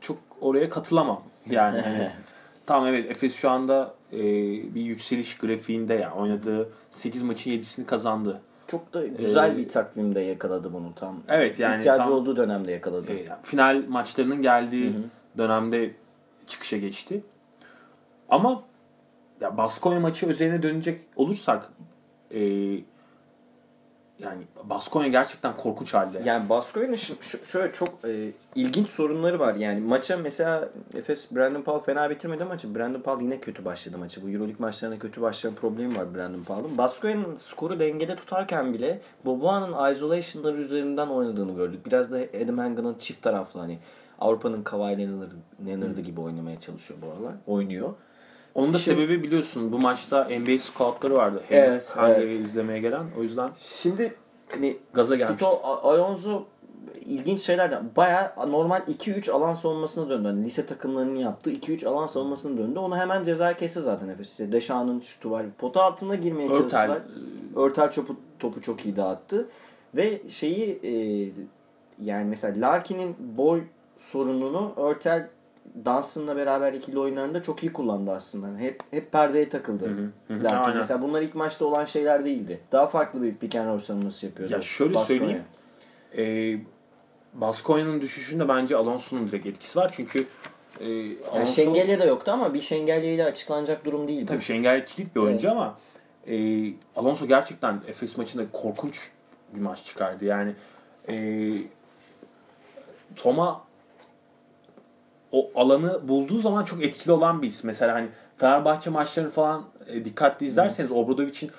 çok 0.00 0.18
oraya 0.40 0.70
katılamam. 0.70 1.22
Yani 1.50 1.80
hani 1.80 2.10
tamam 2.70 2.86
evet 2.88 3.10
Efes 3.10 3.34
şu 3.34 3.50
anda 3.50 3.94
e, 4.12 4.18
bir 4.74 4.80
yükseliş 4.80 5.38
grafiğinde 5.38 5.94
ya 5.94 6.14
oynadığı 6.14 6.68
8 6.90 7.22
maçın 7.22 7.50
7'sini 7.50 7.86
kazandı. 7.86 8.40
Çok 8.66 8.94
da 8.94 9.06
güzel 9.06 9.54
Ee, 9.54 9.56
bir 9.56 9.68
takvimde 9.68 10.20
yakaladı 10.20 10.72
bunu 10.72 10.94
tam. 10.94 11.16
Evet, 11.28 11.58
yani 11.58 11.78
ihtiyacı 11.78 12.00
tam- 12.00 12.12
olduğu 12.12 12.36
dönemde 12.36 12.72
yakaladı. 12.72 13.12
E, 13.12 13.26
final 13.42 13.82
maçlarının 13.88 14.42
geldiği 14.42 14.94
dönemde 15.38 15.90
çıkışa 16.46 16.76
geçti. 16.76 17.22
Ama 18.28 18.62
ya 19.40 19.56
Baskonya 19.56 20.00
maçı 20.00 20.26
üzerine 20.26 20.62
dönecek 20.62 21.00
olursak 21.16 21.72
e, 22.34 22.40
yani 24.22 24.42
Baskonya 24.64 25.08
gerçekten 25.08 25.56
korkunç 25.56 25.94
halde. 25.94 26.22
Yani 26.24 26.48
Baskonya'nın 26.48 26.96
şöyle 27.44 27.72
çok 27.72 27.88
e, 28.04 28.32
ilginç 28.54 28.88
sorunları 28.88 29.38
var. 29.38 29.54
Yani 29.54 29.80
maça 29.80 30.16
mesela 30.16 30.68
Efes 30.94 31.34
Brandon 31.36 31.62
Paul 31.62 31.78
fena 31.78 32.10
bitirmedi 32.10 32.44
maçı. 32.44 32.74
Brandon 32.74 33.00
Paul 33.00 33.20
yine 33.20 33.40
kötü 33.40 33.64
başladı 33.64 33.98
maçı. 33.98 34.22
Bu 34.22 34.30
Euroleague 34.30 34.56
maçlarında 34.58 34.98
kötü 34.98 35.22
başlayan 35.22 35.54
problemi 35.54 35.96
var 35.96 36.14
Brandon 36.14 36.42
Paul'un. 36.42 36.78
Baskonya'nın 36.78 37.36
skoru 37.36 37.80
dengede 37.80 38.16
tutarken 38.16 38.74
bile 38.74 39.00
Boboa'nın 39.24 39.92
isolation'ları 39.92 40.56
üzerinden 40.56 41.06
oynadığını 41.06 41.56
gördük. 41.56 41.86
Biraz 41.86 42.12
da 42.12 42.18
Adam 42.44 42.58
Hangen'ın 42.58 42.94
çift 42.98 43.22
taraflı 43.22 43.60
hani 43.60 43.78
Avrupa'nın 44.18 44.62
Kawhi 44.62 44.98
Leonard'ı 45.66 46.00
gibi 46.00 46.20
oynamaya 46.20 46.60
çalışıyor 46.60 47.00
bu 47.02 47.06
aralar. 47.12 47.34
Oynuyor. 47.46 47.94
Onun 48.54 48.74
da 48.74 48.78
Şimdi, 48.78 49.00
sebebi 49.00 49.22
biliyorsun 49.22 49.72
bu 49.72 49.78
maçta 49.78 50.24
NBA 50.24 50.58
scoutları 50.58 51.14
vardı. 51.14 51.42
Evet, 51.50 51.86
Hangi 51.88 52.20
evet. 52.20 52.46
izlemeye 52.46 52.80
gelen. 52.80 53.04
O 53.18 53.22
yüzden 53.22 53.50
Şimdi 53.58 54.14
hani 54.48 54.76
gaza 54.92 55.16
gelmiş. 55.16 55.32
Sito 55.32 55.46
Alonso 55.64 56.44
ilginç 57.00 57.40
şeylerden 57.40 57.90
baya 57.96 58.34
normal 58.48 58.80
2-3 58.80 59.30
alan 59.30 59.54
savunmasına 59.54 60.10
döndü. 60.10 60.28
Hani 60.28 60.44
lise 60.44 60.66
takımlarının 60.66 61.18
yaptığı 61.18 61.52
2-3 61.52 61.86
alan 61.86 62.06
savunmasına 62.06 62.58
döndü. 62.58 62.78
Onu 62.78 62.96
hemen 62.96 63.22
ceza 63.22 63.56
kesti 63.56 63.80
zaten 63.80 64.08
Efes. 64.08 64.38
Deşan'ın 64.38 65.00
şutu 65.00 65.30
var. 65.30 65.46
Pota 65.58 65.82
altına 65.82 66.14
girmeye 66.14 66.48
Örtel. 66.48 66.58
çalıştılar. 66.58 67.02
Örtel 67.56 67.90
topu, 67.90 68.16
topu 68.38 68.62
çok 68.62 68.86
iyi 68.86 68.96
dağıttı. 68.96 69.48
Ve 69.96 70.28
şeyi 70.28 70.80
e, 70.84 70.92
yani 72.02 72.24
mesela 72.24 72.66
Larkin'in 72.66 73.16
boy 73.18 73.62
sorununu 73.96 74.72
Örtel 74.76 75.28
Dunson'la 75.84 76.36
beraber 76.36 76.72
ikili 76.72 76.98
oyunlarında 76.98 77.42
çok 77.42 77.62
iyi 77.62 77.72
kullandı 77.72 78.10
aslında. 78.10 78.58
Hep 78.58 78.80
hep 78.90 79.12
perdeye 79.12 79.48
takıldı. 79.48 79.86
Hı 80.28 80.34
hı, 80.34 80.34
hı. 80.34 80.74
mesela 80.74 81.02
bunlar 81.02 81.22
ilk 81.22 81.34
maçta 81.34 81.64
olan 81.64 81.84
şeyler 81.84 82.24
değildi. 82.24 82.60
Daha 82.72 82.86
farklı 82.86 83.22
bir 83.22 83.34
pick 83.34 83.54
and 83.54 83.68
roll 83.68 83.78
savunması 83.78 84.26
yapıyordu. 84.26 84.52
Ya 84.52 84.62
şöyle 84.62 84.94
Baskonya. 84.94 85.20
söyleyeyim. 85.20 85.44
E, 86.18 86.56
Baskonya'nın 87.34 88.00
düşüşünde 88.00 88.48
bence 88.48 88.76
Alonso'nun 88.76 89.28
direkt 89.28 89.46
etkisi 89.46 89.78
var. 89.78 89.92
Çünkü 89.96 90.26
e, 90.80 90.86
Alonso... 90.86 91.36
yani 91.36 91.48
Şengelye 91.48 92.00
de 92.00 92.04
yoktu 92.04 92.32
ama 92.32 92.54
bir 92.54 92.60
Şengelye 92.60 93.14
ile 93.14 93.24
açıklanacak 93.24 93.84
durum 93.84 94.08
değil. 94.08 94.26
Tabii 94.26 94.40
Şengelye 94.40 94.84
kilit 94.84 95.16
bir 95.16 95.20
oyuncu 95.20 95.48
evet. 95.48 95.56
ama 95.56 95.78
e, 96.26 96.66
Alonso 96.96 97.26
gerçekten 97.26 97.80
Efes 97.86 98.16
maçında 98.16 98.42
korkunç 98.52 99.10
bir 99.54 99.60
maç 99.60 99.84
çıkardı. 99.84 100.24
Yani 100.24 100.54
e, 101.08 101.14
Toma 103.16 103.69
o 105.32 105.50
alanı 105.54 106.08
bulduğu 106.08 106.38
zaman 106.38 106.64
çok 106.64 106.82
etkili 106.82 107.12
olan 107.12 107.42
bir 107.42 107.46
isim. 107.46 107.66
Mesela 107.66 107.94
hani 107.94 108.08
Fenerbahçe 108.36 108.90
maçlarını 108.90 109.30
falan 109.30 109.64
e, 109.86 110.04
dikkatli 110.04 110.46
izlerseniz 110.46 110.92
Obradovic'in 110.92 111.50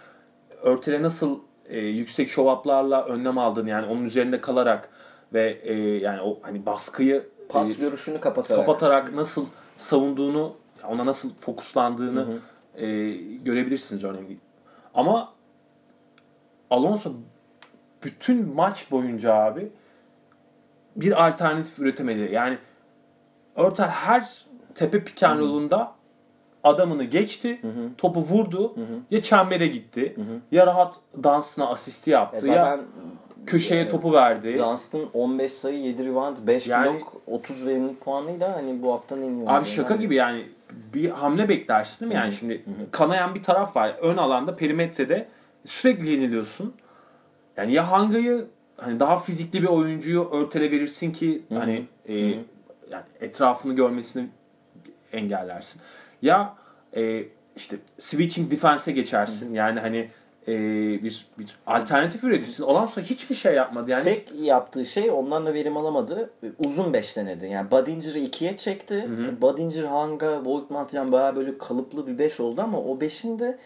örtele 0.61 1.01
nasıl 1.01 1.39
e, 1.65 1.79
yüksek 1.79 2.29
şovaplarla 2.29 3.05
önlem 3.05 3.37
aldığını 3.37 3.69
yani 3.69 3.87
onun 3.87 4.03
üzerinde 4.03 4.41
kalarak 4.41 4.89
ve 5.33 5.59
e, 5.63 5.73
yani 5.97 6.21
o 6.21 6.39
hani 6.41 6.65
baskıyı 6.65 7.29
pas 7.49 7.79
e, 7.79 7.81
görüşünü 7.81 8.19
kapatarak 8.19 8.65
kapatarak 8.65 9.13
nasıl 9.13 9.45
savunduğunu 9.77 10.53
ona 10.87 11.05
nasıl 11.05 11.35
fokuslandığını 11.35 12.19
hı 12.19 12.31
hı. 12.31 12.85
E, 12.85 13.11
görebilirsiniz 13.37 14.03
örneğin. 14.03 14.39
Ama 14.93 15.33
Alonso 16.69 17.13
bütün 18.03 18.55
maç 18.55 18.91
boyunca 18.91 19.33
abi 19.33 19.71
bir 20.95 21.27
alternatif 21.27 21.79
üretemedi. 21.79 22.29
Yani 22.33 22.57
Örtel 23.55 23.87
her 23.87 24.45
tepe 24.75 25.03
piken 25.03 25.35
yolunda 25.35 25.95
adamını 26.63 27.03
geçti, 27.03 27.59
hı 27.61 27.67
hı. 27.67 27.89
topu 27.97 28.21
vurdu, 28.21 28.75
hı 28.75 28.81
hı. 28.81 28.99
ya 29.11 29.21
çembere 29.21 29.67
gitti, 29.67 30.13
hı 30.15 30.21
hı. 30.21 30.39
ya 30.51 30.67
rahat 30.67 30.95
dansına 31.23 31.67
asisti 31.67 32.09
yaptı, 32.09 32.37
e 32.37 32.41
zaten, 32.41 32.77
ya 32.77 32.83
köşeye 33.45 33.81
e, 33.81 33.89
topu 33.89 34.13
verdi. 34.13 34.57
Dunstan 34.57 35.01
15 35.13 35.51
sayı, 35.51 35.77
7 35.77 36.05
rebound, 36.05 36.37
5 36.47 36.67
yani, 36.67 36.99
blok, 36.99 37.21
30 37.27 37.65
verimlilik 37.65 38.01
puanıyla 38.01 38.55
hani 38.55 38.81
bu 38.81 38.93
haftanın 38.93 39.21
en 39.21 39.35
iyi 39.35 39.49
Abi 39.49 39.65
şaka 39.65 39.93
yani. 39.93 40.01
gibi 40.01 40.15
yani 40.15 40.45
bir 40.93 41.09
hamle 41.09 41.49
beklersin 41.49 41.99
değil 41.99 42.11
mi? 42.11 42.15
Yani 42.15 42.31
hı 42.31 42.35
hı. 42.35 42.35
şimdi 42.35 42.53
hı 42.53 42.91
kanayan 42.91 43.35
bir 43.35 43.43
taraf 43.43 43.75
var. 43.75 43.95
Ön 44.01 44.17
alanda, 44.17 44.55
perimetrede 44.55 45.27
sürekli 45.65 46.09
yeniliyorsun. 46.09 46.73
Yani 47.57 47.73
ya 47.73 47.91
Hanga'yı 47.91 48.45
hani 48.77 48.99
daha 48.99 49.17
fizikli 49.17 49.61
bir 49.61 49.67
oyuncuyu 49.67 50.29
örtele 50.31 50.71
verirsin 50.71 51.11
ki 51.11 51.41
hani 51.53 51.85
e, 52.09 52.33
yani 52.91 53.03
etrafını 53.19 53.75
görmesini 53.75 54.29
engellersin. 55.11 55.81
Ya 56.21 56.55
e, 56.95 57.23
işte 57.55 57.75
switching 57.97 58.51
defense'e 58.51 58.93
geçersin. 58.93 59.51
Hı. 59.51 59.55
Yani 59.55 59.79
hani 59.79 60.09
e, 60.47 60.53
bir 61.03 61.25
bir 61.39 61.55
alternatif 61.67 62.23
üretirsin. 62.23 62.63
Olansa 62.63 63.01
hiçbir 63.01 63.35
şey 63.35 63.55
yapmadı. 63.55 63.91
Yani 63.91 64.03
Tek 64.03 64.31
yaptığı 64.35 64.85
şey 64.85 65.11
ondan 65.11 65.45
da 65.45 65.53
verim 65.53 65.77
alamadı. 65.77 66.29
Uzun 66.65 66.93
beş 66.93 67.17
denedi. 67.17 67.45
Yani 67.45 67.71
Badinger'ı 67.71 68.19
ikiye 68.19 68.57
çekti. 68.57 69.03
Hı 69.03 69.41
Badinger, 69.41 69.83
Hanga, 69.83 70.45
Volkman 70.45 70.87
falan 70.87 71.11
bayağı 71.11 71.35
böyle 71.35 71.57
kalıplı 71.57 72.07
bir 72.07 72.17
beş 72.17 72.39
oldu 72.39 72.61
ama 72.61 72.81
o 72.81 73.01
beşin 73.01 73.39
de 73.39 73.57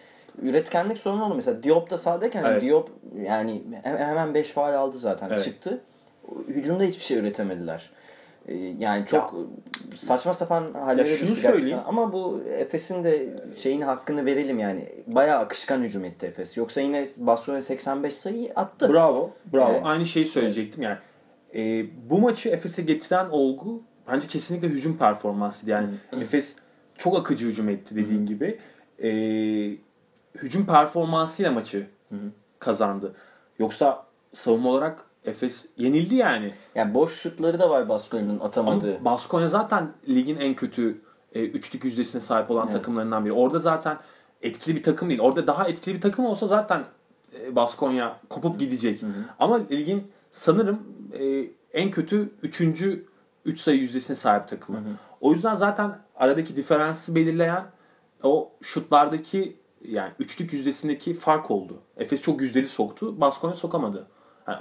üretkenlik 0.41 0.97
sorunu 0.97 1.25
oldu. 1.25 1.35
Mesela 1.35 1.63
Diop 1.63 1.89
da 1.89 1.97
sahadayken 1.97 2.43
evet. 2.43 2.65
Diop 2.65 2.89
yani 3.25 3.61
hemen 3.83 4.33
5 4.33 4.49
faal 4.49 4.73
aldı 4.73 4.97
zaten 4.97 5.27
evet. 5.29 5.43
çıktı. 5.43 5.81
Hücumda 6.47 6.83
hiçbir 6.83 7.03
şey 7.03 7.17
üretemediler. 7.17 7.89
Ee, 8.47 8.55
yani 8.55 9.05
çok 9.05 9.33
ya, 9.33 9.39
saçma 9.97 10.33
sapan 10.33 10.73
hallere 10.73 11.05
düştü 11.05 11.25
gerçekten. 11.25 11.51
Söyleyeyim. 11.51 11.79
Ama 11.85 12.13
bu 12.13 12.43
Efes'in 12.57 13.03
de 13.03 13.35
şeyin 13.55 13.81
hakkını 13.81 14.25
verelim 14.25 14.59
yani. 14.59 14.89
Bayağı 15.07 15.39
akışkan 15.39 15.81
hücum 15.81 16.05
etti 16.05 16.25
Efes. 16.25 16.57
Yoksa 16.57 16.81
yine 16.81 17.07
Barcelona 17.17 17.61
85 17.61 18.13
sayı 18.13 18.51
attı. 18.55 18.93
Bravo. 18.93 19.31
Bravo. 19.53 19.71
Evet. 19.71 19.81
Aynı 19.85 20.05
şeyi 20.05 20.25
söyleyecektim 20.25 20.83
yani. 20.83 20.97
E, 21.55 21.85
bu 22.09 22.19
maçı 22.19 22.49
Efes'e 22.49 22.81
getiren 22.81 23.29
olgu 23.29 23.83
bence 24.11 24.27
kesinlikle 24.27 24.67
hücum 24.67 24.97
performansıydı. 24.97 25.71
Yani. 25.71 25.87
Efes 26.21 26.55
çok 26.97 27.19
akıcı 27.19 27.47
hücum 27.47 27.69
etti 27.69 27.95
dediğin 27.95 28.19
Hı-hı. 28.19 28.25
gibi. 28.25 28.59
E, 29.03 29.09
hücum 30.35 30.65
performansıyla 30.65 31.51
maçı 31.51 31.87
Hı-hı. 32.09 32.31
kazandı. 32.59 33.15
Yoksa 33.59 34.05
savunma 34.33 34.69
olarak 34.69 35.05
Efes 35.25 35.65
yenildi 35.77 36.15
yani. 36.15 36.53
Yani 36.75 36.93
boş 36.93 37.13
şutları 37.15 37.59
da 37.59 37.69
var 37.69 37.89
Baskonya'nın 37.89 38.39
atamadığı. 38.39 38.95
Ama 38.95 39.05
Baskonya 39.05 39.49
zaten 39.49 39.93
ligin 40.09 40.37
en 40.37 40.55
kötü 40.55 41.01
e, 41.33 41.43
üçlük 41.43 41.83
yüzdesine 41.83 42.21
sahip 42.21 42.51
olan 42.51 42.63
evet. 42.63 42.73
takımlarından 42.73 43.25
biri. 43.25 43.33
Orada 43.33 43.59
zaten 43.59 43.97
etkili 44.41 44.75
bir 44.75 44.83
takım 44.83 45.09
değil. 45.09 45.19
Orada 45.19 45.47
daha 45.47 45.67
etkili 45.67 45.95
bir 45.95 46.01
takım 46.01 46.25
olsa 46.25 46.47
zaten 46.47 46.83
e, 47.41 47.55
Baskonya 47.55 48.19
kopup 48.29 48.59
gidecek. 48.59 49.01
Hı 49.01 49.05
hı. 49.05 49.11
Ama 49.39 49.55
ligin 49.71 50.11
sanırım 50.31 50.79
e, 51.19 51.45
en 51.73 51.91
kötü 51.91 52.29
üçüncü 52.43 53.05
üç 53.45 53.59
sayı 53.59 53.79
yüzdesine 53.79 54.15
sahip 54.15 54.47
takımı. 54.47 54.77
Hı 54.77 54.81
hı. 54.81 54.93
O 55.21 55.31
yüzden 55.31 55.55
zaten 55.55 55.99
aradaki 56.15 56.55
diferansı 56.55 57.15
belirleyen 57.15 57.65
o 58.23 58.51
şutlardaki 58.61 59.57
yani 59.87 60.11
üçlük 60.19 60.53
yüzdesindeki 60.53 61.13
fark 61.13 61.51
oldu. 61.51 61.79
Efes 61.97 62.21
çok 62.21 62.41
yüzdeli 62.41 62.67
soktu. 62.67 63.21
Baskonya 63.21 63.55
sokamadı. 63.55 64.07
Yani 64.47 64.59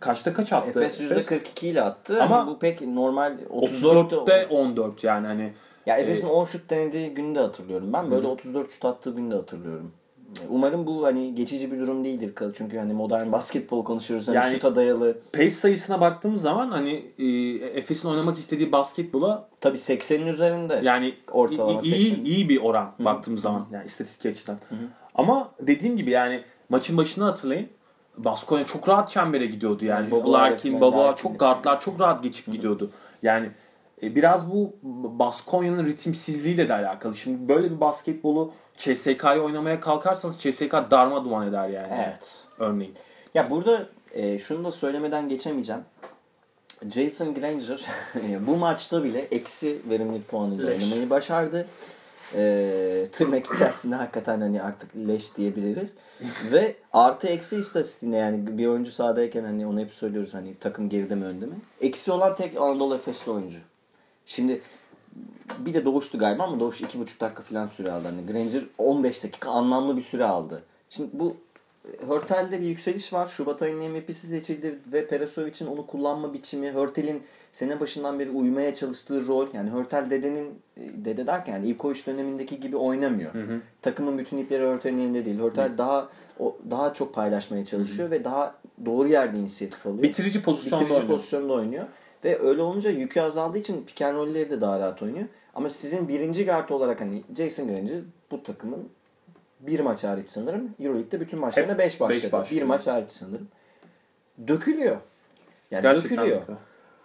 kaçta 0.00 0.34
kaç 0.34 0.52
attı? 0.52 0.84
Efes 0.84 1.00
%42 1.00 1.66
ile 1.66 1.82
attı. 1.82 2.22
Ama 2.22 2.38
hani 2.38 2.50
bu 2.50 2.58
pek 2.58 2.80
normal 2.80 3.38
34'te 3.50 4.46
14 4.46 5.04
yani 5.04 5.26
hani. 5.26 5.52
Ya 5.86 5.96
Efes'in 5.96 6.26
e, 6.26 6.30
10 6.30 6.44
şut 6.44 6.70
denediği 6.70 7.10
günü 7.10 7.34
de 7.34 7.40
hatırlıyorum. 7.40 7.92
Ben 7.92 8.10
böyle 8.10 8.26
hı. 8.26 8.30
34 8.30 8.70
şut 8.70 8.84
attığı 8.84 9.10
günü 9.10 9.30
de 9.30 9.34
hatırlıyorum. 9.34 9.92
Umarım 10.48 10.86
bu 10.86 11.04
hani 11.04 11.34
geçici 11.34 11.72
bir 11.72 11.80
durum 11.80 12.04
değildir. 12.04 12.34
Çünkü 12.54 12.78
hani 12.78 12.92
modern 12.92 13.32
basketbol 13.32 13.84
konuşuyoruz. 13.84 14.28
Hani 14.28 14.36
yani 14.36 14.52
şuta 14.52 14.76
dayalı. 14.76 15.18
Pace 15.32 15.50
sayısına 15.50 16.00
baktığımız 16.00 16.42
zaman 16.42 16.70
hani 16.70 17.04
e, 17.18 17.26
Efes'in 17.78 18.08
oynamak 18.08 18.38
istediği 18.38 18.72
basketbola 18.72 19.48
tabii 19.60 19.78
80'in 19.78 20.26
üzerinde. 20.26 20.80
Yani 20.82 21.14
ortalama 21.32 21.80
iyi 21.80 22.06
80. 22.06 22.24
iyi 22.24 22.48
bir 22.48 22.62
oran 22.62 22.94
Hı. 22.98 23.04
baktığımız 23.04 23.42
zaman 23.42 23.66
yani 23.72 23.86
istatistik 23.86 24.32
açıdan. 24.32 24.54
Hı. 24.54 24.74
Ama 25.14 25.50
dediğim 25.60 25.96
gibi 25.96 26.10
yani 26.10 26.42
maçın 26.68 26.96
başını 26.96 27.24
hatırlayın. 27.24 27.68
Baskonya 28.18 28.66
çok 28.66 28.88
rahat 28.88 29.08
çembere 29.08 29.46
gidiyordu 29.46 29.84
yani. 29.84 30.08
yani 30.12 30.32
Larkin, 30.32 30.80
Baba 30.80 31.16
çok 31.16 31.40
guardlar 31.40 31.80
çok 31.80 32.00
rahat 32.00 32.22
geçip 32.22 32.46
gidiyordu. 32.46 32.90
Yani 33.22 33.50
e, 34.02 34.14
biraz 34.14 34.50
bu 34.50 34.76
Baskonya'nın 35.18 35.86
ritimsizliğiyle 35.86 36.68
de 36.68 36.74
alakalı. 36.74 37.14
Şimdi 37.14 37.48
böyle 37.48 37.70
bir 37.70 37.80
basketbolu 37.80 38.52
CSK'yı 38.76 39.42
oynamaya 39.42 39.80
kalkarsanız 39.80 40.38
CSK 40.38 40.72
darma 40.72 41.24
duman 41.24 41.48
eder 41.48 41.68
yani. 41.68 41.88
Evet. 42.06 42.46
Örneğin. 42.58 42.94
Ya 43.34 43.50
burada 43.50 43.86
e, 44.12 44.38
şunu 44.38 44.64
da 44.64 44.70
söylemeden 44.70 45.28
geçemeyeceğim. 45.28 45.82
Jason 46.90 47.34
Granger 47.34 47.86
bu 48.46 48.56
maçta 48.56 49.04
bile 49.04 49.20
eksi 49.20 49.78
verimlilik 49.90 50.28
puanıyla 50.28 50.66
oynamayı 50.66 51.10
başardı 51.10 51.66
e, 52.34 53.08
tırnak 53.12 53.54
içerisinde 53.54 53.94
hakikaten 53.94 54.40
hani 54.40 54.62
artık 54.62 54.96
leş 54.96 55.36
diyebiliriz. 55.36 55.94
Ve 56.52 56.76
artı 56.92 57.26
eksi 57.26 57.56
istatistiğinde 57.56 58.16
yani 58.16 58.58
bir 58.58 58.66
oyuncu 58.66 58.90
sahadayken 58.90 59.44
hani 59.44 59.66
onu 59.66 59.80
hep 59.80 59.92
söylüyoruz 59.92 60.34
hani 60.34 60.54
takım 60.60 60.88
geride 60.88 61.14
mi 61.14 61.24
önde 61.24 61.46
mi? 61.46 61.54
Eksi 61.80 62.12
olan 62.12 62.34
tek 62.34 62.60
Anadolu 62.60 62.94
Efesli 62.94 63.32
oyuncu. 63.32 63.58
Şimdi 64.26 64.60
bir 65.58 65.74
de 65.74 65.84
Doğuş'tu 65.84 66.18
galiba 66.18 66.42
ama 66.42 66.60
Doğuş 66.60 66.80
2,5 66.80 67.20
dakika 67.20 67.42
falan 67.42 67.66
süre 67.66 67.92
aldı. 67.92 68.08
Hani 68.08 68.26
Granger 68.26 68.62
15 68.78 69.24
dakika 69.24 69.50
anlamlı 69.50 69.96
bir 69.96 70.02
süre 70.02 70.24
aldı. 70.24 70.62
Şimdi 70.90 71.10
bu 71.12 71.36
Hörtel'de 72.08 72.60
bir 72.60 72.66
yükseliş 72.66 73.12
var. 73.12 73.26
Şubat 73.26 73.62
ayının 73.62 73.90
MVP'si 73.90 74.26
seçildi 74.26 74.78
ve 74.92 75.06
Perasovic'in 75.06 75.66
onu 75.66 75.86
kullanma 75.86 76.34
biçimi, 76.34 76.70
Hörtel'in 76.70 77.22
sene 77.52 77.80
başından 77.80 78.18
beri 78.18 78.30
uymaya 78.30 78.74
çalıştığı 78.74 79.26
rol. 79.26 79.48
Yani 79.52 79.70
Hörtel 79.70 80.10
dedenin, 80.10 80.46
e, 80.76 81.04
dede 81.04 81.26
derken 81.26 81.52
yani 81.52 81.68
Ivkovic 81.68 82.06
dönemindeki 82.06 82.60
gibi 82.60 82.76
oynamıyor. 82.76 83.34
Hı 83.34 83.42
hı. 83.42 83.60
Takımın 83.82 84.18
bütün 84.18 84.38
ipleri 84.38 84.62
Hörtel'in 84.62 84.98
elinde 84.98 85.24
değil. 85.24 85.38
Hörtel 85.38 85.72
hı. 85.72 85.78
daha 85.78 86.08
o, 86.38 86.56
daha 86.70 86.92
çok 86.92 87.14
paylaşmaya 87.14 87.64
çalışıyor 87.64 88.08
hı 88.08 88.14
hı. 88.14 88.20
ve 88.20 88.24
daha 88.24 88.54
doğru 88.86 89.08
yerde 89.08 89.38
inisiyatif 89.38 89.86
alıyor. 89.86 90.02
Bitirici 90.02 90.42
pozisyonda 90.42 90.84
Bitirici 90.84 91.00
oynuyor. 91.00 91.16
pozisyonda 91.18 91.52
oynuyor. 91.52 91.84
Ve 92.24 92.40
öyle 92.40 92.62
olunca 92.62 92.90
yükü 92.90 93.20
azaldığı 93.20 93.58
için 93.58 93.84
pick 93.86 94.02
and 94.02 94.16
roll'leri 94.16 94.50
de 94.50 94.60
daha 94.60 94.78
rahat 94.78 95.02
oynuyor. 95.02 95.26
Ama 95.54 95.68
sizin 95.70 96.08
birinci 96.08 96.46
guard 96.46 96.68
olarak 96.68 97.00
hani 97.00 97.22
Jason 97.36 97.68
Granger 97.68 98.00
bu 98.30 98.42
takımın 98.42 98.88
bir 99.66 99.80
maç 99.80 100.04
hariç 100.04 100.28
sanırım. 100.28 100.74
Euroleague'de 100.80 101.20
bütün 101.20 101.38
maçlarına 101.38 101.78
5 101.78 102.00
başladı. 102.00 102.42
Beş 102.42 102.50
bir 102.50 102.62
maç 102.62 102.86
hariç 102.86 103.10
sanırım. 103.10 103.48
Dökülüyor. 104.48 104.96
Yani 105.70 105.82
Gerçekten 105.82 106.18
dökülüyor. 106.18 106.40
De. 106.40 106.52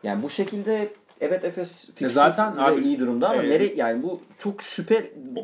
Yani 0.03 0.23
bu 0.23 0.29
şekilde 0.29 0.93
evet 1.21 1.45
Efes 1.45 1.89
ya 1.99 2.09
zaten 2.09 2.55
abi, 2.57 2.81
iyi 2.81 2.99
durumda 2.99 3.29
ama 3.29 3.43
e, 3.43 3.49
nere 3.49 3.73
yani 3.75 4.03
bu 4.03 4.21
çok 4.37 4.63
süper 4.63 5.03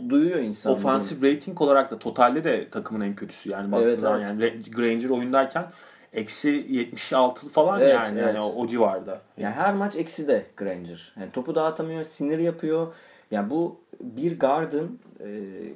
duyuyor 0.09 0.39
insan. 0.39 0.73
Ofansif 0.73 1.23
rating 1.23 1.61
olarak 1.61 1.91
da 1.91 1.99
totalde 1.99 2.43
de 2.43 2.69
takımın 2.69 3.01
en 3.01 3.15
kötüsü 3.15 3.49
yani 3.49 3.71
baktığı 3.71 3.85
evet, 3.85 3.99
evet. 4.03 4.23
yani 4.23 4.61
Granger 4.75 5.09
oyundayken 5.09 5.65
eksi 6.13 6.65
76 6.69 7.49
falan 7.49 7.81
evet, 7.81 7.93
yani, 7.93 8.19
evet. 8.19 8.35
yani 8.35 8.43
o, 8.43 8.53
o 8.55 8.67
civarda. 8.67 9.21
Yani 9.37 9.53
her 9.53 9.73
maç 9.73 9.95
eksi 9.95 10.27
de 10.27 10.45
Granger. 10.57 11.13
Yani 11.19 11.31
topu 11.31 11.55
dağıtamıyor, 11.55 12.05
sinir 12.05 12.39
yapıyor. 12.39 12.93
Yani 13.31 13.49
bu 13.49 13.79
bir 14.01 14.39
guard'ın 14.39 14.99
e, 15.19 15.27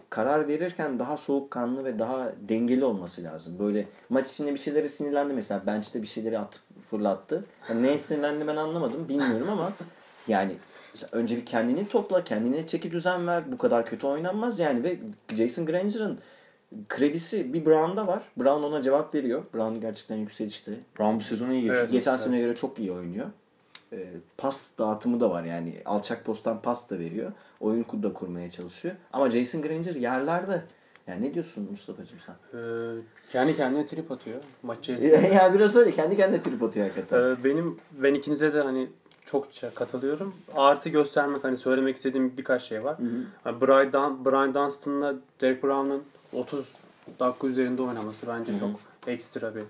karar 0.09 0.47
verirken 0.47 0.99
daha 0.99 1.17
soğukkanlı 1.17 1.85
ve 1.85 1.99
daha 1.99 2.31
dengeli 2.49 2.85
olması 2.85 3.23
lazım. 3.23 3.59
Böyle 3.59 3.87
maç 4.09 4.31
içinde 4.31 4.53
bir 4.53 4.59
şeyleri 4.59 4.89
sinirlendi 4.89 5.33
mesela. 5.33 5.61
Bench'te 5.67 6.01
bir 6.01 6.07
şeyleri 6.07 6.39
atıp 6.39 6.61
fırlattı. 6.89 7.45
Yani 7.69 7.83
neye 7.83 7.97
sinirlendi 7.97 8.47
ben 8.47 8.55
anlamadım 8.55 9.09
bilmiyorum 9.09 9.47
ama 9.51 9.71
yani 10.27 10.55
önce 11.11 11.37
bir 11.37 11.45
kendini 11.45 11.87
topla, 11.87 12.23
kendine 12.23 12.67
çeki 12.67 12.91
düzen 12.91 13.27
ver. 13.27 13.51
Bu 13.51 13.57
kadar 13.57 13.85
kötü 13.85 14.07
oynanmaz 14.07 14.59
yani 14.59 14.83
ve 14.83 14.99
Jason 15.35 15.65
Granger'ın 15.65 16.19
kredisi 16.89 17.53
bir 17.53 17.65
Brown'da 17.65 18.07
var. 18.07 18.23
Brown 18.37 18.63
ona 18.63 18.81
cevap 18.81 19.15
veriyor. 19.15 19.43
Brown 19.53 19.81
gerçekten 19.81 20.15
yükselişte. 20.15 20.73
Brown 20.99 21.15
bu 21.15 21.19
sezonu 21.19 21.53
iyi 21.53 21.61
geçti. 21.61 21.77
Evet, 21.79 21.91
Geçen 21.91 22.11
evet. 22.11 22.19
seneye 22.19 22.41
göre 22.41 22.55
çok 22.55 22.79
iyi 22.79 22.91
oynuyor. 22.91 23.27
E, 23.93 24.07
pas 24.37 24.69
dağıtımı 24.77 25.19
da 25.19 25.29
var 25.29 25.43
yani. 25.43 25.81
Alçak 25.85 26.25
posttan 26.25 26.61
pas 26.61 26.89
da 26.89 26.99
veriyor. 26.99 27.31
Oyun 27.59 27.85
da 28.03 28.13
kurmaya 28.13 28.49
çalışıyor. 28.49 28.95
Ama 29.13 29.29
Jason 29.29 29.61
Granger 29.61 29.95
yerlerde. 29.95 30.63
Yani 31.07 31.29
ne 31.29 31.33
diyorsun 31.33 31.67
Mustafa'cığım 31.71 32.17
sen? 32.25 32.59
Ee, 32.59 33.01
kendi 33.31 33.55
kendine 33.55 33.85
trip 33.85 34.11
atıyor 34.11 34.41
maç 34.63 34.77
içerisinde. 34.81 35.27
ya 35.27 35.53
biraz 35.53 35.75
öyle 35.75 35.91
kendi 35.91 36.17
kendine 36.17 36.41
trip 36.41 36.63
atıyor 36.63 36.87
hakikaten. 36.87 37.31
Ee, 37.31 37.43
benim 37.43 37.77
ben 37.91 38.13
ikinize 38.13 38.53
de 38.53 38.61
hani 38.61 38.89
çokça 39.25 39.73
katılıyorum. 39.73 40.35
Artı 40.55 40.89
göstermek 40.89 41.43
hani 41.43 41.57
söylemek 41.57 41.95
istediğim 41.95 42.37
birkaç 42.37 42.63
şey 42.63 42.83
var. 42.83 42.99
Hı 42.99 43.03
hı. 43.03 43.25
Yani 43.45 43.61
Brian, 43.61 43.93
Dun 43.93 44.25
Brian 44.25 44.53
Dunstan'la 44.53 45.15
Derek 45.41 45.63
Brown'un 45.63 46.03
30 46.33 46.75
dakika 47.19 47.47
üzerinde 47.47 47.81
oynaması 47.81 48.27
bence 48.27 48.51
hı 48.51 48.55
hı. 48.55 48.59
çok 48.59 48.69
ekstra 49.07 49.55
bir 49.55 49.63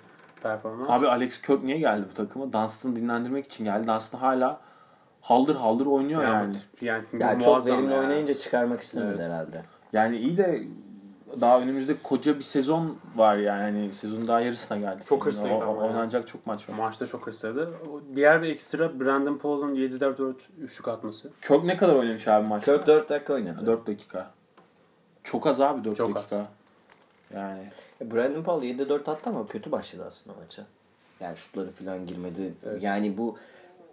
performans. 0.44 0.90
Abi 0.90 1.08
Alex 1.08 1.42
Kirk 1.42 1.64
niye 1.64 1.78
geldi 1.78 2.06
bu 2.10 2.14
takıma? 2.14 2.54
Dunstan'ı 2.54 2.96
dinlendirmek 2.96 3.46
için 3.46 3.64
geldi. 3.64 3.88
Dunstan 3.88 4.20
hala 4.20 4.60
haldır 5.22 5.56
haldır 5.56 5.86
oynuyor 5.86 6.24
yani. 6.24 6.56
Yani, 6.82 7.04
yani 7.20 7.44
çok 7.44 7.68
verimli 7.68 7.94
yani. 7.94 8.06
oynayınca 8.06 8.34
çıkarmak 8.34 8.82
istemedi 8.82 9.14
evet. 9.16 9.26
herhalde. 9.26 9.64
Yani 9.94 10.18
iyi 10.18 10.38
de 10.38 10.64
daha 11.42 11.62
önümüzde 11.62 11.96
koca 12.04 12.36
bir 12.36 12.44
sezon 12.44 12.98
var 13.16 13.38
yani. 13.38 13.62
Hani 13.62 13.94
sezon 13.94 14.28
daha 14.28 14.42
yarısına 14.42 14.78
geldi. 14.78 15.02
Çok 15.06 15.26
hırslıydı 15.26 15.54
yani. 15.54 15.64
ama. 15.64 15.82
Oynanacak 15.82 16.28
çok 16.28 16.48
maç 16.48 16.70
var. 16.70 16.76
Maçta 16.76 17.08
çok 17.08 17.28
hırslıydı. 17.28 17.74
Diğer 18.16 18.42
bir 18.42 18.48
ekstra 18.48 19.00
Brandon 19.00 19.38
Paul'un 19.38 19.76
7-4 19.76 20.34
üçlük 20.62 20.88
atması. 20.88 21.32
Kirk 21.42 21.64
ne 21.64 21.78
kadar 21.78 21.96
oynamış 21.96 22.28
abi 22.28 22.48
maçta? 22.48 22.78
Kirk 22.78 22.88
4 22.88 23.10
dakika 23.10 23.34
oynadı. 23.34 23.66
4 23.66 23.88
dakika. 23.88 24.32
Çok 25.24 25.48
az 25.48 25.62
abi 25.62 25.84
4 25.84 25.96
çok 25.96 26.16
dakika. 26.16 26.36
Az. 26.36 26.48
Yani. 27.36 27.64
Brandon 28.02 28.44
Paul 28.44 28.64
7-4 28.64 29.12
attı 29.12 29.30
ama 29.30 29.48
kötü 29.48 29.72
başladı 29.72 30.06
aslında 30.08 30.38
maça. 30.40 30.66
Yani 31.20 31.38
şutları 31.38 31.72
falan 31.72 32.06
girmedi. 32.06 32.54
Evet. 32.66 32.84
Yani 32.84 33.18
bu 33.18 33.38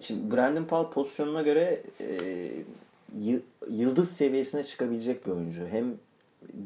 şimdi 0.01 0.37
Brandon 0.37 0.65
Paul 0.65 0.91
pozisyonuna 0.91 1.43
göre 1.43 1.83
e, 2.01 2.51
yıldız 3.69 4.13
seviyesine 4.17 4.63
çıkabilecek 4.63 5.27
bir 5.27 5.33
oyuncu. 5.33 5.67
Hem 5.67 5.95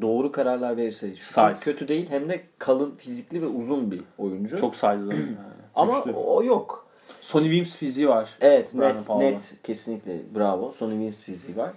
doğru 0.02 0.32
kararlar 0.32 0.76
verirse 0.76 1.14
şut 1.14 1.60
kötü 1.60 1.88
değil 1.88 2.06
hem 2.10 2.28
de 2.28 2.40
kalın 2.58 2.94
fizikli 2.96 3.42
ve 3.42 3.46
uzun 3.46 3.90
bir 3.90 4.00
oyuncu. 4.18 4.58
Çok 4.58 4.74
size'lı. 4.74 5.14
yani. 5.14 5.36
Ama 5.74 5.98
Güçlü. 5.98 6.12
o 6.12 6.44
yok. 6.44 6.86
Sonny 7.20 7.44
Williams 7.44 7.76
fiziği 7.76 8.08
var. 8.08 8.36
Evet 8.40 8.74
Brandon 8.74 8.96
net 8.96 9.06
Paul'da. 9.06 9.24
net 9.24 9.52
kesinlikle 9.62 10.20
bravo. 10.34 10.72
Sonny 10.72 10.92
Williams 10.92 11.20
fiziği 11.20 11.56
var. 11.56 11.72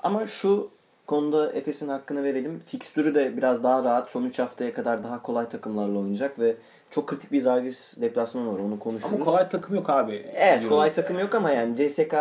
Ama 0.00 0.26
şu 0.26 0.70
konuda 1.06 1.52
Efes'in 1.52 1.88
hakkını 1.88 2.24
verelim. 2.24 2.58
Fikstürü 2.58 3.14
de 3.14 3.36
biraz 3.36 3.64
daha 3.64 3.84
rahat. 3.84 4.10
Son 4.10 4.24
3 4.24 4.38
haftaya 4.38 4.74
kadar 4.74 5.02
daha 5.02 5.22
kolay 5.22 5.48
takımlarla 5.48 5.98
oynayacak 5.98 6.38
ve 6.38 6.56
çok 6.90 7.06
kritik 7.06 7.32
bir 7.32 7.40
Zalgiris 7.40 8.00
deplasmanı 8.00 8.52
var. 8.52 8.58
Onu 8.58 8.78
konuşuruz. 8.78 9.14
Ama 9.14 9.24
kolay 9.24 9.48
takım 9.48 9.74
yok 9.74 9.90
abi. 9.90 10.26
Evet 10.34 10.68
kolay 10.68 10.92
takım 10.92 11.18
yok 11.18 11.34
ama 11.34 11.50
yani 11.50 11.76
CSK 11.76 12.14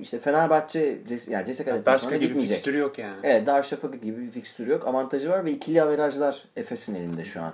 işte 0.00 0.18
Fenerbahçe 0.18 0.98
yani 1.28 1.52
CSK 1.52 1.66
yani 1.66 1.78
deplasmanına 1.78 2.18
gitmeyecek. 2.18 2.54
fikstürü 2.56 2.78
yok 2.78 2.98
yani. 2.98 3.16
Evet 3.22 3.46
Darüşşafaka 3.46 3.96
gibi 3.96 4.22
bir 4.22 4.30
fikstürü 4.30 4.70
yok. 4.70 4.86
Avantajı 4.88 5.30
var 5.30 5.44
ve 5.44 5.50
ikili 5.50 5.82
averajlar 5.82 6.44
Efes'in 6.56 6.94
elinde 6.94 7.24
şu 7.24 7.40
an. 7.42 7.52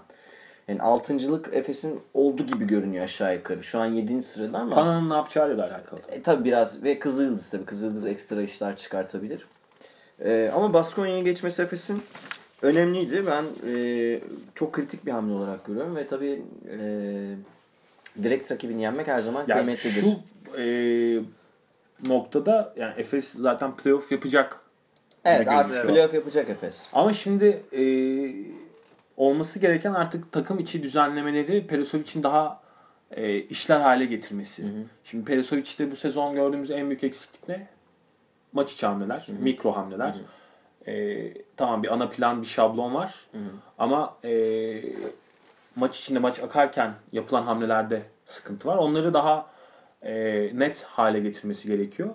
Yani 0.69 0.83
altıncılık 0.83 1.49
Efes'in 1.53 2.01
oldu 2.15 2.47
gibi 2.47 2.67
görünüyor 2.67 3.05
aşağı 3.05 3.35
yukarı. 3.35 3.63
Şu 3.63 3.79
an 3.79 3.87
7. 3.87 4.23
sırada 4.23 4.59
ama. 4.59 4.75
Pana'nın 4.75 5.11
ne 5.11 5.15
yapacağıyla 5.15 5.59
da 5.59 5.65
alakalı. 5.65 6.01
E, 6.13 6.23
tabii 6.23 6.45
biraz 6.45 6.85
ve 6.85 6.99
Kızıldız 6.99 7.49
tabii. 7.51 7.65
Kızıldız 7.65 8.07
ekstra 8.07 8.43
işler 8.43 8.77
çıkartabilir. 8.77 9.47
E, 10.25 10.51
ama 10.55 10.73
Baskonya'ya 10.75 11.23
geçmesi 11.23 11.63
Efes'in 11.63 12.03
önemliydi. 12.63 13.27
Ben 13.27 13.45
e, 13.73 14.21
çok 14.55 14.73
kritik 14.73 15.07
bir 15.07 15.13
hamle 15.13 15.35
olarak 15.35 15.65
görüyorum 15.65 15.97
ve 15.97 16.07
tabii 16.07 16.43
e, 16.71 16.79
direkt 18.23 18.51
rakibini 18.53 18.83
yenmek 18.83 19.07
her 19.07 19.21
zaman 19.21 19.45
yani 19.49 19.59
kıymetlidir. 19.59 20.01
Şu 20.01 20.61
e, 20.61 20.65
noktada 22.09 22.75
yani 22.77 22.95
Efes 22.97 23.33
zaten 23.33 23.77
playoff 23.77 24.13
yapacak. 24.13 24.61
Evet 25.25 25.49
artık 25.49 25.89
playoff 25.89 26.15
yapacak 26.15 26.51
Efes. 26.51 26.89
Ama 26.93 27.13
şimdi 27.13 27.63
e, 27.73 27.85
olması 29.17 29.59
gereken 29.59 29.93
artık 29.93 30.33
takım 30.33 30.59
içi 30.59 30.83
düzenlemeleri 30.83 31.67
Perisovic'in 31.67 32.23
daha 32.23 32.63
e, 33.11 33.37
işler 33.37 33.81
hale 33.81 34.05
getirmesi. 34.05 34.63
Hı 34.63 34.67
hı. 34.67 34.83
Şimdi 35.05 35.25
Perisovic'te 35.25 35.91
bu 35.91 35.97
sezon 35.97 36.35
gördüğümüz 36.35 36.71
en 36.71 36.89
büyük 36.89 37.05
eksiklik 37.05 37.49
ne? 37.49 37.67
Maç 38.53 38.73
içi 38.73 38.87
hamleler, 38.87 39.25
Hı-hı. 39.27 39.37
mikro 39.37 39.73
hamleler. 39.73 40.15
E, 40.87 41.35
tamam 41.57 41.83
bir 41.83 41.93
ana 41.93 42.09
plan, 42.09 42.43
bir 42.43 42.47
şablon 42.47 42.95
var. 42.95 43.27
Hı-hı. 43.33 43.43
Ama 43.79 44.17
e, 44.25 44.83
maç 45.77 46.01
içinde 46.01 46.19
maç 46.19 46.41
akarken 46.41 46.95
yapılan 47.13 47.43
hamlelerde 47.43 48.03
sıkıntı 48.27 48.69
var. 48.69 48.77
Onları 48.77 49.15
daha 49.15 49.47
e, 50.03 50.15
net 50.55 50.83
hale 50.83 51.21
getirmesi 51.21 51.69
gerekiyor. 51.69 52.11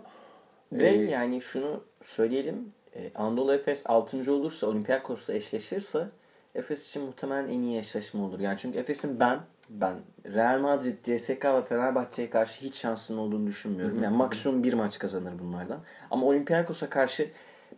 Ve 0.72 0.90
ee, 0.90 1.04
yani 1.04 1.42
şunu 1.42 1.84
söyleyelim. 2.02 2.74
E, 2.96 3.12
Anadolu 3.16 3.54
Efes 3.54 3.84
6. 3.90 4.34
olursa 4.34 4.68
Olympiakos'la 4.68 5.34
eşleşirse 5.34 6.08
Efes 6.56 6.90
için 6.90 7.04
muhtemelen 7.04 7.48
en 7.48 7.62
iyi 7.62 7.80
eşleşme 7.80 8.22
olur. 8.22 8.40
Yani 8.40 8.58
çünkü 8.58 8.80
Efes'in 8.80 9.20
ben 9.20 9.40
ben 9.70 9.96
Real 10.26 10.60
Madrid, 10.60 10.98
CSK 11.04 11.46
ve 11.46 11.66
Fenerbahçe'ye 11.66 12.30
karşı 12.30 12.62
hiç 12.62 12.76
şansının 12.76 13.18
olduğunu 13.18 13.48
düşünmüyorum. 13.48 14.04
Yani 14.04 14.18
maksimum 14.18 14.64
bir 14.64 14.74
maç 14.74 15.00
kazanır 15.00 15.40
bunlardan. 15.40 15.80
Ama 16.12 16.26
Olympiakos'a 16.26 16.90
karşı 16.90 17.30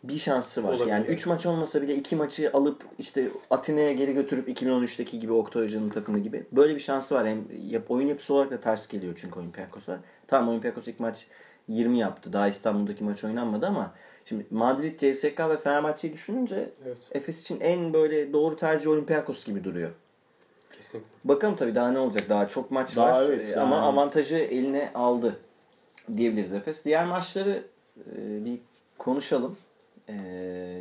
bir 0.04 0.18
şansı 0.18 0.64
var. 0.64 0.70
Olabilir. 0.70 0.88
Yani 0.88 1.08
3 1.08 1.28
maç 1.28 1.46
olmasa 1.46 1.82
bile 1.82 1.96
2 1.96 2.16
maçı 2.16 2.52
alıp 2.54 2.84
işte 3.00 3.28
Atina'ya 3.50 3.92
geri 3.92 4.14
götürüp 4.14 4.50
2013'teki 4.50 5.20
gibi 5.20 5.34
Oktay 5.34 5.64
Hoca'nın 5.64 5.90
takımı 5.90 6.20
gibi. 6.20 6.46
Böyle 6.52 6.76
bir 6.76 6.80
şansı 6.80 7.16
var. 7.16 7.28
Hem 7.28 7.46
yap, 7.70 7.92
oyun 7.92 8.08
yapısı 8.08 8.34
olarak 8.34 8.52
da 8.52 8.60
ters 8.60 8.88
geliyor 8.88 9.14
çünkü 9.22 9.40
Olympiakos'a. 9.40 10.00
Tamam 10.28 10.50
Olympiakos 10.50 10.88
ilk 10.88 11.00
maç 11.00 11.28
20 11.68 12.00
yaptı. 12.00 12.34
Daha 12.34 12.48
İstanbul'daki 12.48 13.04
maç 13.04 13.24
oynanmadı 13.24 13.68
ama 13.68 13.94
şimdi 14.26 14.46
Madrid, 14.50 15.00
CSK 15.00 15.40
ve 15.40 15.58
Fenerbahçe'yi 15.58 16.14
düşününce 16.14 16.70
evet. 16.86 16.98
Efes 17.12 17.42
için 17.42 17.60
en 17.60 17.94
böyle 17.94 18.34
doğru 18.34 18.56
tercih 18.56 18.90
Olympiakos 18.90 19.46
gibi 19.46 19.64
duruyor. 19.64 19.92
Kesinlikle. 20.80 21.10
Bakalım 21.24 21.56
tabii 21.56 21.76
daha 21.76 21.92
ne 21.92 22.00
olacak. 22.00 22.30
Daha 22.30 22.48
çok 22.48 22.72
maç 22.72 22.96
daha 22.96 23.12
var. 23.12 23.30
Evet, 23.30 23.58
ama 23.58 23.76
yani. 23.76 23.86
avantajı 23.86 24.38
eline 24.38 24.92
aldı 24.96 25.40
diyebiliriz 26.18 26.54
Efes. 26.54 26.86
Diğer 26.86 27.06
maçları 27.06 27.64
e, 27.98 28.46
bir 28.46 28.60
konuşalım. 28.98 29.58
E, 30.10 30.16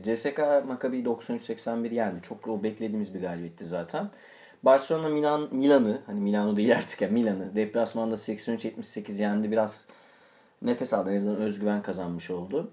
CSK 0.05 0.39
Maccabi 0.67 1.03
93-81 1.03 1.95
yendi. 1.95 2.23
Çok 2.23 2.49
o 2.49 2.63
beklediğimiz 2.63 3.15
bir 3.15 3.21
galibiyetti 3.21 3.67
zaten. 3.67 4.11
Barcelona 4.63 5.09
Milan 5.09 5.49
Milan'ı 5.53 6.03
hani 6.07 6.21
Milano 6.21 6.57
değil 6.57 6.77
artık 6.77 7.03
ya 7.03 7.09
Milan'ı 7.09 7.57
deplasmanda 7.57 8.15
83-78 8.15 9.21
yendi. 9.21 9.51
Biraz 9.51 9.89
nefes 10.63 10.95
aldı. 10.95 11.13
En 11.13 11.17
azından 11.17 11.37
özgüven 11.37 11.83
kazanmış 11.83 12.31
oldu. 12.31 12.71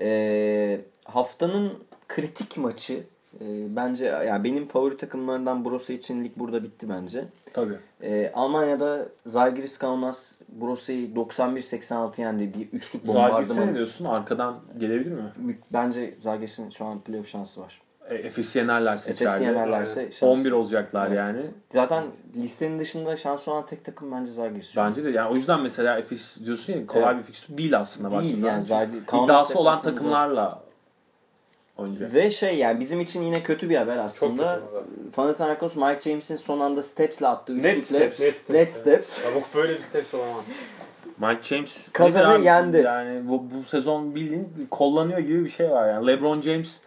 E, 0.00 0.80
haftanın 1.04 1.72
kritik 2.08 2.56
maçı 2.56 3.04
E, 3.40 3.76
bence 3.76 4.04
yani 4.04 4.44
benim 4.44 4.68
favori 4.68 4.96
takımlarından 4.96 5.64
Borussia 5.64 5.94
için 5.96 6.24
lig 6.24 6.32
burada 6.36 6.62
bitti 6.62 6.88
bence. 6.88 7.24
Tabii. 7.52 7.76
E, 8.02 8.32
Almanya'da 8.34 9.08
Zalgiris 9.26 9.78
Kaunas 9.78 10.32
Borussia'yı 10.48 11.08
91-86 11.14 12.20
yendi. 12.20 12.54
Bir 12.54 12.68
üçlük 12.78 13.06
Zalgiris'e 13.06 13.52
ne 13.52 13.56
bombardıman. 13.56 13.74
diyorsun? 13.74 14.04
Arkadan 14.04 14.60
gelebilir 14.78 15.12
mi? 15.12 15.58
Bence 15.72 16.14
Zalgiris'in 16.20 16.70
şu 16.70 16.84
an 16.84 17.00
playoff 17.00 17.28
şansı 17.28 17.60
var. 17.60 17.80
E, 18.08 18.14
Efes'i 18.14 18.58
yenerlerse 18.58 19.12
içeride. 19.12 19.44
yenerlerse 19.44 20.10
şans. 20.12 20.38
11 20.38 20.52
olacaklar 20.52 21.06
Evet. 21.06 21.16
yani. 21.16 21.40
Zaten 21.70 22.04
listenin 22.36 22.78
dışında 22.78 23.16
şans 23.16 23.48
olan 23.48 23.66
tek 23.66 23.84
takım 23.84 24.12
bence 24.12 24.30
Zalgiris. 24.30 24.76
Bence 24.76 25.04
de 25.04 25.10
yani 25.10 25.32
o 25.32 25.34
yüzden 25.34 25.60
mesela 25.60 25.98
Efes 25.98 26.44
diyorsun 26.44 26.72
ya 26.72 26.86
kolay 26.86 27.04
Evet. 27.14 27.18
bir 27.18 27.22
fikstür 27.22 27.58
değil 27.58 27.78
aslında. 27.78 28.22
Değil 28.22 28.44
yani. 28.44 28.62
Zalgiris. 28.62 29.02
İddiası 29.24 29.58
olan 29.58 29.80
takımlarla 29.82 30.62
oynayacak. 31.78 32.14
Ve 32.14 32.30
şey 32.30 32.56
yani 32.56 32.80
bizim 32.80 33.00
için 33.00 33.22
yine 33.22 33.42
kötü 33.42 33.70
bir 33.70 33.76
haber 33.76 33.96
aslında. 33.96 34.60
Panathinaikos 35.12 35.76
Mike 35.76 36.00
James'in 36.00 36.36
son 36.36 36.60
anda 36.60 36.82
Steps'le 36.82 37.22
attığı 37.22 37.58
Net 37.58 37.64
üçlükle 37.64 38.10
steps. 38.10 38.20
Net 38.20 38.36
steps. 38.36 38.50
Net 38.50 38.72
steps. 38.72 39.24
Ya 39.24 39.30
bu 39.34 39.58
böyle 39.58 39.74
bir 39.74 39.82
steps 39.82 40.14
olamaz. 40.14 40.44
Mike 41.18 41.42
James 41.42 41.88
Kazanı 41.92 42.44
yendi. 42.44 42.76
Yani 42.76 43.28
bu, 43.28 43.44
bu 43.50 43.64
sezon 43.64 44.14
bildiğin 44.14 44.68
kullanıyor 44.70 45.18
gibi 45.18 45.44
bir 45.44 45.50
şey 45.50 45.70
var 45.70 45.88
yani. 45.88 46.06
LeBron 46.06 46.40
James 46.40 46.80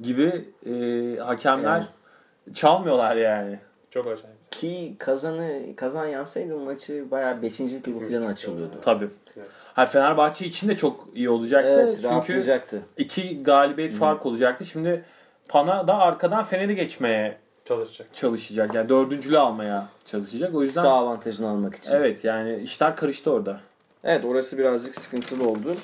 gibi 0.00 0.44
e, 0.66 0.72
hakemler 1.20 1.78
Yani. 1.78 2.54
çalmıyorlar 2.54 3.16
yani. 3.16 3.58
Çok 3.90 4.06
acayip. 4.06 4.33
Ki 4.64 4.94
kazanı 4.98 5.60
kazan 5.76 6.06
yansaydı 6.06 6.56
maçı 6.56 7.10
bayağı 7.10 7.42
5. 7.42 7.60
yıl 7.60 7.68
Kesinlikle 7.82 8.18
falan 8.20 8.30
açılıyordu. 8.32 8.74
Tabii. 8.82 9.08
Evet. 9.36 9.48
Ha 9.74 9.86
Fenerbahçe 9.86 10.46
için 10.46 10.68
de 10.68 10.76
çok 10.76 11.08
iyi 11.14 11.30
olacaktı. 11.30 11.68
Evet, 11.70 11.94
Çünkü 11.94 12.08
rahatlayacaktı. 12.08 12.82
iki 12.96 13.42
galibiyet 13.42 13.92
fark 13.92 14.26
olacaktı. 14.26 14.64
Şimdi 14.64 15.04
Pana 15.48 15.88
da 15.88 15.94
arkadan 15.94 16.44
Fener'i 16.44 16.74
geçmeye 16.76 17.38
Çalışacak. 17.64 18.14
çalışacak. 18.14 18.74
Yani 18.74 18.88
dördüncülüğü 18.88 19.38
almaya 19.38 19.86
çalışacak. 20.04 20.54
O 20.54 20.62
yüzden 20.62 20.82
Sağ 20.82 20.92
avantajını 20.92 21.48
almak 21.50 21.74
için. 21.74 21.92
evet 21.92 22.24
yani 22.24 22.56
işler 22.56 22.96
karıştı 22.96 23.32
orada. 23.32 23.60
Evet 24.04 24.24
orası 24.24 24.58
birazcık 24.58 25.00
sıkıntılı 25.00 25.48
oldu. 25.48 25.76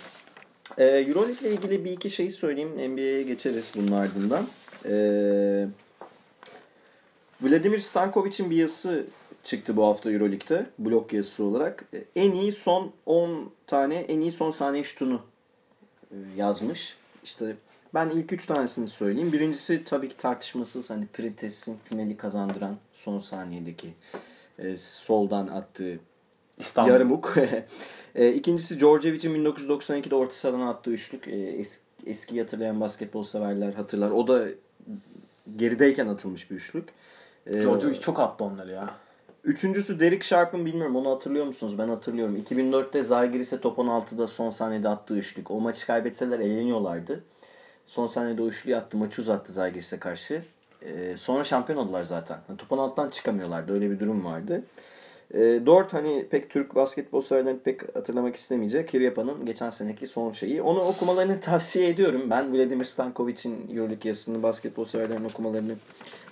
Ee, 0.79 0.85
Euroleague 0.85 1.49
ile 1.49 1.51
ilgili 1.51 1.85
bir 1.85 1.93
iki 1.93 2.11
şey 2.11 2.31
söyleyeyim. 2.31 2.93
NBA'ye 2.93 3.23
geçeriz 3.23 3.73
bunun 3.77 3.93
ardından. 3.93 4.45
Ee, 4.89 5.67
Vladimir 7.43 7.79
Stankovic'in 7.79 8.51
bir 8.51 8.57
yazısı 8.57 9.07
çıktı 9.45 9.77
bu 9.77 9.85
hafta 9.85 10.11
Euroleague'de. 10.11 10.67
Blog 10.79 11.13
yazısı 11.13 11.45
olarak. 11.45 11.85
Ee, 11.95 12.05
En 12.17 12.33
iyi 12.33 12.53
son 12.53 12.93
10 13.07 13.51
tane 13.67 13.95
en 13.95 14.21
iyi 14.21 14.33
son 14.33 14.51
saniye 14.51 14.85
şutunu 14.85 15.21
e, 16.11 16.17
yazmış. 16.37 16.97
İşte 17.25 17.57
ben 17.95 18.11
ilk 18.11 18.33
3 18.33 18.47
tanesini 18.47 18.89
söyleyeyim. 18.89 19.33
Birincisi 19.33 19.85
tabii 19.85 20.09
ki 20.09 20.17
tartışmasız 20.17 20.91
hani 20.91 21.07
Printes'in 21.07 21.79
finali 21.85 22.17
kazandıran 22.17 22.77
son 22.95 23.19
saniyedeki 23.19 23.95
e, 24.59 24.77
soldan 24.77 25.47
attığı 25.47 25.99
İstanbul. 26.59 26.91
Yarımuk. 26.91 27.35
e, 28.15 28.33
ikincisi 28.33 28.81
Djordjevic'in 28.81 29.45
1992'de 29.45 30.15
orta 30.15 30.33
sahadan 30.33 30.61
attığı 30.61 30.91
üçlük. 30.91 31.29
E, 31.29 31.37
es, 31.37 31.81
eski 32.07 32.41
hatırlayan 32.41 32.81
basketbol 32.81 33.23
severler 33.23 33.73
hatırlar. 33.73 34.11
O 34.11 34.29
da 34.29 34.49
gerideyken 35.57 36.07
atılmış 36.07 36.51
bir 36.51 36.57
üçlük. 36.57 36.89
E, 37.47 37.63
Djordjevic 37.63 38.01
çok 38.01 38.21
attı 38.21 38.45
onları 38.45 38.71
ya. 38.71 38.91
Üçüncüsü 39.45 40.01
Derek 40.01 40.25
Sharp'ın 40.25 40.67
bilmiyorum 40.67 40.97
onu 40.97 41.11
hatırlıyor 41.11 41.47
musunuz? 41.47 41.79
Ben 41.79 41.89
hatırlıyorum. 41.89 42.37
2004'te 42.37 43.03
Zalgiris'e 43.03 43.61
top 43.61 43.79
16'da 43.79 44.27
son 44.27 44.51
saniyede 44.51 44.89
attığı 44.89 45.17
üçlük. 45.17 45.51
O 45.51 45.61
maçı 45.61 45.87
kaybetseler 45.87 46.41
eğleniyorlardı. 46.41 47.25
Son 47.87 48.07
saniyede 48.07 48.43
o 48.43 48.47
üçlüyü 48.47 48.77
attı. 48.77 48.97
Maçı 48.97 49.23
uzattı 49.23 49.53
Zalgiris'e 49.53 49.99
karşı. 49.99 50.43
E, 50.83 51.17
sonra 51.17 51.45
şampiyon 51.45 51.79
oldular 51.79 52.03
zaten. 52.03 52.39
Yani 52.49 52.57
top 52.57 52.71
16'dan 52.71 53.09
çıkamıyorlardı. 53.09 53.73
Öyle 53.73 53.91
bir 53.91 54.01
durum 54.01 54.25
vardı. 54.25 54.63
E, 55.35 55.67
Dort 55.67 55.93
hani 55.95 56.27
pek 56.31 56.51
Türk 56.51 56.75
basketbol 56.75 57.21
severlerin 57.21 57.59
pek 57.59 57.97
hatırlamak 57.97 58.37
istemeyecek. 58.37 58.89
Kiryapa'nın 58.89 59.47
geçen 59.47 59.71
seneki 59.71 60.07
son 60.07 60.31
şeyi. 60.33 60.63
Onu 60.63 60.81
okumalarını 60.81 61.41
tavsiye 61.41 61.89
ediyorum. 61.89 62.31
Ben 62.31 62.55
Vladimir 62.55 62.85
Stankovic'in 62.85 63.69
Euroleague 63.77 64.09
yazısını 64.09 64.43
basketbol 64.43 64.85
severlerin 64.85 65.25
okumalarını 65.25 65.75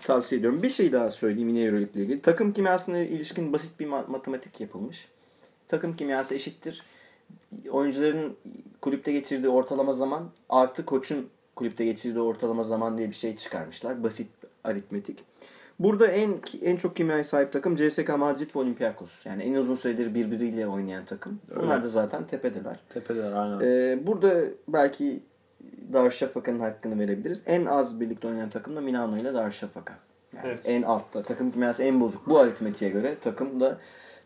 tavsiye 0.03 0.39
ediyorum. 0.39 0.63
Bir 0.63 0.71
şey 0.71 0.93
daha 0.93 1.11
söyleyeyim 1.11 1.49
yine 1.49 1.63
Euroleague 1.63 1.93
ile 1.95 2.03
ilgili. 2.03 2.21
Takım 2.21 2.53
kimyasına 2.53 2.99
ilişkin 2.99 3.53
basit 3.53 3.81
bir 3.81 3.87
ma- 3.87 4.11
matematik 4.11 4.61
yapılmış. 4.61 5.09
Takım 5.69 5.97
kimyası 5.97 6.35
eşittir. 6.35 6.83
Oyuncuların 7.71 8.37
kulüpte 8.81 9.13
geçirdiği 9.13 9.49
ortalama 9.49 9.93
zaman 9.93 10.31
artı 10.49 10.85
koçun 10.85 11.29
kulüpte 11.57 11.85
geçirdiği 11.85 12.21
ortalama 12.21 12.63
zaman 12.63 12.99
diye 12.99 13.09
bir 13.11 13.15
şey 13.15 13.37
çıkarmışlar. 13.37 14.03
Basit 14.03 14.29
aritmetik. 14.65 15.19
Burada 15.79 16.07
en 16.07 16.35
en 16.63 16.77
çok 16.77 16.97
kimyaya 16.97 17.25
sahip 17.25 17.53
takım 17.53 17.77
CSKA 17.77 18.17
Madrid 18.17 18.55
ve 18.55 18.59
Olympiakos. 18.59 19.27
Yani 19.27 19.43
en 19.43 19.55
uzun 19.55 19.75
süredir 19.75 20.15
birbiriyle 20.15 20.67
oynayan 20.67 21.05
takım. 21.05 21.41
Bunlar 21.57 21.75
Evet. 21.75 21.85
da 21.85 21.89
zaten 21.89 22.27
tepedeler. 22.27 22.77
Tepedeler 22.89 23.33
aynen. 23.33 23.61
Ee, 23.61 24.07
burada 24.07 24.45
belki 24.69 25.21
Darüşşafaka'nın 25.93 26.61
hakkını 26.61 26.99
verebiliriz. 26.99 27.43
En 27.47 27.65
az 27.65 28.01
birlikte 28.01 28.29
oynayan 28.29 28.51
takım 28.51 28.77
da 28.77 28.81
Milano 28.81 29.17
ile 29.17 29.35
Darüşşafaka. 29.35 29.95
Yani 30.37 30.47
Evet. 30.49 30.61
en 30.65 30.83
altta. 30.83 31.23
Takım 31.23 31.51
kimyası 31.53 31.83
en 31.83 32.01
bozuk. 32.01 32.29
Bu 32.29 32.39
aritmetiğe 32.39 32.91
göre 32.91 33.17
takım 33.21 33.61
da 33.61 33.79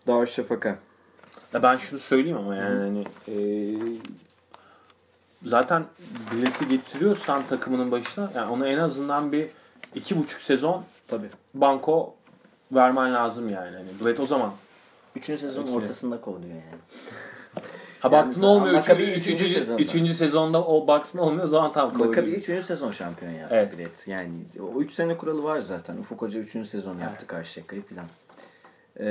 Darüşşafaka. 0.07 0.77
Ya 1.55 1.63
ben 1.63 1.77
şunu 1.77 1.99
söyleyeyim 1.99 2.39
ama 2.39 2.57
yani 2.57 2.81
hani 2.81 3.05
e, 3.29 3.37
zaten 5.45 5.85
bileti 6.33 6.69
getiriyorsan 6.69 7.43
takımının 7.49 7.91
başına 7.91 8.31
yani 8.37 8.51
ona 8.51 8.67
en 8.69 8.79
azından 8.79 9.33
bir 9.33 9.49
iki 9.95 10.19
buçuk 10.19 10.41
sezon 10.41 10.85
Tabii. 11.09 11.31
banko 11.55 12.15
vermen 12.73 13.15
lazım 13.15 13.49
yani. 13.49 13.77
Hani 13.77 13.89
bilet 14.01 14.21
o 14.21 14.27
zaman. 14.27 14.53
Üçüncü 15.17 15.41
sezonun 15.41 15.67
Evet. 15.67 15.77
ortasında 15.77 16.21
kovuyor 16.21 16.43
yani. 16.49 16.63
Ha 18.01 18.09
Yani 18.13 18.13
baktın 18.13 18.43
olmuyor. 18.43 18.75
Maccabi 18.75 19.03
Üçüncü, 19.03 19.19
üçüncü 19.19 19.45
üçüncü, 19.45 19.55
sezonda. 19.61 19.83
üçüncü 19.83 20.15
sezonda 20.15 20.65
o 20.65 20.87
baksın 20.87 21.19
olmuyor 21.19 21.45
o 21.45 21.47
zaman 21.47 21.73
tam 21.73 21.89
Maccabi 21.99 22.31
ediyorum. 22.31 22.59
3. 22.59 22.65
sezon 22.65 22.91
şampiyon 22.91 23.33
yaptı 23.33 23.55
Evet. 23.55 23.79
bilet. 23.79 24.09
Yani 24.09 24.31
o 24.75 24.81
3 24.81 24.93
sene 24.93 25.17
kuralı 25.17 25.43
var 25.45 25.59
zaten. 25.59 25.97
Ufuk 25.97 26.23
Hoca 26.23 26.39
3. 26.41 26.67
sezon 26.69 26.99
yaptı 26.99 27.27
Karşıyaka'yı 27.27 27.83
filan. 27.83 28.07
Ee, 28.97 29.05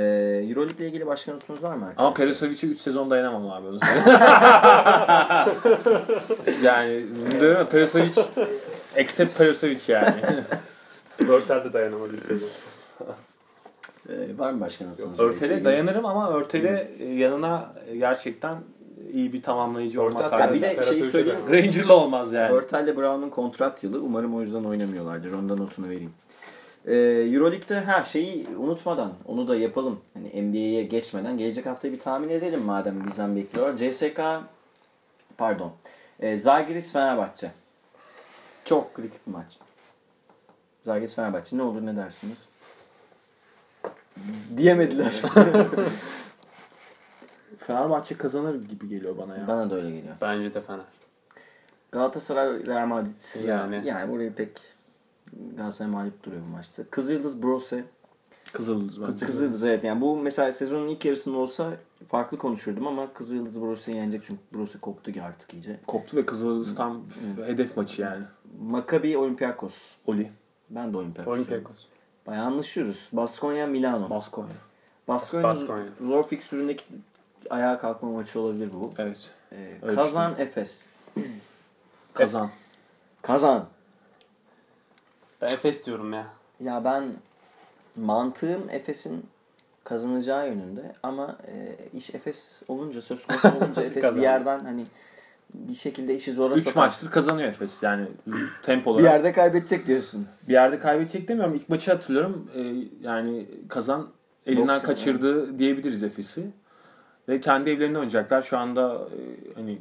Euroleague 0.50 0.76
ile 0.76 0.86
ilgili 0.88 1.06
başka 1.06 1.32
notunuz 1.32 1.62
var 1.62 1.76
mı 1.76 1.86
arkadaşlar? 1.86 2.04
Ama 2.04 2.14
Perisovic'e 2.14 2.66
3 2.66 2.80
sezon 2.80 3.10
dayanamam 3.10 3.50
abi. 3.50 3.66
yani 6.62 6.88
değil 7.40 7.58
mi? 7.58 7.66
Perisovic 7.70 8.12
except 8.96 9.38
Perisovic 9.38 9.80
yani. 9.92 10.20
Börtel 11.28 11.64
de 11.64 11.72
dayanamadı. 11.72 12.12
Ee, 14.08 14.38
var 14.38 14.52
mı 14.52 14.60
başka 14.60 14.84
notunuz? 14.84 15.20
Örtele 15.20 15.64
dayanırım 15.64 16.06
ama 16.06 16.30
örtele 16.30 16.90
e, 16.98 17.04
yanına 17.14 17.72
gerçekten 17.98 18.56
iyi 19.12 19.32
bir 19.32 19.42
tamamlayıcı 19.42 20.02
olmak 20.02 20.22
Örtel- 20.24 20.32
Ya 20.32 20.38
lazım. 20.46 20.54
bir 20.54 20.62
de 20.62 20.82
şeyi 20.82 21.02
söyleyeyim. 21.02 21.38
Granger'la 21.48 21.96
olmaz 21.96 22.32
yani. 22.32 22.52
Örtel'le 22.52 22.96
Brown'un 22.96 23.30
kontrat 23.30 23.84
yılı. 23.84 24.00
Umarım 24.00 24.34
o 24.36 24.40
yüzden 24.40 24.64
oynamıyorlardır. 24.64 25.32
Ondan 25.32 25.58
notunu 25.58 25.88
vereyim. 25.88 26.12
Ee, 26.86 26.94
Euroleague'de 27.34 27.80
ha 27.80 28.04
şeyi 28.04 28.46
unutmadan 28.58 29.12
onu 29.26 29.48
da 29.48 29.56
yapalım. 29.56 30.00
Hani 30.14 30.42
NBA'ye 30.42 30.82
geçmeden 30.82 31.36
gelecek 31.38 31.66
haftayı 31.66 31.94
bir 31.94 31.98
tahmin 31.98 32.28
edelim 32.28 32.60
madem 32.62 33.06
bizden 33.06 33.36
bekliyor. 33.36 33.76
CSK 33.76 34.20
pardon. 35.38 35.72
Ee, 36.20 36.38
Zalgiris 36.38 36.92
Fenerbahçe. 36.92 37.50
Çok 38.64 38.94
kritik 38.94 39.26
bir 39.26 39.32
maç. 39.32 39.58
Zalgiris 40.82 41.14
Fenerbahçe 41.14 41.58
ne 41.58 41.62
olur 41.62 41.86
ne 41.86 41.96
dersiniz? 41.96 42.48
Diyemediler. 44.56 45.10
Fenerbahçe 47.58 48.16
kazanır 48.16 48.64
gibi 48.68 48.88
geliyor 48.88 49.18
bana 49.18 49.38
ya. 49.38 49.48
Bana 49.48 49.70
da 49.70 49.74
öyle 49.74 49.90
geliyor. 49.90 50.14
Bence 50.20 50.54
de 50.54 50.60
Fener. 50.60 50.84
Galatasaray 51.92 52.66
Real 52.66 52.86
Madrid. 52.86 53.46
Yani. 53.46 53.82
Yani 53.84 54.12
burayı 54.12 54.34
pek 54.34 54.60
Galatasaray 55.56 55.92
mağlup 55.92 56.24
duruyor 56.24 56.42
bu 56.42 56.46
maçta. 56.46 56.82
Kızıldız 56.90 57.42
Brose. 57.42 57.84
Kızıldız 58.52 59.00
bence. 59.00 59.26
Kızıldız 59.26 59.64
evet 59.64 59.84
yani 59.84 60.00
bu 60.00 60.16
mesela 60.16 60.52
sezonun 60.52 60.88
ilk 60.88 61.04
yarısında 61.04 61.36
olsa 61.36 61.72
farklı 62.08 62.38
konuşurdum 62.38 62.86
ama 62.86 63.12
Kızıldız 63.12 63.60
Brose'yi 63.62 63.96
yenecek 63.96 64.22
çünkü 64.24 64.40
Brose 64.54 64.78
koptu 64.78 65.12
ki 65.12 65.22
artık 65.22 65.54
iyice. 65.54 65.80
Koptu 65.86 66.16
ve 66.16 66.26
Kızıldız 66.26 66.74
tam 66.74 67.02
hedef 67.46 67.76
maçı 67.76 68.02
yani. 68.02 68.24
Maccabi 68.60 69.18
Olympiakos. 69.18 69.92
Oli. 70.06 70.32
Ben 70.70 70.92
de 70.92 70.96
Olympiakos. 70.96 71.32
Olympiakos. 71.38 71.76
Bayağı 72.26 72.46
anlaşıyoruz. 72.46 73.08
Baskonya 73.12 73.66
Milano. 73.66 74.10
Baskonya. 74.10 74.54
Baskonya'nın 75.08 75.50
Baskonya. 75.50 75.84
zor 76.00 76.22
fikstüründeki 76.22 76.84
ayağa 77.50 77.78
kalkma 77.78 78.10
maçı 78.10 78.40
olabilir 78.40 78.70
bu. 78.74 78.92
Evet. 78.98 79.30
Ee, 79.52 79.74
Öyle 79.82 79.94
Kazan 79.94 80.34
Efes. 80.40 80.82
Kazan. 82.14 82.50
Kazan. 83.22 83.66
Ben 85.40 85.46
Efes 85.46 85.86
diyorum 85.86 86.12
ya. 86.12 86.26
Ya 86.60 86.84
ben 86.84 87.12
mantığım 87.96 88.70
Efes'in 88.70 89.26
kazanacağı 89.84 90.48
yönünde 90.48 90.92
ama 91.02 91.36
e, 91.46 91.76
iş 91.98 92.14
Efes 92.14 92.60
olunca 92.68 93.02
söz 93.02 93.26
konusu 93.26 93.48
olunca 93.48 93.82
Efes 93.86 94.14
bir 94.14 94.20
yerden 94.20 94.60
hani 94.60 94.84
bir 95.54 95.74
şekilde 95.74 96.14
işi 96.14 96.32
zora 96.32 96.54
3 96.54 96.64
sokar. 96.64 96.80
maçtır 96.86 97.10
kazanıyor 97.10 97.48
Efes. 97.48 97.82
Yani 97.82 98.06
tempo 98.62 98.90
Bir 98.90 98.94
olarak. 98.94 99.12
yerde 99.14 99.32
kaybedecek 99.32 99.86
diyorsun. 99.86 100.26
bir 100.48 100.52
yerde 100.52 100.78
kaybedecek 100.78 101.28
demiyorum. 101.28 101.54
İlk 101.54 101.68
maçı 101.68 101.90
hatırlıyorum. 101.92 102.50
Ee, 102.56 102.62
yani 103.02 103.46
kazan 103.68 104.08
elinden 104.46 104.68
90, 104.68 104.86
kaçırdı 104.86 105.58
diyebiliriz 105.58 106.02
Efes'i. 106.02 106.46
Ve 107.28 107.40
kendi 107.40 107.70
evlerinde 107.70 107.98
oynayacaklar. 107.98 108.42
Şu 108.42 108.58
anda 108.58 108.94
e, 108.94 109.18
hani 109.54 109.78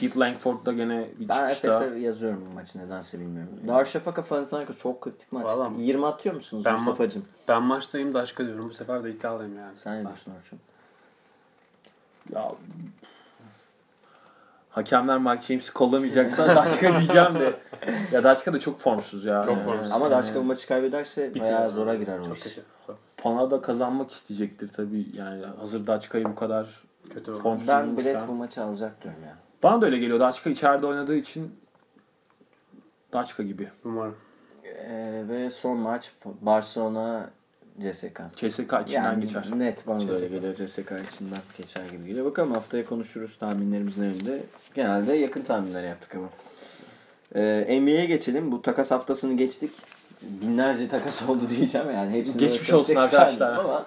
Keith 0.00 0.18
Langford 0.18 0.66
da 0.66 0.72
gene 0.72 1.08
bir 1.20 1.28
Ben 1.28 1.48
çıkışta. 1.48 1.84
Efes'e 1.84 1.98
yazıyorum 2.00 2.46
bu 2.50 2.54
maçı 2.54 2.78
nedense 2.78 3.20
bilmiyorum. 3.20 3.52
Darüşşafaka 3.68 4.22
Panathinaikos 4.22 4.78
çok 4.78 5.00
kritik 5.00 5.32
maç. 5.32 5.44
Vallahi. 5.46 5.72
20 5.82 6.06
atıyor 6.06 6.34
musunuz 6.34 6.64
Ben- 6.64 6.72
Mustafa'cığım? 6.72 7.24
Ben 7.48 7.62
maçtayım 7.62 8.14
da 8.14 8.20
aşka 8.20 8.46
diyorum. 8.46 8.68
Bu 8.68 8.74
sefer 8.74 9.04
de 9.04 9.10
iddialıyım 9.10 9.58
yani. 9.58 9.78
Sen 9.78 9.98
ne 9.98 10.02
diyorsun 10.02 10.32
Orçun? 10.38 10.58
Ya 12.32 12.52
hakemler 14.70 15.18
Mike 15.18 15.42
James'i 15.42 15.72
kollamayacaksa 15.72 16.56
Daçka 16.56 16.98
diyeceğim 16.98 17.34
de. 17.34 17.56
Ya 18.12 18.24
Daçka 18.24 18.52
da 18.52 18.60
çok 18.60 18.80
formsuz 18.80 19.24
ya. 19.24 19.42
Çok 19.42 19.52
Yani. 19.52 19.64
formsuz. 19.64 19.92
Ama 19.92 20.10
Darüşşafaka 20.10 20.40
bu 20.44 20.48
maçı 20.48 20.68
kaybederse 20.68 21.28
Bitiyor. 21.28 21.46
bayağı 21.46 21.70
zora 21.70 21.94
girer 21.94 22.18
o 22.18 22.24
Çok 22.24 22.38
iş. 22.38 22.58
Pana 23.16 23.50
da 23.50 23.60
kazanmak 23.60 24.10
isteyecektir 24.10 24.68
tabii. 24.68 25.06
Yani 25.16 25.44
hazır 25.60 25.86
Daçka'yı 25.86 26.24
bu 26.24 26.34
kadar 26.34 26.82
Kötü 27.10 27.32
formsuz 27.32 27.68
Ben. 27.68 27.96
Bilet 27.96 28.28
bu 28.28 28.32
maçı 28.32 28.62
alacak 28.62 29.02
diyorum 29.02 29.20
ya. 29.24 29.43
Bana 29.64 29.80
da 29.80 29.86
öyle 29.86 29.98
geliyor. 29.98 30.20
Daçka 30.20 30.50
içeride 30.50 30.86
oynadığı 30.86 31.16
için 31.16 31.54
Daçka 33.12 33.42
gibi. 33.42 33.68
Umarım. 33.84 34.16
Ee, 34.64 35.22
ve 35.28 35.50
son 35.50 35.76
maç 35.76 36.10
Barcelona 36.40 37.30
CSK. 37.80 38.20
CSK 38.36 38.60
içinden 38.86 39.02
Yani 39.02 39.20
geçer. 39.20 39.46
net 39.56 39.86
bana 39.86 40.00
da 40.08 40.12
öyle 40.14 40.26
CSK. 40.26 40.30
geliyor. 40.30 40.54
CSK 40.54 40.92
içinden 41.12 41.38
geçer 41.58 41.82
gibi 41.90 42.06
geliyor. 42.06 42.26
Bakalım 42.26 42.52
haftaya 42.52 42.86
konuşuruz 42.86 43.38
tahminlerimiz 43.38 43.98
ne 43.98 44.06
yönde. 44.06 44.42
Genelde 44.74 45.12
yakın 45.16 45.42
tahminler 45.42 45.84
yaptık 45.84 46.14
ama. 46.14 46.28
Ee, 47.34 47.80
NBA'ye 47.80 48.04
geçelim. 48.06 48.52
Bu 48.52 48.62
takas 48.62 48.90
haftasını 48.90 49.36
geçtik. 49.36 49.70
Binlerce 50.22 50.88
takas 50.88 51.22
oldu 51.28 51.42
diyeceğim 51.50 51.90
yani. 51.90 52.12
Hepsini 52.12 52.40
Geçmiş 52.40 52.72
olsun 52.72 52.96
arkadaşlar. 52.96 53.58
Ama, 53.58 53.86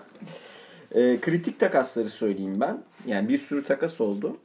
e, 0.91 1.19
kritik 1.21 1.59
takasları 1.59 2.09
söyleyeyim 2.09 2.59
ben. 2.59 2.84
Yani 3.05 3.30
bir 3.30 3.38
sürü 3.38 3.63
takas 3.63 4.01
oldu. 4.01 4.38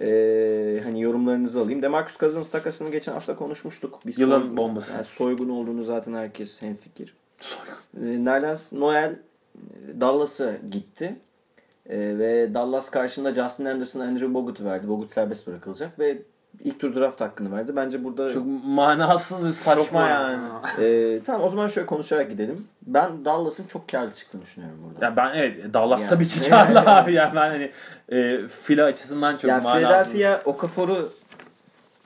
Ee, 0.00 0.80
hani 0.84 1.02
yorumlarınızı 1.02 1.60
alayım. 1.60 1.82
Demarcus 1.82 2.18
Cousins 2.18 2.50
takasını 2.50 2.90
geçen 2.90 3.12
hafta 3.12 3.36
konuşmuştuk. 3.36 4.00
Bir 4.06 4.18
Yılın 4.18 4.40
soygun- 4.40 4.56
bombası. 4.56 4.92
Yani 4.92 5.04
soygun 5.04 5.48
olduğunu 5.48 5.82
zaten 5.82 6.12
herkes 6.14 6.62
hemfikir. 6.62 7.14
E, 8.02 8.24
Nerlens 8.24 8.72
Noel 8.72 9.10
e, 9.56 10.00
Dallas'a 10.00 10.52
gitti. 10.70 11.16
E, 11.88 12.18
ve 12.18 12.54
Dallas 12.54 12.90
karşında 12.90 13.34
Justin 13.34 13.64
Anderson, 13.64 14.00
Andrew 14.00 14.34
Bogut 14.34 14.60
verdi. 14.64 14.88
Bogut 14.88 15.10
serbest 15.10 15.46
bırakılacak 15.46 15.98
ve 15.98 16.18
ilk 16.60 16.80
tur 16.80 16.94
draft 16.94 17.20
hakkını 17.20 17.56
verdi. 17.56 17.76
Bence 17.76 18.04
burada 18.04 18.32
Çok 18.32 18.42
manasız 18.64 19.46
ve 19.46 19.52
saçma 19.52 19.82
Çok 19.84 19.94
yani. 20.10 20.38
e, 20.84 21.22
tamam 21.22 21.42
o 21.42 21.48
zaman 21.48 21.68
şöyle 21.68 21.86
konuşarak 21.86 22.30
gidelim. 22.30 22.66
Ben 22.86 23.24
Dallas'ın 23.24 23.66
çok 23.66 23.88
karlı 23.88 24.14
çıktığını 24.14 24.42
düşünüyorum 24.42 24.78
burada. 24.84 25.04
Ya 25.04 25.16
ben 25.16 25.32
evet 25.34 25.74
Dallas 25.74 26.00
Yani. 26.00 26.10
tabii 26.10 26.28
ki 26.28 26.50
karlı 26.50 26.80
abi. 26.80 27.12
Yani 27.12 27.34
ben 27.34 27.50
hani 27.50 27.72
e, 28.08 28.48
fila 28.48 28.84
açısından 28.84 29.36
çok 29.36 29.50
yani 29.50 29.62
manasız. 29.62 30.12
Philadelphia 30.12 30.50
Okafor'u 30.50 31.12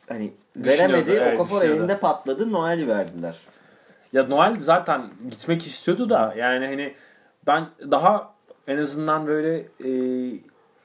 hani 0.08 0.32
veremedi. 0.56 1.10
evet, 1.10 1.34
Okafor 1.40 1.62
elinde 1.62 1.98
patladı. 1.98 2.52
Noel'i 2.52 2.88
verdiler. 2.88 3.36
Ya 4.12 4.26
Noel 4.26 4.56
zaten 4.60 5.02
gitmek 5.30 5.66
istiyordu 5.66 6.10
da 6.10 6.34
yani 6.36 6.66
hani 6.66 6.94
ben 7.46 7.66
daha 7.90 8.32
en 8.68 8.78
azından 8.78 9.26
böyle 9.26 9.56
e, 9.58 9.90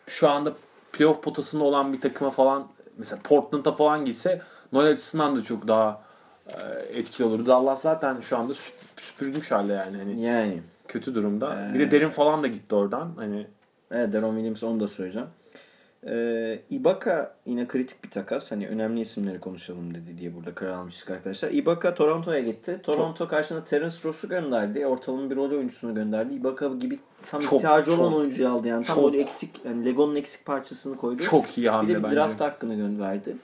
şu 0.07 0.29
anda 0.29 0.53
playoff 0.91 1.23
potasında 1.23 1.63
olan 1.63 1.93
bir 1.93 2.01
takıma 2.01 2.31
falan 2.31 2.67
mesela 2.97 3.21
Portland'a 3.23 3.71
falan 3.71 4.05
gitse 4.05 4.41
Noel 4.73 4.91
açısından 4.91 5.35
da 5.35 5.41
çok 5.41 5.67
daha 5.67 6.01
e, 6.47 6.53
etkili 6.99 7.27
olurdu. 7.27 7.45
Dallas 7.45 7.81
zaten 7.81 8.19
şu 8.21 8.37
anda 8.37 8.53
süp- 8.53 8.71
süpürülmüş 9.01 9.51
halde 9.51 9.73
yani 9.73 9.97
hani 9.97 10.21
Yani. 10.21 10.61
kötü 10.87 11.15
durumda. 11.15 11.69
Ee, 11.69 11.73
Bir 11.73 11.79
de 11.79 11.91
Derin 11.91 12.09
falan 12.09 12.43
da 12.43 12.47
gitti 12.47 12.75
oradan. 12.75 13.13
Hani 13.15 13.47
Evet 13.91 14.13
Deron 14.13 14.33
Williams 14.33 14.63
onu 14.63 14.79
da 14.79 14.87
söyleyeceğim. 14.87 15.27
Ee, 16.07 16.59
Ibaka 16.69 17.35
yine 17.45 17.67
kritik 17.67 18.03
bir 18.03 18.09
takas. 18.09 18.51
Hani 18.51 18.67
önemli 18.67 18.99
isimleri 18.99 19.39
konuşalım 19.39 19.93
dedi 19.95 20.17
diye 20.17 20.35
burada 20.35 20.55
karar 20.55 20.71
almıştık 20.71 21.09
arkadaşlar. 21.11 21.51
Ibaka 21.51 21.95
Toronto'ya 21.95 22.39
gitti. 22.39 22.79
Toronto 22.83 23.27
karşısında 23.27 23.63
Terence 23.63 23.95
Ross'u 24.05 24.29
gönderdi. 24.29 24.85
Ortalama 24.87 25.29
bir 25.29 25.35
rol 25.35 25.51
oyuncusunu 25.51 25.95
gönderdi. 25.95 26.33
Ibaka 26.33 26.67
gibi 26.67 26.99
tam 27.27 27.39
Çok, 27.41 27.53
ihtiyacı 27.53 27.93
olan 27.93 28.09
çok, 28.09 28.19
oyuncuyu 28.19 28.49
aldı 28.49 28.67
yani. 28.67 28.85
Tam 28.85 28.95
çok. 28.95 29.05
böyle 29.05 29.21
eksik, 29.21 29.65
yani 29.65 29.85
Lego'nun 29.85 30.15
eksik 30.15 30.45
parçasını 30.45 30.97
koydu. 30.97 31.21
çok 31.23 31.57
iyi 31.57 31.63
bir 31.63 31.69
hamle 31.69 31.93
de 31.93 31.97
bir 31.97 32.03
bence. 32.03 32.15
draft 32.15 32.41
hakkını 32.41 32.75
gönderdi. 32.75 33.37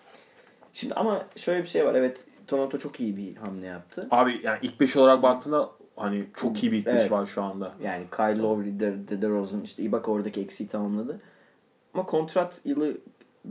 Şimdi 0.73 0.93
ama 0.93 1.25
şöyle 1.35 1.63
bir 1.63 1.67
şey 1.67 1.85
var. 1.85 1.95
Evet 1.95 2.25
Toronto 2.47 2.77
çok 2.77 2.99
iyi 2.99 3.17
bir 3.17 3.35
hamle 3.35 3.65
yaptı. 3.67 4.07
Abi 4.11 4.41
yani 4.43 4.59
ilk 4.61 4.79
5 4.79 4.97
olarak 4.97 5.23
baktığında 5.23 5.69
hani 5.95 6.25
çok 6.35 6.63
iyi 6.63 6.71
bir 6.71 6.77
ilk 6.77 6.85
5 6.85 6.93
Evet. 7.01 7.11
var 7.11 7.25
şu 7.25 7.43
anda. 7.43 7.73
Yani 7.83 8.05
Kyle 8.15 8.37
Lowry, 8.37 8.79
De- 8.79 9.07
De- 9.07 9.21
DeRozan, 9.21 9.61
işte 9.61 9.83
Ibaka 9.83 10.11
oradaki 10.11 10.41
eksiği 10.41 10.69
tamamladı. 10.69 11.21
Ama 11.93 12.05
kontrat 12.05 12.61
yılı 12.65 12.97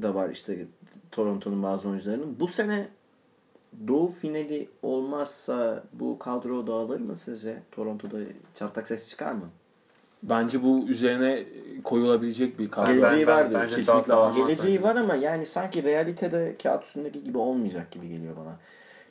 da 0.02 0.14
var 0.14 0.30
işte 0.30 0.66
Toronto'nun 1.10 1.62
bazı 1.62 1.88
oyuncularının. 1.88 2.40
Bu 2.40 2.48
sene 2.48 2.88
Doğu 3.88 4.08
finali 4.08 4.68
olmazsa 4.82 5.84
bu 5.92 6.18
kadro 6.18 6.66
dağılır 6.66 7.00
mı 7.00 7.16
sizce? 7.16 7.62
Toronto'da 7.70 8.16
çatlak 8.54 8.88
ses 8.88 9.08
çıkar 9.08 9.32
mı? 9.32 9.50
Bence 10.22 10.62
bu 10.62 10.84
üzerine 10.88 11.44
koyulabilecek 11.84 12.58
bir 12.58 12.70
kadro. 12.70 12.92
Geleceği 12.92 13.26
ben- 13.26 13.34
var 13.36 13.44
ben- 13.44 13.50
diyorsun. 13.50 13.70
bence 13.72 13.86
Kesinlikle 13.86 14.14
var. 14.14 14.32
Geleceği 14.32 14.76
bence. 14.76 14.88
var 14.88 14.96
ama 14.96 15.14
yani 15.14 15.46
sanki 15.46 15.82
realitede 15.82 16.56
kağıt 16.62 16.84
üstündeki 16.84 17.24
gibi 17.24 17.38
olmayacak 17.38 17.90
gibi 17.90 18.08
geliyor 18.08 18.36
bana. 18.36 18.56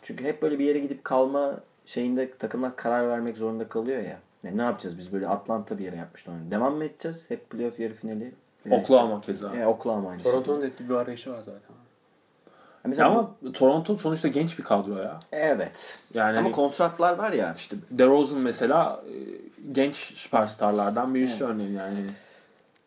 Çünkü 0.01 0.23
hep 0.23 0.41
böyle 0.41 0.59
bir 0.59 0.65
yere 0.65 0.79
gidip 0.79 1.03
kalma 1.03 1.59
şeyinde 1.85 2.31
takımlar 2.37 2.75
karar 2.75 3.09
vermek 3.09 3.37
zorunda 3.37 3.69
kalıyor 3.69 4.01
ya. 4.03 4.19
Yani 4.43 4.57
ne 4.57 4.61
yapacağız 4.61 4.97
biz 4.97 5.13
böyle 5.13 5.27
Atlanta 5.27 5.77
bir 5.77 5.83
yere 5.83 5.95
yapmıştı 5.95 6.31
onu. 6.31 6.51
Devam 6.51 6.75
mı 6.75 6.83
edeceğiz? 6.83 7.25
Hep 7.29 7.49
playoff 7.49 7.79
yarı 7.79 7.93
finali. 7.93 8.31
Oklahoma 8.71 9.21
keza. 9.21 9.47
işte- 9.47 9.61
E, 9.61 9.65
Oklahoma 9.65 10.09
aynı. 10.09 10.23
Toronto'nun 10.23 10.61
ettiği 10.61 10.89
bir 10.89 10.93
arayışı 10.93 11.31
var 11.31 11.39
zaten. 11.39 11.61
Mesela 12.85 13.15
bu- 13.15 13.19
Ama 13.19 13.53
Toronto 13.53 13.97
sonuçta 13.97 14.27
genç 14.27 14.59
bir 14.59 14.63
kadro 14.63 14.97
ya. 14.97 15.19
evet. 15.31 15.99
Yani 16.13 16.37
Ama 16.37 16.45
hani 16.47 16.51
kontratlar 16.55 17.17
var 17.17 17.31
ya. 17.31 17.53
işte 17.57 17.75
DeRozan 17.91 18.39
mesela 18.39 19.03
e, 19.07 19.13
genç 19.71 19.95
süperstarlardan 19.95 21.15
birisi 21.15 21.43
Evet. 21.43 21.53
örneğin 21.53 21.75
yani. 21.75 21.99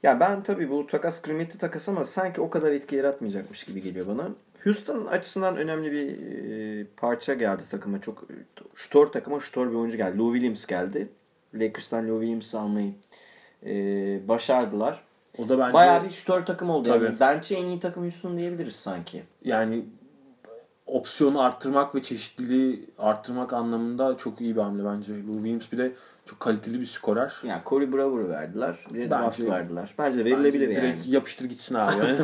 Ya 0.03 0.21
ben 0.21 0.43
tabii 0.43 0.71
bu 0.71 0.87
takas 0.87 1.23
kıymetli 1.23 1.59
takas 1.59 1.89
ama 1.89 2.05
sanki 2.05 2.41
o 2.41 2.51
kadar 2.51 2.73
etki 2.73 2.97
yaratmayacakmış 2.97 3.65
gibi 3.65 3.83
geliyor 3.83 4.07
bana. 4.07 4.29
Houston 4.65 5.07
açısından 5.07 5.57
önemli 5.57 5.93
bir 5.93 6.87
parça 6.97 7.35
geldi 7.35 7.63
takıma. 7.71 8.01
Çok 8.01 8.25
şutör 8.75 9.07
takıma 9.07 9.41
şutör 9.41 9.71
bir 9.71 9.75
oyuncu 9.75 9.97
geldi. 9.97 10.19
Lou 10.19 10.33
Williams 10.33 10.67
geldi. 10.67 11.09
Lakers'tan 11.55 12.09
Lou 12.09 12.21
Williams'ı 12.21 12.61
almayı 12.61 12.93
e, 13.67 13.73
başardılar. 14.29 15.05
O 15.39 15.49
da 15.49 15.59
bence 15.59 15.73
Bayağı 15.73 16.05
bir 16.05 16.11
şutör 16.11 16.47
takım 16.47 16.71
oldu. 16.71 16.89
Yani 16.89 17.07
Tabii. 17.07 17.21
bence 17.21 17.55
en 17.55 17.67
iyi 17.67 17.81
takım 17.81 18.03
Houston 18.03 18.37
diyebiliriz 18.39 18.77
sanki. 18.77 19.23
yani 19.45 19.85
opsiyonu 20.87 21.41
arttırmak 21.41 21.95
ve 21.95 22.03
çeşitliliği 22.03 22.91
arttırmak 22.99 23.53
anlamında 23.53 24.17
çok 24.17 24.41
iyi 24.41 24.57
bir 24.57 24.61
hamle 24.61 24.85
bence. 24.85 25.13
Lou 25.27 25.35
Williams 25.35 25.73
bir 25.73 25.79
de 25.79 25.93
çok 26.25 26.41
kaliteli 26.41 26.81
bir 26.81 26.87
skorer. 26.87 27.35
Yani 27.45 27.63
Corey 27.67 27.93
Brewer'ı 27.93 28.29
verdiler. 28.29 28.77
Bir 28.95 29.01
de 29.01 29.11
Bence- 29.11 29.23
draft 29.23 29.45
verdiler. 29.51 29.95
Bence 29.99 30.25
verilebilir 30.25 30.69
Bence 30.69 30.81
yani. 30.81 30.93
Direkt 30.93 31.09
yapıştır 31.09 31.45
gitsin 31.45 31.75
abi. 31.75 31.99
Yani. 31.99 32.17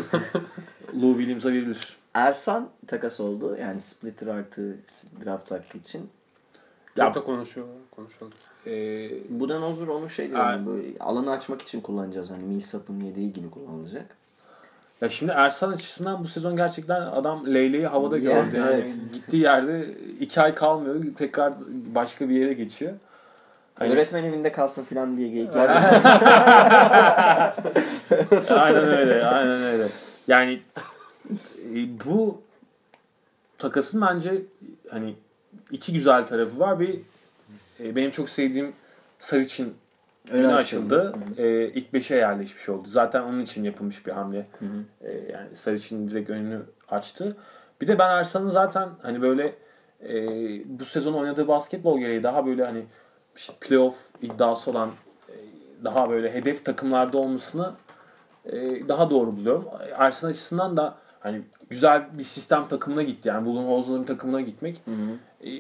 Lou 1.03 1.17
Williams'a 1.17 1.49
verilir. 1.53 1.97
Ersan 2.15 2.69
takas 2.87 3.21
oldu. 3.21 3.57
Yani 3.61 3.81
splitter 3.81 4.27
artı 4.27 4.77
draft 5.25 5.51
hakkı 5.51 5.79
için. 5.79 6.11
Ya- 6.97 7.05
Çok 7.07 7.15
da 7.15 7.25
konuşuyor. 7.25 7.67
Konuşuldu. 7.91 8.35
Ee, 8.67 9.11
Budenholzer 9.41 9.87
onu 9.87 10.09
şey 10.09 10.29
diyor. 10.29 10.41
Yani 10.41 10.67
bu 10.67 11.05
alanı 11.05 11.31
açmak 11.31 11.63
için 11.63 11.81
kullanacağız. 11.81 12.31
Hani 12.31 12.43
Millsap'ın 12.43 13.01
yediği 13.01 13.33
gibi 13.33 13.51
kullanılacak. 13.51 14.17
Ya 15.01 15.09
şimdi 15.09 15.33
Ersan 15.33 15.73
açısından 15.73 16.23
bu 16.23 16.29
sezon 16.29 16.57
gerçekten 16.57 17.01
adam 17.01 17.55
Leyle'yi 17.55 17.87
havada 17.87 18.19
gördü. 18.19 18.57
Yani 18.57 18.71
evet. 18.73 18.97
gittiği 19.13 19.43
yerde 19.43 19.87
iki 20.21 20.41
ay 20.41 20.55
kalmıyor. 20.55 21.05
Tekrar 21.17 21.53
başka 21.95 22.29
bir 22.29 22.35
yere 22.35 22.53
geçiyor. 22.53 22.93
Hani- 23.75 23.93
Öğretmen 23.93 24.25
evinde 24.25 24.53
kalsın 24.53 24.85
falan 24.85 25.17
diye 25.17 25.29
geyikler. 25.29 25.69
aynen 28.51 28.85
öyle. 28.85 29.25
Aynen 29.25 29.63
öyle. 29.63 29.89
Yani 30.29 30.61
e, 31.75 31.75
bu 32.05 32.43
takasın 33.59 34.01
bence 34.01 34.43
hani 34.91 35.15
iki 35.71 35.93
güzel 35.93 36.27
tarafı 36.27 36.61
var. 36.61 36.81
Bir 36.81 37.01
e, 37.81 37.97
benim 37.97 38.11
çok 38.11 38.29
sevdiğim 38.29 38.73
Sarıç'ın 39.19 39.75
önü 40.31 40.47
açıldı. 40.47 41.09
açıldı. 41.09 41.43
E, 41.43 41.67
ilk 41.67 41.93
beşe 41.93 42.17
yerleşmiş 42.17 42.69
oldu. 42.69 42.89
Zaten 42.89 43.23
onun 43.23 43.41
için 43.41 43.65
yapılmış 43.65 44.07
bir 44.07 44.13
hamle. 44.13 44.47
Hı 44.59 44.65
hı. 44.65 45.09
E, 45.09 45.33
yani 45.33 45.55
Sarıç'ın 45.55 46.09
direkt 46.09 46.31
önünü 46.31 46.63
açtı. 46.89 47.37
Bir 47.81 47.89
de 47.89 47.99
ben 47.99 48.11
Ersan'ın 48.11 48.49
zaten 48.49 48.89
hani 49.03 49.23
böyle 49.23 49.55
e, 50.09 50.15
bu 50.79 50.85
sezon 50.85 51.15
oynadığı 51.15 51.49
basketbol 51.49 51.99
gereği 51.99 52.23
daha 52.23 52.47
böyle 52.47 52.65
hani 52.65 52.85
işte 53.37 53.53
playoff 53.61 53.97
iddiası 54.23 54.71
olan 54.71 54.91
e, 55.29 55.35
daha 55.85 56.11
böyle 56.11 56.35
hedef 56.35 56.65
takımlarda 56.65 57.19
olmasını 57.19 57.73
e, 58.45 58.89
daha 58.89 59.11
doğru 59.11 59.37
buluyorum. 59.37 59.65
Ersan 59.97 60.29
açısından 60.29 60.77
da 60.77 60.95
hani 61.21 61.43
güzel 61.71 62.19
bir 62.19 62.25
sistem 62.25 62.69
takımına 62.69 63.03
gitti. 63.03 63.29
Yani 63.29 63.47
Budenholzer'ın 63.47 64.05
takımına 64.05 64.41
gitmek 64.41 64.83
e, 65.45 65.51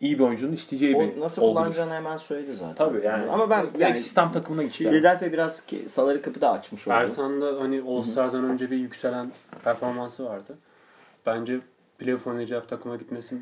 iyi 0.00 0.18
bir 0.18 0.24
oyuncunun 0.24 0.52
isteyeceği 0.52 1.00
bir 1.00 1.18
O 1.18 1.20
nasıl 1.20 1.42
olgudur. 1.42 1.60
kullanacağını 1.60 1.92
hemen 1.92 2.16
söyledi 2.16 2.54
zaten. 2.54 2.74
Tabii 2.74 3.06
yani. 3.06 3.30
Ama 3.30 3.50
ben 3.50 3.66
yani 3.78 3.96
sistem 3.96 4.32
takımına. 4.32 4.62
Yani. 4.62 4.70
Philadelphia 4.72 5.32
biraz 5.32 5.66
ki, 5.66 5.84
saları 5.88 6.22
kapıda 6.22 6.50
açmış 6.50 6.88
oldu. 6.88 6.94
Ersan'da 6.94 7.60
hani 7.60 7.82
All-Star'dan 7.88 8.44
önce 8.44 8.70
bir 8.70 8.76
yükselen 8.76 9.32
performansı 9.64 10.24
vardı. 10.24 10.58
Bence 11.26 11.60
playoff 11.98 12.26
oynayacak 12.26 12.68
takıma 12.68 12.96
gitmesi 12.96 13.36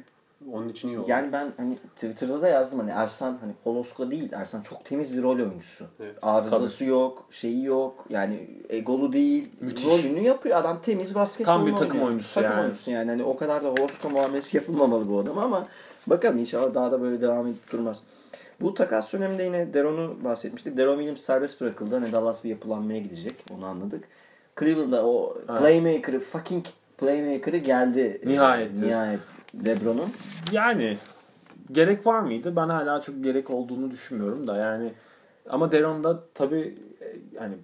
onun 0.53 0.69
için 0.69 0.89
iyi 0.89 0.99
oldu. 0.99 1.07
Yani 1.11 1.33
ben 1.33 1.53
hani 1.57 1.77
Twitter'da 1.95 2.43
da 2.43 2.49
yazdım 2.49 2.79
hani 2.79 2.91
Ersan 2.91 3.39
hani 3.41 3.53
Holoska 3.65 4.11
değil. 4.11 4.33
Ersan 4.33 4.63
çok 4.63 4.85
temiz 4.85 5.17
bir 5.17 5.23
rol 5.23 5.37
oyuncusu. 5.37 5.85
Evet. 6.01 6.15
Arızası 6.23 6.85
yok, 6.85 7.27
şeyi 7.31 7.65
yok. 7.65 8.07
Yani 8.11 8.51
egolu 8.69 9.13
değil. 9.13 9.49
Müthiş. 9.61 9.87
Rolünü 9.87 10.21
yapıyor 10.21 10.57
adam 10.57 10.81
temiz 10.81 11.15
basketbol 11.15 11.53
Tam 11.53 11.67
bir 11.67 11.73
takım 11.73 11.91
oynuyor. 11.91 12.09
oyuncusu 12.09 12.35
takım 12.35 12.51
yani. 12.51 12.61
oyuncusu 12.63 12.91
yani. 12.91 13.11
Hani 13.11 13.25
o 13.25 13.37
kadar 13.37 13.65
da 13.65 13.69
Holoska 13.69 14.09
muamelesi 14.09 14.57
yapılmamalı 14.57 15.09
bu 15.09 15.19
adama 15.19 15.43
ama 15.43 15.67
bakalım 16.11 16.39
inşallah 16.39 16.75
daha 16.75 16.93
da 16.93 17.01
böyle 17.01 17.21
devam 17.21 17.47
edip 17.47 17.73
durmaz. 17.73 18.03
Bu 18.61 18.75
takas 18.75 19.13
döneminde 19.13 19.43
yine 19.43 19.75
Deron'u 19.75 20.25
bahsetmiştik. 20.25 20.77
Deron 20.77 20.95
Williams 20.95 21.21
serbest 21.21 21.61
bırakıldı. 21.61 21.95
Hani 21.95 22.13
Dallas 22.13 22.45
bir 22.45 22.51
yapılanmaya 22.51 22.99
gidecek. 22.99 23.35
Onu 23.57 23.67
anladık. 23.67 24.05
Cleveland'da 24.59 25.07
o 25.07 25.35
playmaker'ı, 25.59 26.21
fucking 26.21 26.65
playmaker'ı 26.99 27.57
geldi. 27.57 28.21
Nihayet. 28.25 28.77
Nihayet 28.77 29.21
Lebron'un. 29.65 30.09
Yani 30.53 30.97
gerek 31.73 32.07
var 32.07 32.21
mıydı? 32.21 32.57
Ben 32.57 32.69
hala 32.69 33.01
çok 33.01 33.25
gerek 33.25 33.51
olduğunu 33.51 33.91
düşünmüyorum 33.91 34.47
da 34.47 34.57
yani 34.57 34.93
ama 35.49 35.73
Deron 35.73 36.05
da 36.05 36.25
tabii 36.35 36.75
e, 37.01 37.07
yani 37.33 37.55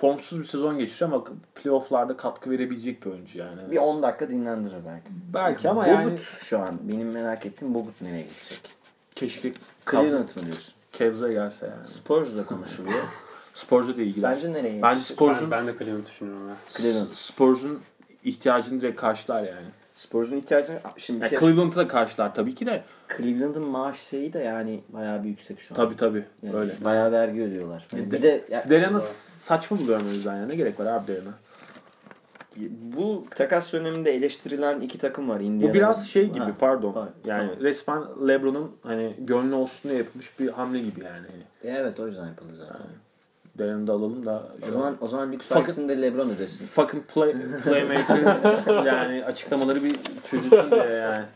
formsuz 0.00 0.38
bir 0.38 0.44
sezon 0.44 0.78
geçiriyor 0.78 1.12
ama 1.12 1.24
playofflarda 1.54 2.16
katkı 2.16 2.50
verebilecek 2.50 3.06
bir 3.06 3.10
oyuncu 3.10 3.38
yani. 3.38 3.70
Bir 3.70 3.76
10 3.76 4.02
dakika 4.02 4.30
dinlendirir 4.30 4.76
belki. 4.86 5.08
Belki 5.34 5.68
ama 5.68 5.80
Bogut 5.80 5.94
yani 5.94 6.18
şu 6.20 6.58
an 6.58 6.78
benim 6.82 7.10
merak 7.10 7.46
ettiğim 7.46 7.74
Bogut 7.74 8.00
nereye 8.00 8.22
gidecek? 8.22 8.82
keşke 9.14 9.52
Cleveland 9.90 10.28
mı 10.36 10.42
diyorsun? 10.42 10.74
Cavs'a 10.92 11.32
gelse 11.32 11.66
yani. 11.66 11.86
Spurs'da 11.86 12.46
konuşuluyor. 12.46 13.04
Sporcu 13.54 13.96
da 13.96 14.02
ilgiler. 14.02 14.34
Sence 14.34 14.52
nereye? 14.52 14.82
Bence? 14.82 15.00
Spurs'un 15.00 15.50
ben, 15.50 15.66
ben 15.66 15.74
de 15.74 15.78
Cleveland 15.78 16.06
düşünüyorum 16.06 16.48
ya. 16.48 16.56
Cleveland. 16.68 17.12
Spurs'un 17.12 17.80
ihtiyacını 18.24 18.80
direkt 18.80 19.00
karşılar 19.00 19.42
yani. 19.42 19.66
Spurs'un 19.94 20.36
ihtiyacı 20.36 20.72
şimdi 20.96 21.20
yani 21.20 21.30
kere 21.30 21.40
Cleveland'ı 21.40 21.76
da 21.76 21.88
karşılar 21.88 22.34
tabii 22.34 22.54
ki 22.54 22.66
de. 22.66 22.82
Cleveland'ın 23.16 23.62
maaş 23.62 23.98
şeyi 23.98 24.32
de 24.32 24.38
yani 24.38 24.80
bayağı 24.88 25.24
bir 25.24 25.28
yüksek 25.28 25.60
şu 25.60 25.74
an. 25.74 25.76
Tabii 25.76 25.96
tabii 25.96 26.24
Yani 26.42 26.56
öyle. 26.56 26.72
Bayağı 26.84 27.12
vergi 27.12 27.42
ödüyorlar. 27.42 27.86
Yani 27.92 28.10
De- 28.10 28.16
bir 28.16 28.22
de 28.22 28.44
ya- 28.50 28.70
Deren'ı 28.70 29.00
saçma 29.38 29.78
buluyorum 29.78 30.06
o 30.08 30.10
yüzden 30.10 30.36
ya. 30.36 30.46
Ne 30.46 30.54
gerek 30.56 30.80
var 30.80 30.86
abi 30.86 31.06
Deren'e? 31.06 31.30
bu 32.96 33.24
takas 33.36 33.72
döneminde 33.72 34.10
eleştirilen 34.14 34.80
iki 34.80 34.98
takım 34.98 35.28
var 35.28 35.40
Indiana. 35.40 35.70
Bu 35.70 35.74
biraz 35.74 36.08
şey 36.08 36.26
gibi 36.30 36.44
Ha, 36.44 36.52
pardon. 36.58 36.92
ha, 36.92 37.08
yani 37.24 37.48
tamam. 37.48 37.64
resmen 37.64 38.02
LeBron'un 38.28 38.76
hani 38.82 39.14
gönlü 39.18 39.54
olsun 39.54 39.88
diye 39.90 39.98
yapılmış 39.98 40.40
bir 40.40 40.48
hamle 40.48 40.78
gibi 40.78 41.04
yani. 41.04 41.26
Hani 41.30 41.76
Evet 41.76 42.00
o 42.00 42.06
yüzden 42.06 42.26
yapıldı 42.26 42.54
zaten. 42.54 42.76
Deren'i 43.58 43.86
de 43.86 43.92
alalım 43.92 44.26
da 44.26 44.42
şu 44.60 44.64
O 44.64 44.68
an- 44.68 44.72
zaman 44.72 44.96
o 45.00 45.08
zaman 45.08 45.32
lüks 45.32 45.52
vergisini 45.52 45.88
de 45.88 46.02
LeBron 46.02 46.28
ödesin. 46.30 46.66
fucking 46.66 47.04
play, 47.06 47.32
playmaker 47.64 48.36
yani 48.86 49.24
açıklamaları 49.24 49.84
bir 49.84 49.96
çözülsün 50.24 50.70
diye 50.70 50.84
yani. 50.84 51.24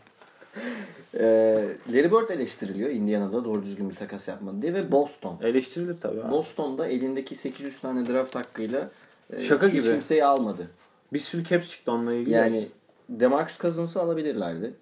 Ee, 1.19 1.67
Larry 1.93 2.11
Bird 2.11 2.29
eleştiriliyor 2.29 2.89
Indiana'da 2.89 3.45
doğru 3.45 3.63
düzgün 3.63 3.89
bir 3.89 3.95
takas 3.95 4.27
yapmadı 4.27 4.61
diye 4.61 4.73
ve 4.73 4.91
Boston. 4.91 5.37
Eleştirilir 5.41 5.99
tabii. 5.99 6.21
abi. 6.21 6.31
Boston'da 6.31 6.87
elindeki 6.87 7.35
800 7.35 7.79
tane 7.79 8.05
draft 8.07 8.35
hakkıyla 8.35 8.89
e, 9.33 9.39
Şaka 9.39 9.67
hiç 9.67 9.73
gibi. 9.73 9.83
kimseyi 9.93 10.25
almadı. 10.25 10.67
Bir 11.13 11.19
sürü 11.19 11.43
caps 11.43 11.69
çıktı 11.69 11.91
onunla 11.91 12.13
ilgili. 12.13 12.33
Yani 12.33 12.67
DeMarcus 13.09 13.59
Cousins'ı 13.59 14.01
alabilirlerdi. 14.01 14.73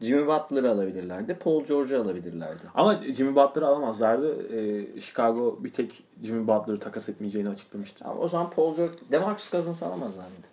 Jimmy 0.00 0.26
Butler'ı 0.26 0.70
alabilirlerdi. 0.70 1.34
Paul 1.34 1.64
George'u 1.64 2.02
alabilirlerdi. 2.02 2.62
Ama 2.74 3.02
Jimmy 3.14 3.36
Butler'ı 3.36 3.66
alamazlardı. 3.66 4.56
Ee, 4.56 5.00
Chicago 5.00 5.58
bir 5.64 5.72
tek 5.72 6.02
Jimmy 6.22 6.48
Butler'ı 6.48 6.78
takas 6.78 7.08
etmeyeceğini 7.08 7.48
açıklamıştı. 7.48 8.04
Ama 8.04 8.20
o 8.20 8.28
zaman 8.28 8.50
Paul 8.50 8.76
George, 8.76 8.92
DeMarcus 9.12 9.50
Cousins'ı 9.50 9.86
alamazlar 9.86 10.24
mıydı? 10.24 10.46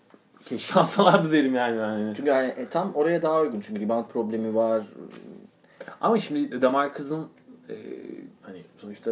Keşke 0.45 0.79
alsalardı 0.79 1.31
derim 1.31 1.55
yani. 1.55 1.77
yani. 1.77 2.13
Çünkü 2.15 2.29
yani, 2.29 2.47
e, 2.47 2.69
tam 2.69 2.93
oraya 2.93 3.21
daha 3.21 3.41
uygun. 3.41 3.59
Çünkü 3.59 3.81
rebound 3.81 4.05
problemi 4.05 4.55
var. 4.55 4.83
Ama 6.01 6.19
şimdi 6.19 6.61
DeMarcus'ın 6.61 7.27
e, 7.69 7.75
hani 8.41 8.63
sonuçta 8.77 9.11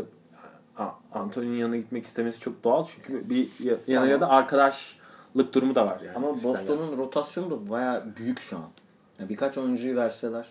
Anthony'nin 1.13 1.57
yanına 1.57 1.77
gitmek 1.77 2.03
istemesi 2.05 2.39
çok 2.39 2.63
doğal. 2.63 2.86
Çünkü 2.95 3.29
bir 3.29 3.49
ya- 3.63 3.77
yanında 3.88 4.13
Tamam. 4.13 4.21
da 4.21 4.27
arkadaşlık 4.29 5.53
durumu 5.53 5.75
da 5.75 5.86
var 5.86 5.99
yani. 6.05 6.15
Ama. 6.15 6.43
Boston'un 6.43 6.97
rotasyonu 6.97 7.51
da 7.51 7.69
bayağı 7.69 8.15
büyük 8.15 8.39
şu 8.39 8.57
an. 8.57 8.63
Yani 9.22 9.30
birkaç 9.30 9.57
oyuncuyu 9.57 9.95
verseler. 9.95 10.45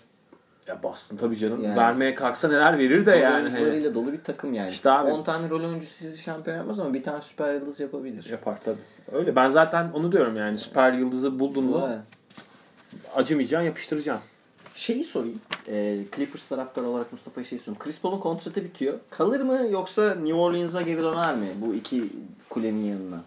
Ya 0.67 0.83
Boston 0.83 1.17
tabii 1.17 1.37
canım. 1.37 1.65
Yani- 1.65 1.77
Vermeye 1.77 2.15
kalksa 2.15 2.49
neler 2.49 2.79
verir 2.79 3.07
de 3.07 3.13
rol 3.13 3.21
yani. 3.21 3.33
Hani 3.33 3.43
oyuncularıyla 3.43 3.95
dolu 3.95 4.13
bir 4.13 4.23
takım 4.25 4.55
yani. 4.55 4.71
İşte 4.71 4.91
abi. 4.91 5.11
10 5.11 5.23
tane 5.23 5.51
rol 5.51 5.65
oyuncusu 5.65 5.93
sizi 5.93 6.23
şampiyon 6.23 6.57
yapmaz 6.57 6.81
ama 6.81 6.95
bir 6.95 7.03
tane 7.03 7.23
süper 7.23 7.55
yıldız 7.55 7.81
yapabilir. 7.81 8.27
Yapar 8.31 8.61
tabii. 8.65 8.79
Öyle. 9.13 9.37
Ben 9.37 9.49
zaten 9.49 9.91
onu 9.95 10.13
diyorum 10.13 10.37
yani. 10.37 10.59
Süper 10.59 10.93
yıldızı 10.93 11.39
buldun 11.39 11.65
mu 11.65 11.85
Evet. 11.89 11.99
acımayacaksın 13.17 13.67
yapıştıracaksın. 13.67 14.25
Şeyi 14.75 15.05
sorayım. 15.05 15.41
E, 15.69 15.99
Clippers 16.17 16.49
taraftarı 16.49 16.87
olarak 16.87 17.13
Mustafa'ya 17.13 17.45
şey 17.45 17.59
sorayım. 17.59 17.79
Chris 17.79 18.01
Paul'un 18.01 18.19
kontratı 18.21 18.65
bitiyor. 18.65 18.99
Kalır 19.11 19.41
mı 19.41 19.67
yoksa 19.71 20.15
New 20.15 20.35
Orleans'a 20.35 20.83
geri 20.83 21.03
döner 21.03 21.37
mi 21.37 21.47
bu 21.61 21.75
iki 21.75 22.05
kulenin 22.49 22.85
yanına? 22.85 23.21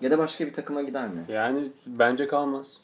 Ya 0.00 0.10
da 0.10 0.18
başka 0.18 0.46
bir 0.46 0.52
takıma 0.52 0.82
gider 0.82 1.08
mi? 1.08 1.24
Yani 1.28 1.60
bence 1.86 2.28
kalmaz. 2.28 2.76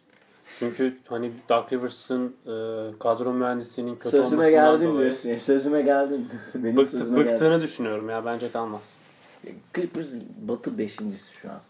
Çünkü 0.58 0.98
hani 1.08 1.32
Doug 1.48 1.72
Rivers'ın 1.72 2.36
e, 2.46 2.52
kadro 2.98 3.32
mühendisliğinin 3.32 3.96
kötü 3.96 4.10
Sözüme 4.10 4.24
olmasından 4.24 4.50
geldin 4.50 4.86
dolayı 4.86 5.00
diyorsun. 5.00 5.36
Sözüme 5.36 5.82
geldin. 5.82 6.28
Benim 6.54 6.76
bıktı, 6.76 6.98
sözüme 6.98 7.18
geldin. 7.18 7.32
bıktığını 7.32 7.62
düşünüyorum 7.62 8.10
ya. 8.10 8.24
Bence 8.24 8.52
kalmaz. 8.52 8.94
Clippers 9.74 10.14
Batı 10.48 10.78
beşincisi 10.78 11.32
şu 11.32 11.50
an. 11.50 11.60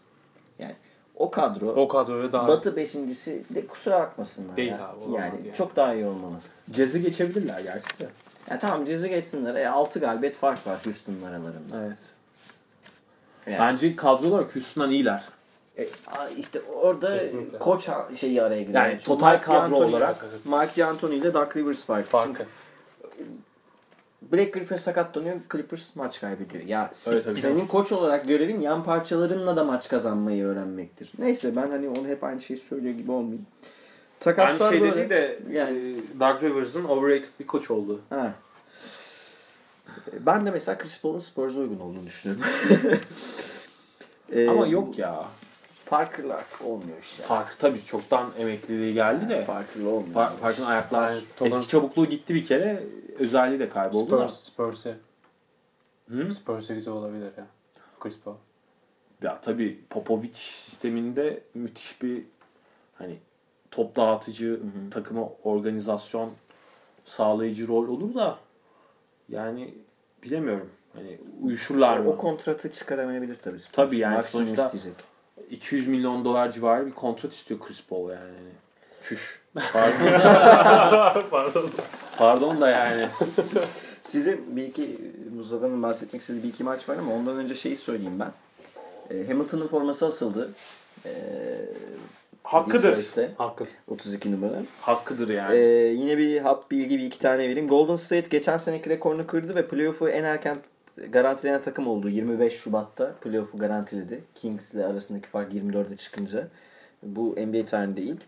Yani 0.59 0.75
o 1.15 1.31
kadro 1.31 1.67
O 1.67 1.87
kadroya 1.87 2.31
daha 2.31 2.47
Batı 2.47 2.75
beşincisi 2.75 3.43
de 3.49 3.67
kusura 3.67 3.99
bakmasınlar 3.99 4.57
Değil 4.57 4.71
ya. 4.71 4.87
abi, 4.87 4.99
olamaz 4.99 5.19
yani, 5.19 5.45
yani. 5.45 5.53
çok 5.53 5.75
daha 5.75 5.93
iyi 5.93 6.05
olmalı. 6.05 6.35
Cezi 6.71 7.01
geçebilirler 7.01 7.59
gerçi 7.59 7.99
de. 7.99 8.09
Ya 8.49 8.59
tamam 8.59 8.85
cezi 8.85 9.09
geçsinler. 9.09 9.55
E, 9.55 9.69
6 9.69 9.99
galibiyet 9.99 10.35
fark 10.35 10.67
var 10.67 10.77
Houston'ın 10.85 11.23
aralarında. 11.23 11.85
Evet. 11.85 11.97
Yani, 13.47 13.59
Bence 13.59 13.95
kadro 13.95 14.27
olarak 14.27 14.55
Houston'dan 14.55 14.91
iyiler. 14.91 15.23
E, 15.77 15.87
işte 16.37 16.61
orada 16.61 17.17
Kesinlikle. 17.17 17.59
koç 17.59 17.89
şeyi 18.15 18.41
araya 18.43 18.61
giriyor. 18.61 18.81
Yani 18.83 18.91
Çünkü 18.91 19.05
total 19.05 19.33
Mike 19.33 19.45
kadro 19.45 19.75
D'Antoni- 19.75 19.85
olarak. 19.85 20.25
Evet. 20.31 20.45
Mike 20.45 20.81
D'Antoni 20.81 21.15
ile 21.15 21.33
Doug 21.33 21.55
Rivers 21.57 21.85
farkı. 21.85 22.09
farkı. 22.09 22.27
Çünkü 22.27 22.45
Black 24.31 24.53
Griffin 24.53 24.75
sakatlanıyor, 24.75 25.35
Clippers 25.51 25.95
maç 25.95 26.19
kaybediyor. 26.21 26.63
Ya 26.63 26.91
Evet, 27.07 27.23
tabii. 27.23 27.33
senin 27.33 27.67
koç 27.67 27.91
olarak 27.91 28.27
görevin 28.27 28.59
yan 28.59 28.83
parçalarınla 28.83 29.55
da 29.55 29.63
maç 29.63 29.89
kazanmayı 29.89 30.45
öğrenmektir. 30.45 31.11
Neyse 31.19 31.55
ben 31.55 31.69
hani 31.69 31.89
onu 31.89 32.07
hep 32.07 32.23
aynı 32.23 32.41
şeyi 32.41 32.57
söylüyor 32.57 32.95
gibi 32.95 33.11
olmayayım. 33.11 33.45
Aynı 34.25 34.35
Takaslar 34.35 34.71
şey 34.71 34.81
böyle. 34.81 34.95
dediği 34.95 35.09
de 35.09 35.39
Yani- 35.51 35.55
yani 35.75 35.95
Doug 36.19 36.43
Rivers'ın 36.43 36.83
overrated 36.83 37.29
bir 37.39 37.47
koç 37.47 37.71
oldu. 37.71 38.01
Ha. 38.09 38.33
Ben 40.19 40.45
de 40.45 40.51
mesela 40.51 40.77
Chris 40.77 41.01
Paul'un 41.01 41.19
Spurs'a 41.19 41.59
uygun 41.59 41.79
olduğunu 41.79 42.05
düşünüyorum. 42.05 42.45
Ee, 44.31 44.47
Ama 44.49 44.67
yok 44.67 44.97
ya. 44.99 45.25
Parker'la 45.85 46.33
artık 46.33 46.61
olmuyor 46.61 46.97
iş 47.01 47.19
ya. 47.19 47.27
Park 47.27 47.59
tabii 47.59 47.85
çoktan 47.85 48.31
emekliliği 48.37 48.93
geldi 48.93 49.29
de. 49.29 49.45
Parker'la 49.45 49.89
olmuyor. 49.89 50.15
Par- 50.15 50.37
Park'ın 50.41 50.65
ayaklar 50.65 51.09
Yani 51.09 51.21
eski 51.41 51.67
çabukluğu 51.67 52.05
gitti 52.05 52.35
bir 52.35 52.43
kere. 52.45 52.83
Özelliği 53.19 53.59
de 53.59 53.69
kayboldu 53.69 54.17
da. 54.19 54.27
Spurs, 54.27 54.39
Spurs'e. 54.43 54.95
Hı? 56.09 56.33
Spurs'e 56.33 56.73
güzel 56.75 56.93
olabilir 56.93 57.29
ya. 57.37 57.47
Chris 57.99 58.19
Paul. 58.19 58.35
Ya 59.21 59.41
tabii 59.41 59.83
Popovic 59.89 60.33
sisteminde 60.33 61.43
müthiş 61.53 62.01
bir 62.01 62.23
hani 62.95 63.19
top 63.71 63.95
dağıtıcı, 63.95 64.59
takıma 64.91 65.29
organizasyon 65.43 66.31
sağlayıcı 67.05 67.67
rol 67.67 67.87
olur 67.87 68.15
da 68.15 68.37
yani 69.29 69.73
bilemiyorum. 70.23 70.69
Hani 70.93 71.17
uyuşurlar 71.41 71.97
mı? 71.99 72.09
O 72.09 72.17
kontratı 72.17 72.71
çıkaramayabilir 72.71 73.35
tabii. 73.35 73.59
Spurs. 73.59 73.75
Tabii 73.75 73.97
yani 73.97 74.15
Maksimum 74.15 74.45
sonuçta- 74.45 74.65
isteyecek. 74.65 75.03
200 75.49 75.87
milyon 75.87 76.25
dolar 76.25 76.51
civarı 76.51 76.85
bir 76.87 76.91
kontrat 76.91 77.33
istiyor 77.33 77.59
Chris 77.59 77.83
Paul 77.83 78.09
yani. 78.09 78.33
Çüş. 79.03 79.41
Pardon. 79.73 81.23
Pardon. 81.31 81.69
Pardon 82.17 82.61
da 82.61 82.69
yani. 82.69 83.07
Sizin 84.01 84.55
bir 84.55 84.63
iki 84.63 84.97
Mustafa'nın 85.35 85.83
bahsetmek 85.83 86.21
istediği 86.21 86.43
bir 86.43 86.47
iki 86.47 86.63
maç 86.63 86.89
var 86.89 86.97
ama 86.97 87.13
ondan 87.13 87.37
önce 87.37 87.55
şeyi 87.55 87.77
söyleyeyim 87.77 88.19
ben. 88.19 88.31
Ee, 89.09 89.27
Hamilton'ın 89.27 89.67
forması 89.67 90.07
asıldı. 90.07 90.51
Ee, 91.05 91.11
Hakkıdır. 92.43 93.05
Hakkı. 93.37 93.65
32 93.87 94.31
numara. 94.31 94.63
Hakkıdır 94.81 95.29
yani. 95.29 95.57
Ee, 95.57 95.87
yine 95.87 96.17
bir 96.17 96.39
hap 96.39 96.71
bilgi 96.71 96.97
bir 96.97 97.03
iki 97.03 97.19
tane 97.19 97.49
vereyim. 97.49 97.67
Golden 97.67 97.95
State 97.95 98.29
geçen 98.29 98.57
seneki 98.57 98.89
rekorunu 98.89 99.27
kırdı 99.27 99.55
ve 99.55 99.67
playoff'u 99.67 100.09
en 100.09 100.23
erken 100.23 100.57
garantileyen 101.09 101.61
takım 101.61 101.87
oldu. 101.87 102.09
25 102.09 102.53
Şubat'ta 102.53 103.15
playoff'u 103.15 103.57
garantiledi. 103.57 104.23
Kings 104.35 104.73
ile 104.73 104.85
arasındaki 104.85 105.29
fark 105.29 105.53
24'e 105.53 105.95
çıkınca. 105.95 106.47
Bu 107.03 107.35
NBA 107.37 107.65
tarihinde 107.65 108.01
ilk. 108.01 108.21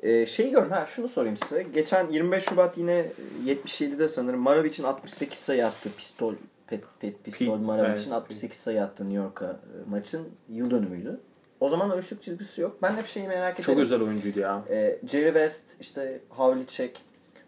Ee, 0.00 0.26
şeyi 0.26 0.50
gördüm. 0.50 0.70
Ha 0.70 0.86
şunu 0.88 1.08
sorayım 1.08 1.36
size. 1.36 1.62
Geçen 1.62 2.10
25 2.10 2.44
Şubat 2.44 2.78
yine 2.78 3.06
77'de 3.46 4.08
sanırım 4.08 4.40
Maravic'in 4.40 4.84
68 4.84 5.38
sayı 5.38 5.66
attığı 5.66 5.90
pistol 5.92 6.34
pet, 6.66 6.84
pet 7.00 7.24
pistol 7.24 7.58
Maravic'in 7.58 8.10
evet. 8.10 8.12
68 8.12 8.58
sayı 8.58 8.82
attığı 8.82 9.04
New 9.04 9.16
York'a 9.16 9.46
e, 9.46 9.90
maçın 9.90 10.28
yıl 10.48 10.70
dönümüydü. 10.70 11.20
O 11.60 11.68
zaman 11.68 11.90
ölçülük 11.90 12.22
çizgisi 12.22 12.60
yok. 12.60 12.78
Ben 12.82 12.96
de 12.96 13.02
bir 13.02 13.08
şeyi 13.08 13.28
merak 13.28 13.54
ederim. 13.54 13.64
Çok 13.64 13.78
özel 13.78 14.00
oyuncuydu 14.00 14.40
ya. 14.40 14.62
Ee, 14.70 14.98
Jerry 15.06 15.26
West, 15.26 15.80
işte 15.80 16.20
Havlicek, 16.28 17.02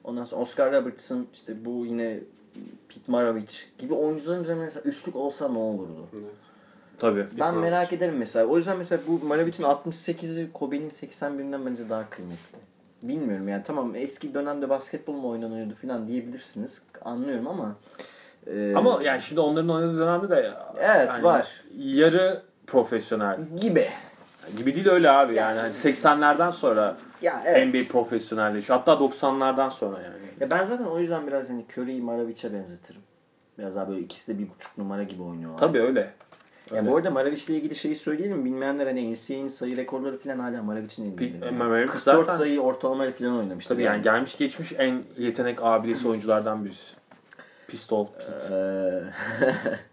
ondan 0.04 0.24
sonra 0.24 0.42
Oscar 0.42 0.72
Robertson, 0.72 1.26
işte 1.32 1.64
bu 1.64 1.86
yine 1.86 2.20
Pete 2.88 3.12
Maravich 3.12 3.54
gibi 3.78 3.94
oyuncuların 3.94 4.44
döneminde 4.44 4.64
mesela 4.64 4.84
üçlük 4.84 5.16
olsa 5.16 5.48
ne 5.48 5.59
olurdu? 5.59 6.06
Tabii. 6.98 7.26
Ben 7.40 7.54
merak 7.54 7.92
ederim 7.92 8.16
mesela. 8.16 8.46
O 8.46 8.56
yüzden 8.56 8.76
mesela 8.76 9.02
bu 9.09 9.26
Maravich'in 9.26 9.64
68'i 9.64 10.52
Kobe'nin 10.52 10.90
81'inden 10.90 11.66
bence 11.66 11.90
daha 11.90 12.11
kıymetli. 12.11 12.59
Bilmiyorum 13.02 13.48
yani 13.48 13.62
tamam 13.62 13.94
eski 13.96 14.34
dönemde 14.34 14.68
basketbol 14.68 15.12
mu 15.12 15.28
oynanıyordu 15.28 15.74
falan 15.74 16.09
diyebilirsiniz. 16.09 16.82
Anlıyorum 17.04 17.46
ama 17.48 17.76
e, 18.46 18.74
Ama 18.76 19.00
yani 19.04 19.20
şimdi 19.20 19.40
onların 19.40 19.68
oynadığı 19.68 19.98
dönemde 19.98 20.28
de 20.28 20.52
Evet, 20.78 21.11
yani 21.12 21.24
var. 21.24 21.62
Yarı 21.78 22.42
profesyonel. 22.66 23.38
gibi. 23.61 23.88
Gibi 24.57 24.74
değil 24.74 24.89
öyle 24.89 25.11
abi 25.11 25.34
yani. 25.34 25.61
Hani 25.61 25.72
80'lerden 25.72 26.51
sonra 26.51 26.97
Ya 27.22 27.43
evet. 27.47 27.66
NBA 27.74 27.93
profesyonelleşiyor. 27.93 28.78
Hatta 28.78 28.93
90'lardan 28.93 29.70
sonra 29.70 30.03
yani. 30.03 30.14
Ya 30.41 30.51
ben 30.51 30.62
zaten 30.62 30.84
o 30.84 30.99
yüzden 30.99 31.26
biraz 31.26 31.49
hani 31.49 31.64
Curry'i 31.76 32.03
Maravich'e 32.03 32.53
benzetirim. 32.53 33.01
Biraz 33.59 33.76
daha 33.76 33.89
böyle 33.89 34.01
ikisi 34.01 34.34
de 34.34 34.39
bir 34.39 34.49
buçuk 34.51 34.78
numara 34.78 35.03
gibi 35.03 35.22
oynuyorlar. 35.22 35.59
Tabii 35.59 35.80
öyle. 35.80 36.11
Ya 36.74 36.86
bu 36.86 36.97
arada 36.97 37.11
Maravic'le 37.11 37.49
ilgili 37.49 37.74
şeyi 37.74 37.97
söyleyelim. 37.97 38.45
Bilmeyenler 38.45 38.86
hani 38.86 39.12
NCAA'nin 39.12 39.49
sayı 39.49 39.76
rekorları 39.76 40.16
falan 40.16 40.39
hala 40.39 40.62
Maravic'in 40.62 41.05
elinde. 41.05 41.47
Pi- 41.49 41.51
Maravich 41.51 41.93
44 41.93 42.01
zaten- 42.26 42.36
sayı 42.39 42.61
ortalamayla 42.61 43.12
falan 43.12 43.36
oynamıştı. 43.39 43.74
Tabii 43.74 43.82
yani 43.82 44.03
gelmiş 44.03 44.36
geçmiş 44.39 44.72
en 44.78 45.03
yetenek 45.18 45.59
abidesi 45.62 46.09
oyunculardan 46.09 46.64
birisi. 46.64 46.95
Pistol. 47.68 48.07
Pete. 48.07 49.05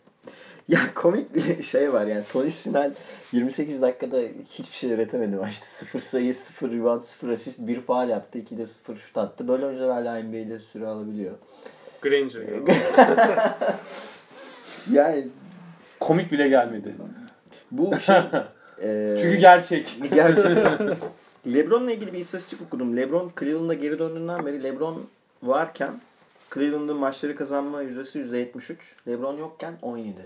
Ya 0.70 0.80
komik 0.95 1.36
bir 1.36 1.63
şey 1.63 1.93
var 1.93 2.05
yani 2.05 2.24
Tony 2.34 2.49
Snell 2.49 2.91
28 3.32 3.82
dakikada 3.82 4.18
hiçbir 4.49 4.76
şey 4.76 4.91
üretemedi 4.91 5.36
maçta. 5.36 5.66
0 5.66 5.99
sayı, 5.99 6.34
0 6.34 6.72
rebound, 6.72 7.01
0 7.01 7.30
asist, 7.30 7.68
1 7.68 7.82
faal 7.82 8.09
yaptı. 8.09 8.39
2'de 8.39 8.66
0 8.66 8.97
şut 8.97 9.18
attı. 9.18 9.47
Böyle 9.47 9.66
oyuncular 9.66 9.91
hala 9.91 10.24
NBA'de 10.24 10.59
süre 10.59 10.88
alabiliyor. 10.88 11.36
Granger. 12.01 12.41
Yani 14.91 15.28
Komik 15.99 16.32
bile 16.32 16.47
gelmedi. 16.47 16.95
bu 17.72 17.99
şey... 17.99 18.16
e, 18.82 19.18
Çünkü 19.22 19.38
gerçek. 19.38 19.99
Gerçekten. 20.13 20.91
LeBron'la 21.53 21.91
ilgili 21.91 22.13
bir 22.13 22.20
istatistik 22.20 22.61
okudum. 22.61 22.97
LeBron 22.97 23.32
Cleveland'a 23.39 23.74
geri 23.74 23.99
döndüğünden 23.99 24.45
beri 24.45 24.63
LeBron 24.63 25.07
varken 25.43 26.01
Cleveland'ın 26.53 26.97
maçları 26.97 27.36
kazanma 27.36 27.82
yüzdesi 27.82 28.20
%73. 28.20 28.76
LeBron 29.07 29.38
yokken 29.38 29.74
17. 29.82 30.22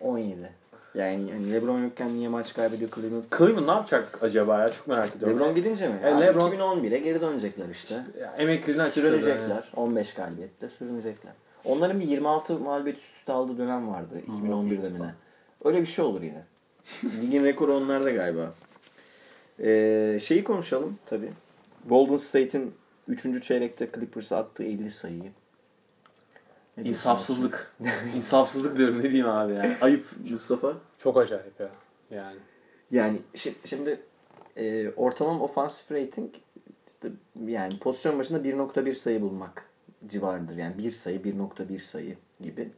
17. 0.00 0.52
Yani 0.94 1.32
hani 1.32 1.52
LeBron 1.52 1.82
yokken 1.82 2.14
niye 2.14 2.28
maç 2.28 2.54
kaybediyor 2.54 2.90
Cleveland? 2.94 3.22
Cleveland 3.38 3.66
ne 3.66 3.72
yapacak 3.72 4.18
acaba 4.22 4.60
ya? 4.60 4.72
Çok 4.72 4.86
merak 4.88 5.16
ediyorum. 5.16 5.38
LeBron 5.40 5.54
gidince 5.54 5.88
mi? 5.88 5.94
E, 6.04 6.14
Abi 6.14 6.24
LeBron- 6.24 6.50
2011'e 6.56 6.98
geri 6.98 7.20
dönecekler 7.20 7.68
işte. 7.68 7.94
Ya, 8.20 8.34
emekliliğinden 8.38 8.90
çıkıyor 8.90 9.06
Sürünecekler. 9.20 9.70
15 9.76 10.14
galibiyette 10.14 10.68
sürünecekler. 10.68 11.32
Onların 11.64 12.00
bir 12.00 12.06
26 12.08 12.58
mağlubiyet 12.58 12.98
üst 12.98 13.16
üste 13.16 13.32
aldığı 13.32 13.58
dönem 13.58 13.88
vardı 13.88 14.20
2011 14.28 14.82
dönemine. 14.82 15.14
Öyle 15.64 15.80
bir 15.80 15.86
şey 15.86 16.04
olur 16.04 16.22
yine. 16.22 16.42
Ligin 17.22 17.44
rekoru 17.44 17.74
onlarda 17.74 18.10
galiba. 18.10 18.52
Ee, 19.60 20.18
şeyi 20.22 20.44
konuşalım 20.44 20.98
tabi. 21.06 21.32
Golden 21.88 22.16
State'in 22.16 22.74
3. 23.08 23.42
çeyrekte 23.42 23.88
Clippers'a 23.94 24.36
attığı 24.36 24.64
50 24.64 24.90
sayıyı. 24.90 25.30
Ne? 26.76 26.88
İnsafsızlık. 26.88 27.74
İnsafsızlık 28.16 28.78
diyorum 28.78 28.98
ne 28.98 29.02
diyeyim 29.02 29.28
abi 29.28 29.52
ya. 29.52 29.76
Ayıp. 29.80 30.04
Mustafa. 30.30 30.74
Çok 30.98 31.16
acayip 31.16 31.60
ya. 31.60 31.70
Yani. 32.10 32.38
Yani 32.90 33.18
şimdi, 33.34 33.56
şimdi 33.64 34.00
e, 34.56 34.88
ortalama 34.88 35.44
offensive 35.44 36.02
rating 36.02 36.34
işte 36.86 37.08
yani 37.46 37.78
pozisyon 37.78 38.18
başına 38.18 38.38
1.1 38.38 38.94
sayı 38.94 39.20
bulmak 39.20 39.70
civarıdır. 40.06 40.56
Yani 40.56 40.78
1 40.78 40.90
sayı, 40.90 41.20
1.1 41.20 41.78
sayı 41.78 42.16
gibi. 42.40 42.70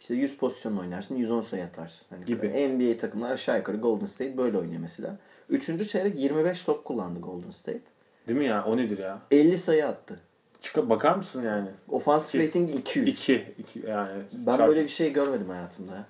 İşte 0.00 0.14
100 0.14 0.38
pozisyon 0.38 0.76
oynarsın, 0.76 1.16
110 1.16 1.40
sayı 1.40 1.64
atarsın. 1.64 2.06
Hani 2.10 2.24
Gibi. 2.24 2.68
NBA 2.68 2.96
takımları 2.96 3.32
aşağı 3.32 3.58
yukarı 3.58 3.76
Golden 3.76 4.06
State 4.06 4.36
böyle 4.36 4.58
oynuyor 4.58 4.80
mesela. 4.80 5.18
Üçüncü 5.48 5.86
çeyrek 5.86 6.18
25 6.18 6.62
top 6.62 6.84
kullandı 6.84 7.20
Golden 7.20 7.50
State. 7.50 7.82
Değil 8.28 8.38
mi 8.38 8.46
ya? 8.46 8.64
O 8.64 8.76
nedir 8.76 8.98
ya? 8.98 9.22
50 9.30 9.58
sayı 9.58 9.86
attı. 9.86 10.20
Çıkıp 10.64 10.90
bakar 10.90 11.14
mısın 11.14 11.42
yani? 11.42 11.68
Offensive 11.88 12.44
İki. 12.44 12.48
rating 12.48 12.80
200. 12.80 13.08
2. 13.08 13.54
2 13.58 13.78
yani. 13.86 14.22
Ben 14.32 14.56
Çarpı- 14.56 14.68
böyle 14.68 14.82
bir 14.84 14.88
şey 14.88 15.12
görmedim 15.12 15.48
hayatımda. 15.48 16.06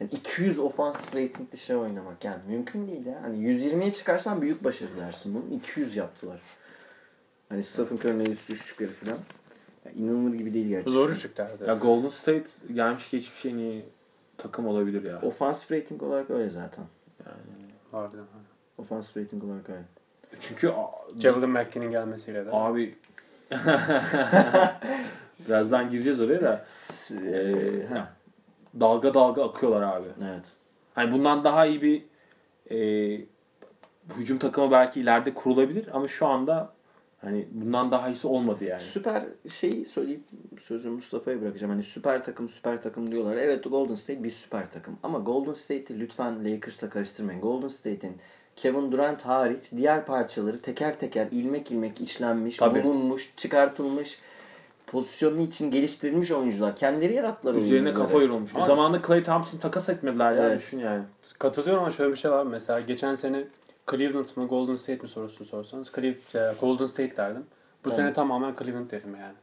Yani 0.00 0.10
200 0.12 0.58
offensive 0.58 1.24
ratingli 1.24 1.58
şey 1.58 1.76
oynamak 1.76 2.24
yani 2.24 2.40
mümkün 2.48 2.88
değil 2.88 3.06
ya. 3.06 3.22
Hani 3.22 3.38
120'ye 3.38 3.92
çıkarsan 3.92 4.42
büyük 4.42 4.64
başarı 4.64 4.96
dersin 4.96 5.34
bunu. 5.34 5.54
200 5.56 5.96
yaptılar. 5.96 6.40
Hani 7.48 7.62
Stephen 7.62 7.96
Curry'nin 7.96 8.30
üstü 8.30 8.52
düşüşleri 8.52 8.90
falan. 8.90 9.18
Yani 9.84 9.96
inanılır 9.96 10.34
gibi 10.34 10.54
değil 10.54 10.68
gerçekten. 10.68 10.92
Zor 10.92 11.10
üçlüklerdi. 11.10 11.64
Ya 11.64 11.74
Golden 11.74 12.08
State 12.08 12.50
gelmiş 12.74 13.10
geçmiş 13.10 13.46
en 13.46 13.58
iyi 13.58 13.84
takım 14.38 14.66
olabilir 14.66 15.02
ya. 15.02 15.20
Offensive 15.20 15.80
rating 15.80 16.02
olarak 16.02 16.30
öyle 16.30 16.50
zaten. 16.50 16.84
Harbiden. 17.92 18.24
Offensive 18.78 19.24
rating 19.24 19.44
olarak 19.44 19.70
öyle. 19.70 19.84
Çünkü 20.40 20.72
Javelin 21.18 21.50
McKee'nin 21.50 21.90
gelmesiyle 21.90 22.46
de. 22.46 22.50
abi 22.52 22.94
birazdan 25.48 25.90
gireceğiz 25.90 26.20
oraya 26.20 26.42
da 26.42 26.64
Ee, 27.26 27.86
dalga 28.80 29.14
dalga 29.14 29.44
akıyorlar 29.44 29.82
abi. 29.82 30.08
evet. 30.24 30.52
Hani 30.94 31.12
bundan 31.12 31.44
daha 31.44 31.66
iyi 31.66 31.82
bir 31.82 32.04
e, 32.70 32.76
hücum 34.16 34.38
takımı 34.38 34.70
belki 34.70 35.00
ileride 35.00 35.34
kurulabilir 35.34 35.88
ama 35.92 36.08
şu 36.08 36.26
anda 36.26 36.72
hani 37.20 37.48
bundan 37.52 37.90
daha 37.90 38.08
iyisi 38.08 38.26
olmadı 38.26 38.64
yani. 38.64 38.80
Süper 38.80 39.24
şeyi 39.48 39.86
söyleyip 39.86 40.22
sözü 40.60 40.90
Mustafa'ya 40.90 41.40
bırakacağım. 41.40 41.72
Hani 41.72 41.82
süper 41.82 42.22
takım 42.24 42.48
süper 42.48 42.82
takım 42.82 43.10
diyorlar. 43.10 43.36
Evet 43.36 43.64
Golden 43.64 43.94
State 43.94 44.24
bir 44.24 44.30
süper 44.30 44.70
takım. 44.70 44.98
Ama 45.02 45.18
Golden 45.18 45.52
State'i 45.52 46.00
lütfen 46.00 46.44
Lakers'la 46.44 46.90
karıştırmayın. 46.90 47.40
Golden 47.40 47.68
State'in 47.68 48.16
Kevin 48.62 48.92
Durant 48.92 49.22
hariç 49.26 49.72
diğer 49.76 50.06
parçaları 50.06 50.58
teker 50.60 50.98
teker 50.98 51.28
ilmek 51.30 51.70
ilmek 51.70 52.00
işlenmiş, 52.00 52.56
Tabii. 52.56 52.84
bulunmuş, 52.84 53.32
çıkartılmış, 53.36 54.18
pozisyonu 54.86 55.40
için 55.40 55.70
geliştirilmiş 55.70 56.30
oyuncular. 56.32 56.76
Kendileri 56.76 57.14
yarattılar 57.14 57.54
Üzerine 57.54 57.76
yıldızları. 57.88 58.06
kafa 58.06 58.22
yorulmuş. 58.22 58.50
Ama- 58.56 58.66
Zamanında 58.66 59.02
Clay 59.06 59.22
Thompson 59.22 59.58
takas 59.58 59.88
etmediler 59.88 60.32
ya 60.32 60.44
Evet. 60.46 60.58
düşün 60.58 60.78
yani. 60.78 61.02
Katılıyorum 61.38 61.82
ama 61.82 61.92
şöyle 61.92 62.10
bir 62.10 62.16
şey 62.16 62.30
var. 62.30 62.44
Mesela 62.46 62.80
geçen 62.80 63.14
sene 63.14 63.44
Cleveland 63.90 64.26
mı 64.36 64.46
Golden 64.46 64.76
State 64.76 65.02
mi 65.02 65.08
sorusunu 65.08 65.46
sorsanız 65.46 65.92
Cleveland, 65.94 66.56
Golden 66.60 66.86
State 66.86 67.16
derdim. 67.16 67.46
Bu 67.84 67.88
Evet. 67.88 67.96
sene 67.96 68.12
tamamen 68.12 68.54
Cleveland 68.62 68.90
derim 68.90 69.16
yani. 69.20 69.34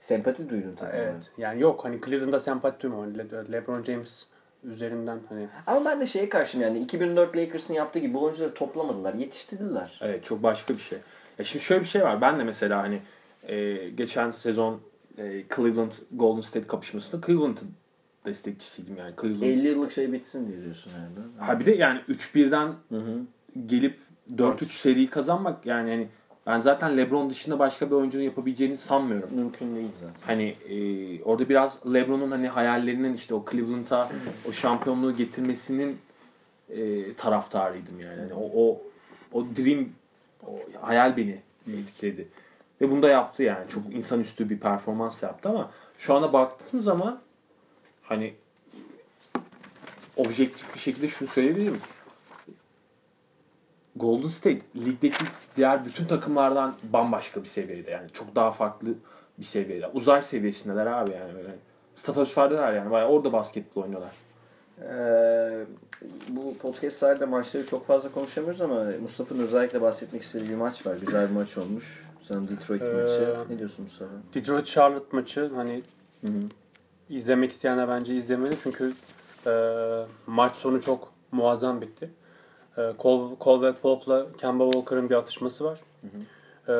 Sempati 0.00 0.48
duydun 0.48 0.74
tabii. 0.76 0.90
Evet. 0.96 1.30
Yani 1.38 1.60
yok 1.60 1.84
hani 1.84 2.00
Cleveland'da 2.06 2.40
sempati 2.40 2.80
duymuyorum. 2.82 3.14
Hani 3.18 3.30
Le- 3.32 3.52
LeBron 3.52 3.82
James 3.82 4.26
üzerinden 4.64 5.20
hani 5.28 5.48
Ama 5.66 5.84
ben 5.84 6.00
de 6.00 6.06
şeye 6.06 6.28
karşıyım 6.28 6.66
yani 6.66 6.78
2004 6.78 7.36
Lakers'ın 7.36 7.74
yaptığı 7.74 7.98
gibi 7.98 8.14
bu 8.14 8.22
oyuncuları 8.22 8.54
toplamadılar, 8.54 9.14
yetiştirdiler. 9.14 10.00
Evet 10.02 10.24
çok 10.24 10.42
başka 10.42 10.74
bir 10.74 10.78
şey. 10.78 10.98
Ya 11.38 11.44
şimdi 11.44 11.64
şöyle 11.64 11.80
bir 11.80 11.86
şey 11.86 12.02
var. 12.02 12.20
Ben 12.20 12.38
de 12.38 12.44
mesela 12.44 12.82
hani 12.82 13.02
e, 13.42 13.88
geçen 13.88 14.30
sezon 14.30 14.80
e, 15.18 15.44
Cleveland 15.56 15.92
Golden 16.12 16.40
State 16.40 16.66
kapışmasında 16.66 17.26
Cleveland'ın 17.26 17.70
destekçisiydim 18.24 18.96
yani. 18.96 19.14
Cleveland. 19.20 19.42
50 19.42 19.66
yıllık 19.66 19.92
şey 19.92 20.12
bitsin 20.12 20.48
diye 20.48 20.62
diyorsun 20.62 20.90
herhalde. 20.90 21.20
Ha 21.38 21.60
bir 21.60 21.66
de 21.66 21.70
yani 21.70 22.00
3-1'den 22.08 22.74
Hı 22.88 22.96
hı. 22.96 23.20
gelip 23.66 23.98
4-3 24.30 24.64
seriyi 24.68 25.10
kazanmak 25.10 25.66
yani 25.66 25.90
hani 25.90 26.08
ben 26.46 26.60
zaten 26.60 26.96
LeBron 26.96 27.30
dışında 27.30 27.58
başka 27.58 27.90
bir 27.90 27.94
oyuncunun 27.94 28.24
yapabileceğini 28.24 28.76
sanmıyorum. 28.76 29.28
Mümkün 29.34 29.76
değil 29.76 29.90
zaten. 30.00 30.26
Hani 30.26 30.56
e, 30.68 31.22
orada 31.22 31.48
biraz 31.48 31.94
LeBron'un 31.94 32.30
hani 32.30 32.48
hayallerinin 32.48 33.14
işte 33.14 33.34
o 33.34 33.44
Cleveland'a 33.50 34.08
o 34.48 34.52
şampiyonluğu 34.52 35.16
getirmesinin 35.16 35.98
e, 36.70 37.14
taraftarıydım 37.14 38.00
yani. 38.00 38.20
Hani 38.20 38.34
o 38.34 38.50
o 38.54 38.82
o 39.32 39.44
dream 39.56 39.88
o 40.46 40.58
hayal 40.80 41.16
beni 41.16 41.40
etkiledi. 41.68 42.28
Ve 42.80 42.90
bunu 42.90 43.02
da 43.02 43.08
yaptı 43.08 43.42
yani. 43.42 43.68
Çok 43.68 43.82
insanüstü 43.94 44.50
bir 44.50 44.60
performans 44.60 45.22
yaptı 45.22 45.48
ama 45.48 45.70
şu 45.98 46.14
anda 46.14 46.32
baktığım 46.32 46.80
zaman 46.80 47.20
hani 48.02 48.34
objektif 50.16 50.74
bir 50.74 50.80
şekilde 50.80 51.08
şunu 51.08 51.28
söyleyebilirim. 51.28 51.80
Golden 53.96 54.28
State 54.28 54.60
ligdeki 54.76 55.24
diğer 55.56 55.84
bütün 55.84 56.04
takımlardan 56.04 56.74
bambaşka 56.92 57.40
bir 57.40 57.48
seviyede 57.48 57.90
yani. 57.90 58.10
Çok 58.12 58.34
daha 58.36 58.50
farklı 58.50 58.88
bir 59.38 59.44
seviyede. 59.44 59.86
Uzay 59.86 60.22
seviyesindeler 60.22 60.86
abi 60.86 61.10
yani 61.10 61.34
böyle. 61.34 61.54
Stratosferdeler 61.94 62.72
yani. 62.72 62.90
Bayağı 62.90 63.08
orada 63.08 63.32
basketbol 63.32 63.82
oynuyorlar. 63.82 64.12
Ee, 64.82 65.64
bu 66.28 66.58
podcastlerde 66.58 67.24
maçları 67.24 67.66
çok 67.66 67.84
fazla 67.84 68.12
konuşamıyoruz 68.12 68.60
ama 68.60 68.84
Mustafa'nın 69.02 69.40
özellikle 69.42 69.80
bahsetmek 69.80 70.22
istediği 70.22 70.50
bir 70.50 70.54
maç 70.54 70.86
var. 70.86 70.96
Güzel 70.96 71.28
bir 71.28 71.34
maç 71.34 71.58
olmuş. 71.58 72.06
Sanırım 72.22 72.48
Detroit 72.48 72.82
Ee, 72.82 72.92
maçı. 73.02 73.36
Ne 73.50 73.58
diyorsun 73.58 73.82
Mustafa? 73.82 74.10
Detroit 74.34 74.66
Charlotte 74.66 75.16
maçı 75.16 75.50
hani 75.54 75.82
Hı 76.26 76.32
hı. 76.32 76.38
izlemek 77.10 77.52
isteyenler 77.52 77.88
bence 77.88 78.14
izlemeli 78.14 78.54
çünkü 78.62 78.92
e, 79.46 79.52
maç 80.26 80.56
sonu 80.56 80.80
çok 80.80 81.12
muazzam 81.32 81.80
bitti. 81.80 82.10
E, 82.78 82.82
Col 82.98 83.36
Colwell 83.40 83.74
Pope'la 83.74 84.26
Kemba 84.38 84.64
Walker'ın 84.64 85.10
bir 85.10 85.14
atışması 85.14 85.64
var. 85.64 85.80
E, 86.68 86.72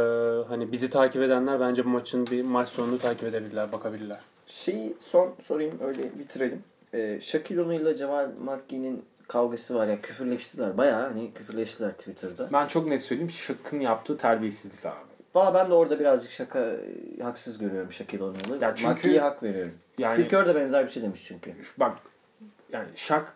hani 0.48 0.72
bizi 0.72 0.90
takip 0.90 1.22
edenler 1.22 1.60
bence 1.60 1.84
bu 1.84 1.88
maçın 1.88 2.26
bir 2.26 2.42
maç 2.44 2.68
sonunu 2.68 2.98
takip 2.98 3.24
edebilirler, 3.28 3.72
bakabilirler. 3.72 4.20
Şeyi 4.46 4.96
son 4.98 5.34
sorayım 5.40 5.78
öyle 5.84 6.18
bitirelim. 6.18 6.62
Ee, 6.94 7.18
Shaquille 7.20 7.62
O'Neal 7.62 7.80
ile 7.80 7.96
Cemal 7.96 8.28
McGee'nin 8.40 9.04
kavgası 9.28 9.74
var 9.74 9.86
ya 9.86 10.00
küfürleştiler. 10.00 10.78
Bayağı 10.78 11.08
hani 11.08 11.32
küfürleştiler 11.34 11.92
Twitter'da. 11.92 12.48
Ben 12.52 12.66
çok 12.66 12.86
net 12.86 13.02
söyleyeyim. 13.02 13.30
Şak'ın 13.30 13.80
yaptığı 13.80 14.16
terbiyesizlik 14.16 14.86
abi. 14.86 14.94
Valla 15.34 15.54
ben 15.54 15.70
de 15.70 15.74
orada 15.74 16.00
birazcık 16.00 16.30
şaka 16.30 16.58
e, 16.60 16.78
haksız 17.22 17.58
görüyorum 17.58 17.92
Shaquille 17.92 18.24
O'Neal'ı. 18.24 18.58
Ya 18.60 18.74
çünkü- 18.74 18.92
McGee'ye 18.94 19.20
hak 19.20 19.42
veriyorum. 19.42 19.74
Yani- 19.98 20.14
Steve 20.14 20.28
Kerr 20.28 20.46
de 20.46 20.54
benzer 20.54 20.86
bir 20.86 20.90
şey 20.90 21.02
demiş 21.02 21.24
çünkü. 21.24 21.54
Şu- 21.62 21.80
Bak 21.80 21.96
yani 22.72 22.88
Şak 22.94 23.34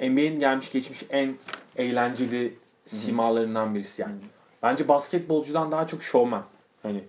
NBA'in 0.00 0.40
gelmiş 0.40 0.72
geçmiş 0.72 1.04
en 1.10 1.34
eğlenceli 1.78 2.58
simalarından 2.86 3.74
birisi 3.74 4.02
yani. 4.02 4.14
Bence 4.62 4.88
basketbolcudan 4.88 5.72
daha 5.72 5.86
çok 5.86 6.02
şovmen. 6.02 6.42
Hani 6.82 7.04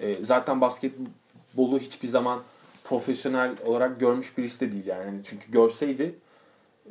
e, 0.00 0.24
zaten 0.24 0.60
basketbolu 0.60 1.78
hiçbir 1.78 2.08
zaman 2.08 2.42
profesyonel 2.84 3.52
olarak 3.64 4.00
görmüş 4.00 4.38
birisi 4.38 4.60
de 4.60 4.72
değil 4.72 4.86
yani. 4.86 5.04
Hani 5.04 5.20
çünkü 5.24 5.52
görseydi 5.52 6.14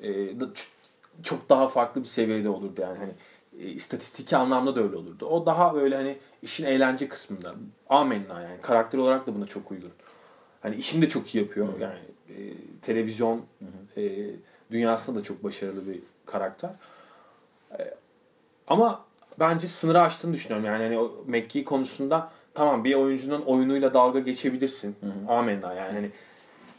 e, 0.04 0.30
çok 1.24 1.50
daha 1.50 1.68
farklı 1.68 2.02
bir 2.02 2.08
seviyede 2.08 2.50
olurdu 2.50 2.82
yani. 2.82 2.98
Hani 2.98 3.12
e, 3.60 3.70
istatistiki 3.70 4.38
anlamda 4.38 4.76
da 4.76 4.84
öyle 4.84 4.96
olurdu. 4.96 5.26
O 5.26 5.46
daha 5.46 5.76
böyle 5.76 5.96
hani 5.96 6.18
işin 6.42 6.66
eğlence 6.66 7.08
kısmında. 7.08 7.54
Amenna 7.90 8.42
yani. 8.42 8.62
Karakter 8.62 9.00
olarak 9.00 9.28
da 9.28 9.36
buna 9.36 9.46
çok 9.46 9.72
uygun. 9.72 9.92
Hani 10.62 10.76
işini 10.76 11.02
de 11.02 11.10
çok 11.10 11.36
iyi 11.36 11.38
yapıyor. 11.44 11.68
Yani 11.80 12.00
e, 12.30 12.36
televizyon 12.82 13.42
e, 13.98 14.30
dünyasında 14.72 15.20
da 15.20 15.24
çok 15.24 15.44
başarılı 15.44 15.88
bir 15.88 16.00
karakter. 16.26 16.72
Ama 18.68 19.06
bence 19.40 19.68
sınırı 19.68 20.02
aştığını 20.02 20.34
düşünüyorum. 20.34 20.66
Yani 20.66 20.84
hani 20.84 21.10
McGee 21.28 21.64
konusunda 21.64 22.32
tamam 22.54 22.84
bir 22.84 22.96
oyuncunun 22.96 23.42
oyunuyla 23.42 23.94
dalga 23.94 24.20
geçebilirsin. 24.20 24.96
Amenna 25.28 25.74
yani. 25.74 25.94
Hani, 25.94 26.10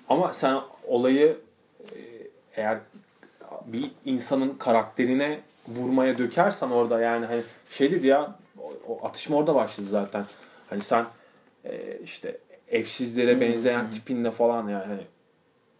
ama 0.08 0.32
sen 0.32 0.60
olayı 0.86 1.38
e, 1.80 1.98
eğer 2.56 2.78
bir 3.66 3.90
insanın 4.04 4.54
karakterine 4.58 5.40
vurmaya 5.68 6.18
dökersen 6.18 6.70
orada 6.70 7.00
yani 7.00 7.26
hani 7.26 7.42
şey 7.70 7.90
dedi 7.90 8.06
ya 8.06 8.34
o, 8.88 9.06
atışma 9.06 9.36
orada 9.36 9.54
başladı 9.54 9.86
zaten. 9.86 10.24
Hani 10.70 10.82
sen 10.82 11.06
e, 11.64 11.98
işte 12.04 12.38
evsizlere 12.68 13.40
benzeyen 13.40 13.90
tipinle 13.90 14.30
falan 14.30 14.68
yani 14.68 14.84
hani 14.84 15.02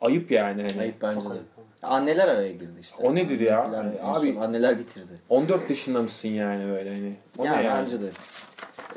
ayıp 0.01 0.31
yani 0.31 0.63
hani. 0.63 0.81
Ayıp 0.81 1.03
bence 1.03 1.21
Çok 1.21 1.35
de. 1.35 1.39
Anneler 1.85 2.29
araya 2.29 2.53
girdi 2.53 2.81
işte. 2.81 3.03
O 3.03 3.15
nedir 3.15 3.41
ya? 3.41 3.71
En 4.03 4.07
abi- 4.07 4.39
anneler 4.41 4.79
bitirdi. 4.79 5.21
14 5.29 5.71
yaşında 5.71 6.03
mısın 6.03 6.29
yani 6.29 6.73
böyle 6.73 6.91
hani? 6.91 7.17
O 7.39 7.45
yani, 7.45 7.63
ne 7.63 7.67
yani? 7.67 7.81
bence 7.81 7.99
de. 8.03 8.11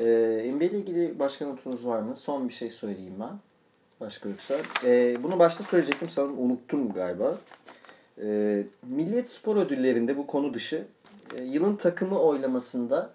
Ee, 0.00 0.52
NBA 0.52 0.64
ile 0.64 0.78
ilgili 0.78 1.18
başka 1.18 1.46
notunuz 1.46 1.86
var 1.86 2.00
mı? 2.00 2.16
Son 2.16 2.48
bir 2.48 2.54
şey 2.54 2.70
söyleyeyim 2.70 3.14
ben. 3.20 3.38
Başka 4.00 4.28
yoksa. 4.28 4.54
Ee, 4.84 5.22
bunu 5.22 5.38
başta 5.38 5.64
söyleyecektim 5.64 6.08
sanırım 6.08 6.38
unuttum 6.38 6.92
galiba. 6.92 7.38
Ee, 8.22 8.62
Milliyet 8.86 9.30
Spor 9.30 9.56
Ödülleri'nde 9.56 10.16
bu 10.16 10.26
konu 10.26 10.54
dışı 10.54 10.84
e, 11.36 11.42
yılın 11.42 11.76
takımı 11.76 12.20
oylamasında 12.20 13.10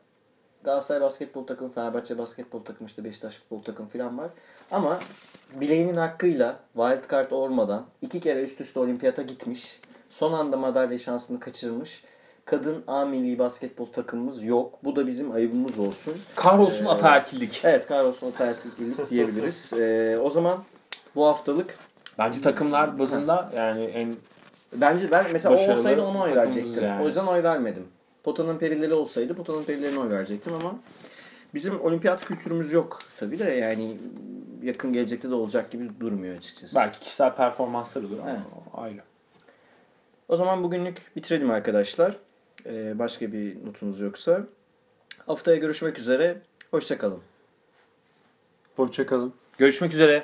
Galatasaray 0.64 1.02
basketbol 1.02 1.48
takımı, 1.48 1.72
Fenerbahçe 1.72 2.18
basketbol 2.18 2.60
takımı, 2.64 2.88
işte 2.88 3.04
Beşiktaş 3.04 3.36
futbol 3.36 3.64
takımı 3.64 3.90
falan 3.90 4.18
var. 4.18 4.30
Ama 4.72 5.00
bileğinin 5.62 5.94
hakkıyla 5.94 6.56
wild 6.76 7.12
card 7.12 7.32
olmadan 7.32 7.86
iki 8.02 8.20
kere 8.20 8.44
üst 8.44 8.62
üste 8.62 8.80
olimpiyata 8.80 9.22
gitmiş. 9.22 9.80
Son 10.10 10.34
anda 10.34 10.58
madalya 10.58 10.98
şansını 10.98 11.40
kaçırmış. 11.40 12.04
Kadın 12.46 12.84
A 12.88 13.06
milli 13.06 13.40
basketbol 13.40 13.86
takımımız 13.86 14.44
yok. 14.44 14.80
Bu 14.84 14.96
da 14.96 15.08
bizim 15.08 15.32
ayıbımız 15.32 15.80
olsun. 15.80 16.14
Kahrolsun 16.36 16.86
Ee, 16.86 16.90
ataerkillik. 16.90 17.62
Evet 17.64 17.88
kahrolsun 17.88 18.28
ataerkillik 18.28 19.10
diyebiliriz. 19.10 19.74
Ee, 19.80 20.18
o 20.22 20.30
zaman 20.30 20.64
bu 21.16 21.26
haftalık 21.26 21.78
Bence 22.18 22.42
takımlar 22.42 23.00
bazında 23.00 23.50
yani 23.56 23.84
en 23.84 24.16
bence 24.74 25.12
ben 25.12 25.26
mesela 25.32 25.56
o 25.56 25.72
olsaydı 25.72 26.02
ona 26.02 26.22
oy 26.22 26.36
verecektim. 26.36 26.84
yani. 26.84 27.04
O 27.04 27.06
yüzden 27.08 27.26
oy 27.26 27.44
vermedim. 27.44 27.88
Potanın 28.24 28.58
perileri 28.58 28.94
olsaydı 28.94 29.36
potanın 29.36 29.64
perilerine 29.64 30.00
oy 30.00 30.10
verecektim 30.10 30.54
ama 30.54 30.80
bizim 31.54 31.82
olimpiyat 31.82 32.26
kültürümüz 32.26 32.74
yok 32.74 33.00
tabii 33.18 33.40
de 33.40 33.44
yani 33.52 33.98
yakın 34.64 34.94
gelecekte 34.94 35.30
de 35.30 35.36
olacak 35.36 35.72
gibi 35.72 35.90
durmuyor 36.00 36.38
açıkçası. 36.38 36.76
belki 36.76 37.00
kişisel 37.00 37.36
performanslar 37.36 38.04
olur 38.04 38.20
ama 38.20 38.30
Evet. 38.32 38.42
ayrı. 38.74 39.02
O 40.28 40.36
zaman 40.36 40.64
bugünlük 40.64 41.12
bitirelim 41.16 41.52
arkadaşlar. 41.52 42.16
Ee, 42.66 43.00
başka 43.00 43.32
bir 43.32 43.66
notunuz 43.66 44.00
yoksa. 44.00 44.44
Haftaya 45.28 45.58
görüşmek 45.58 46.00
üzere. 46.00 46.42
Hoşçakalın. 46.72 47.20
Hoşçakalın. 48.76 49.34
Görüşmek 49.58 49.94
üzere. 49.94 50.24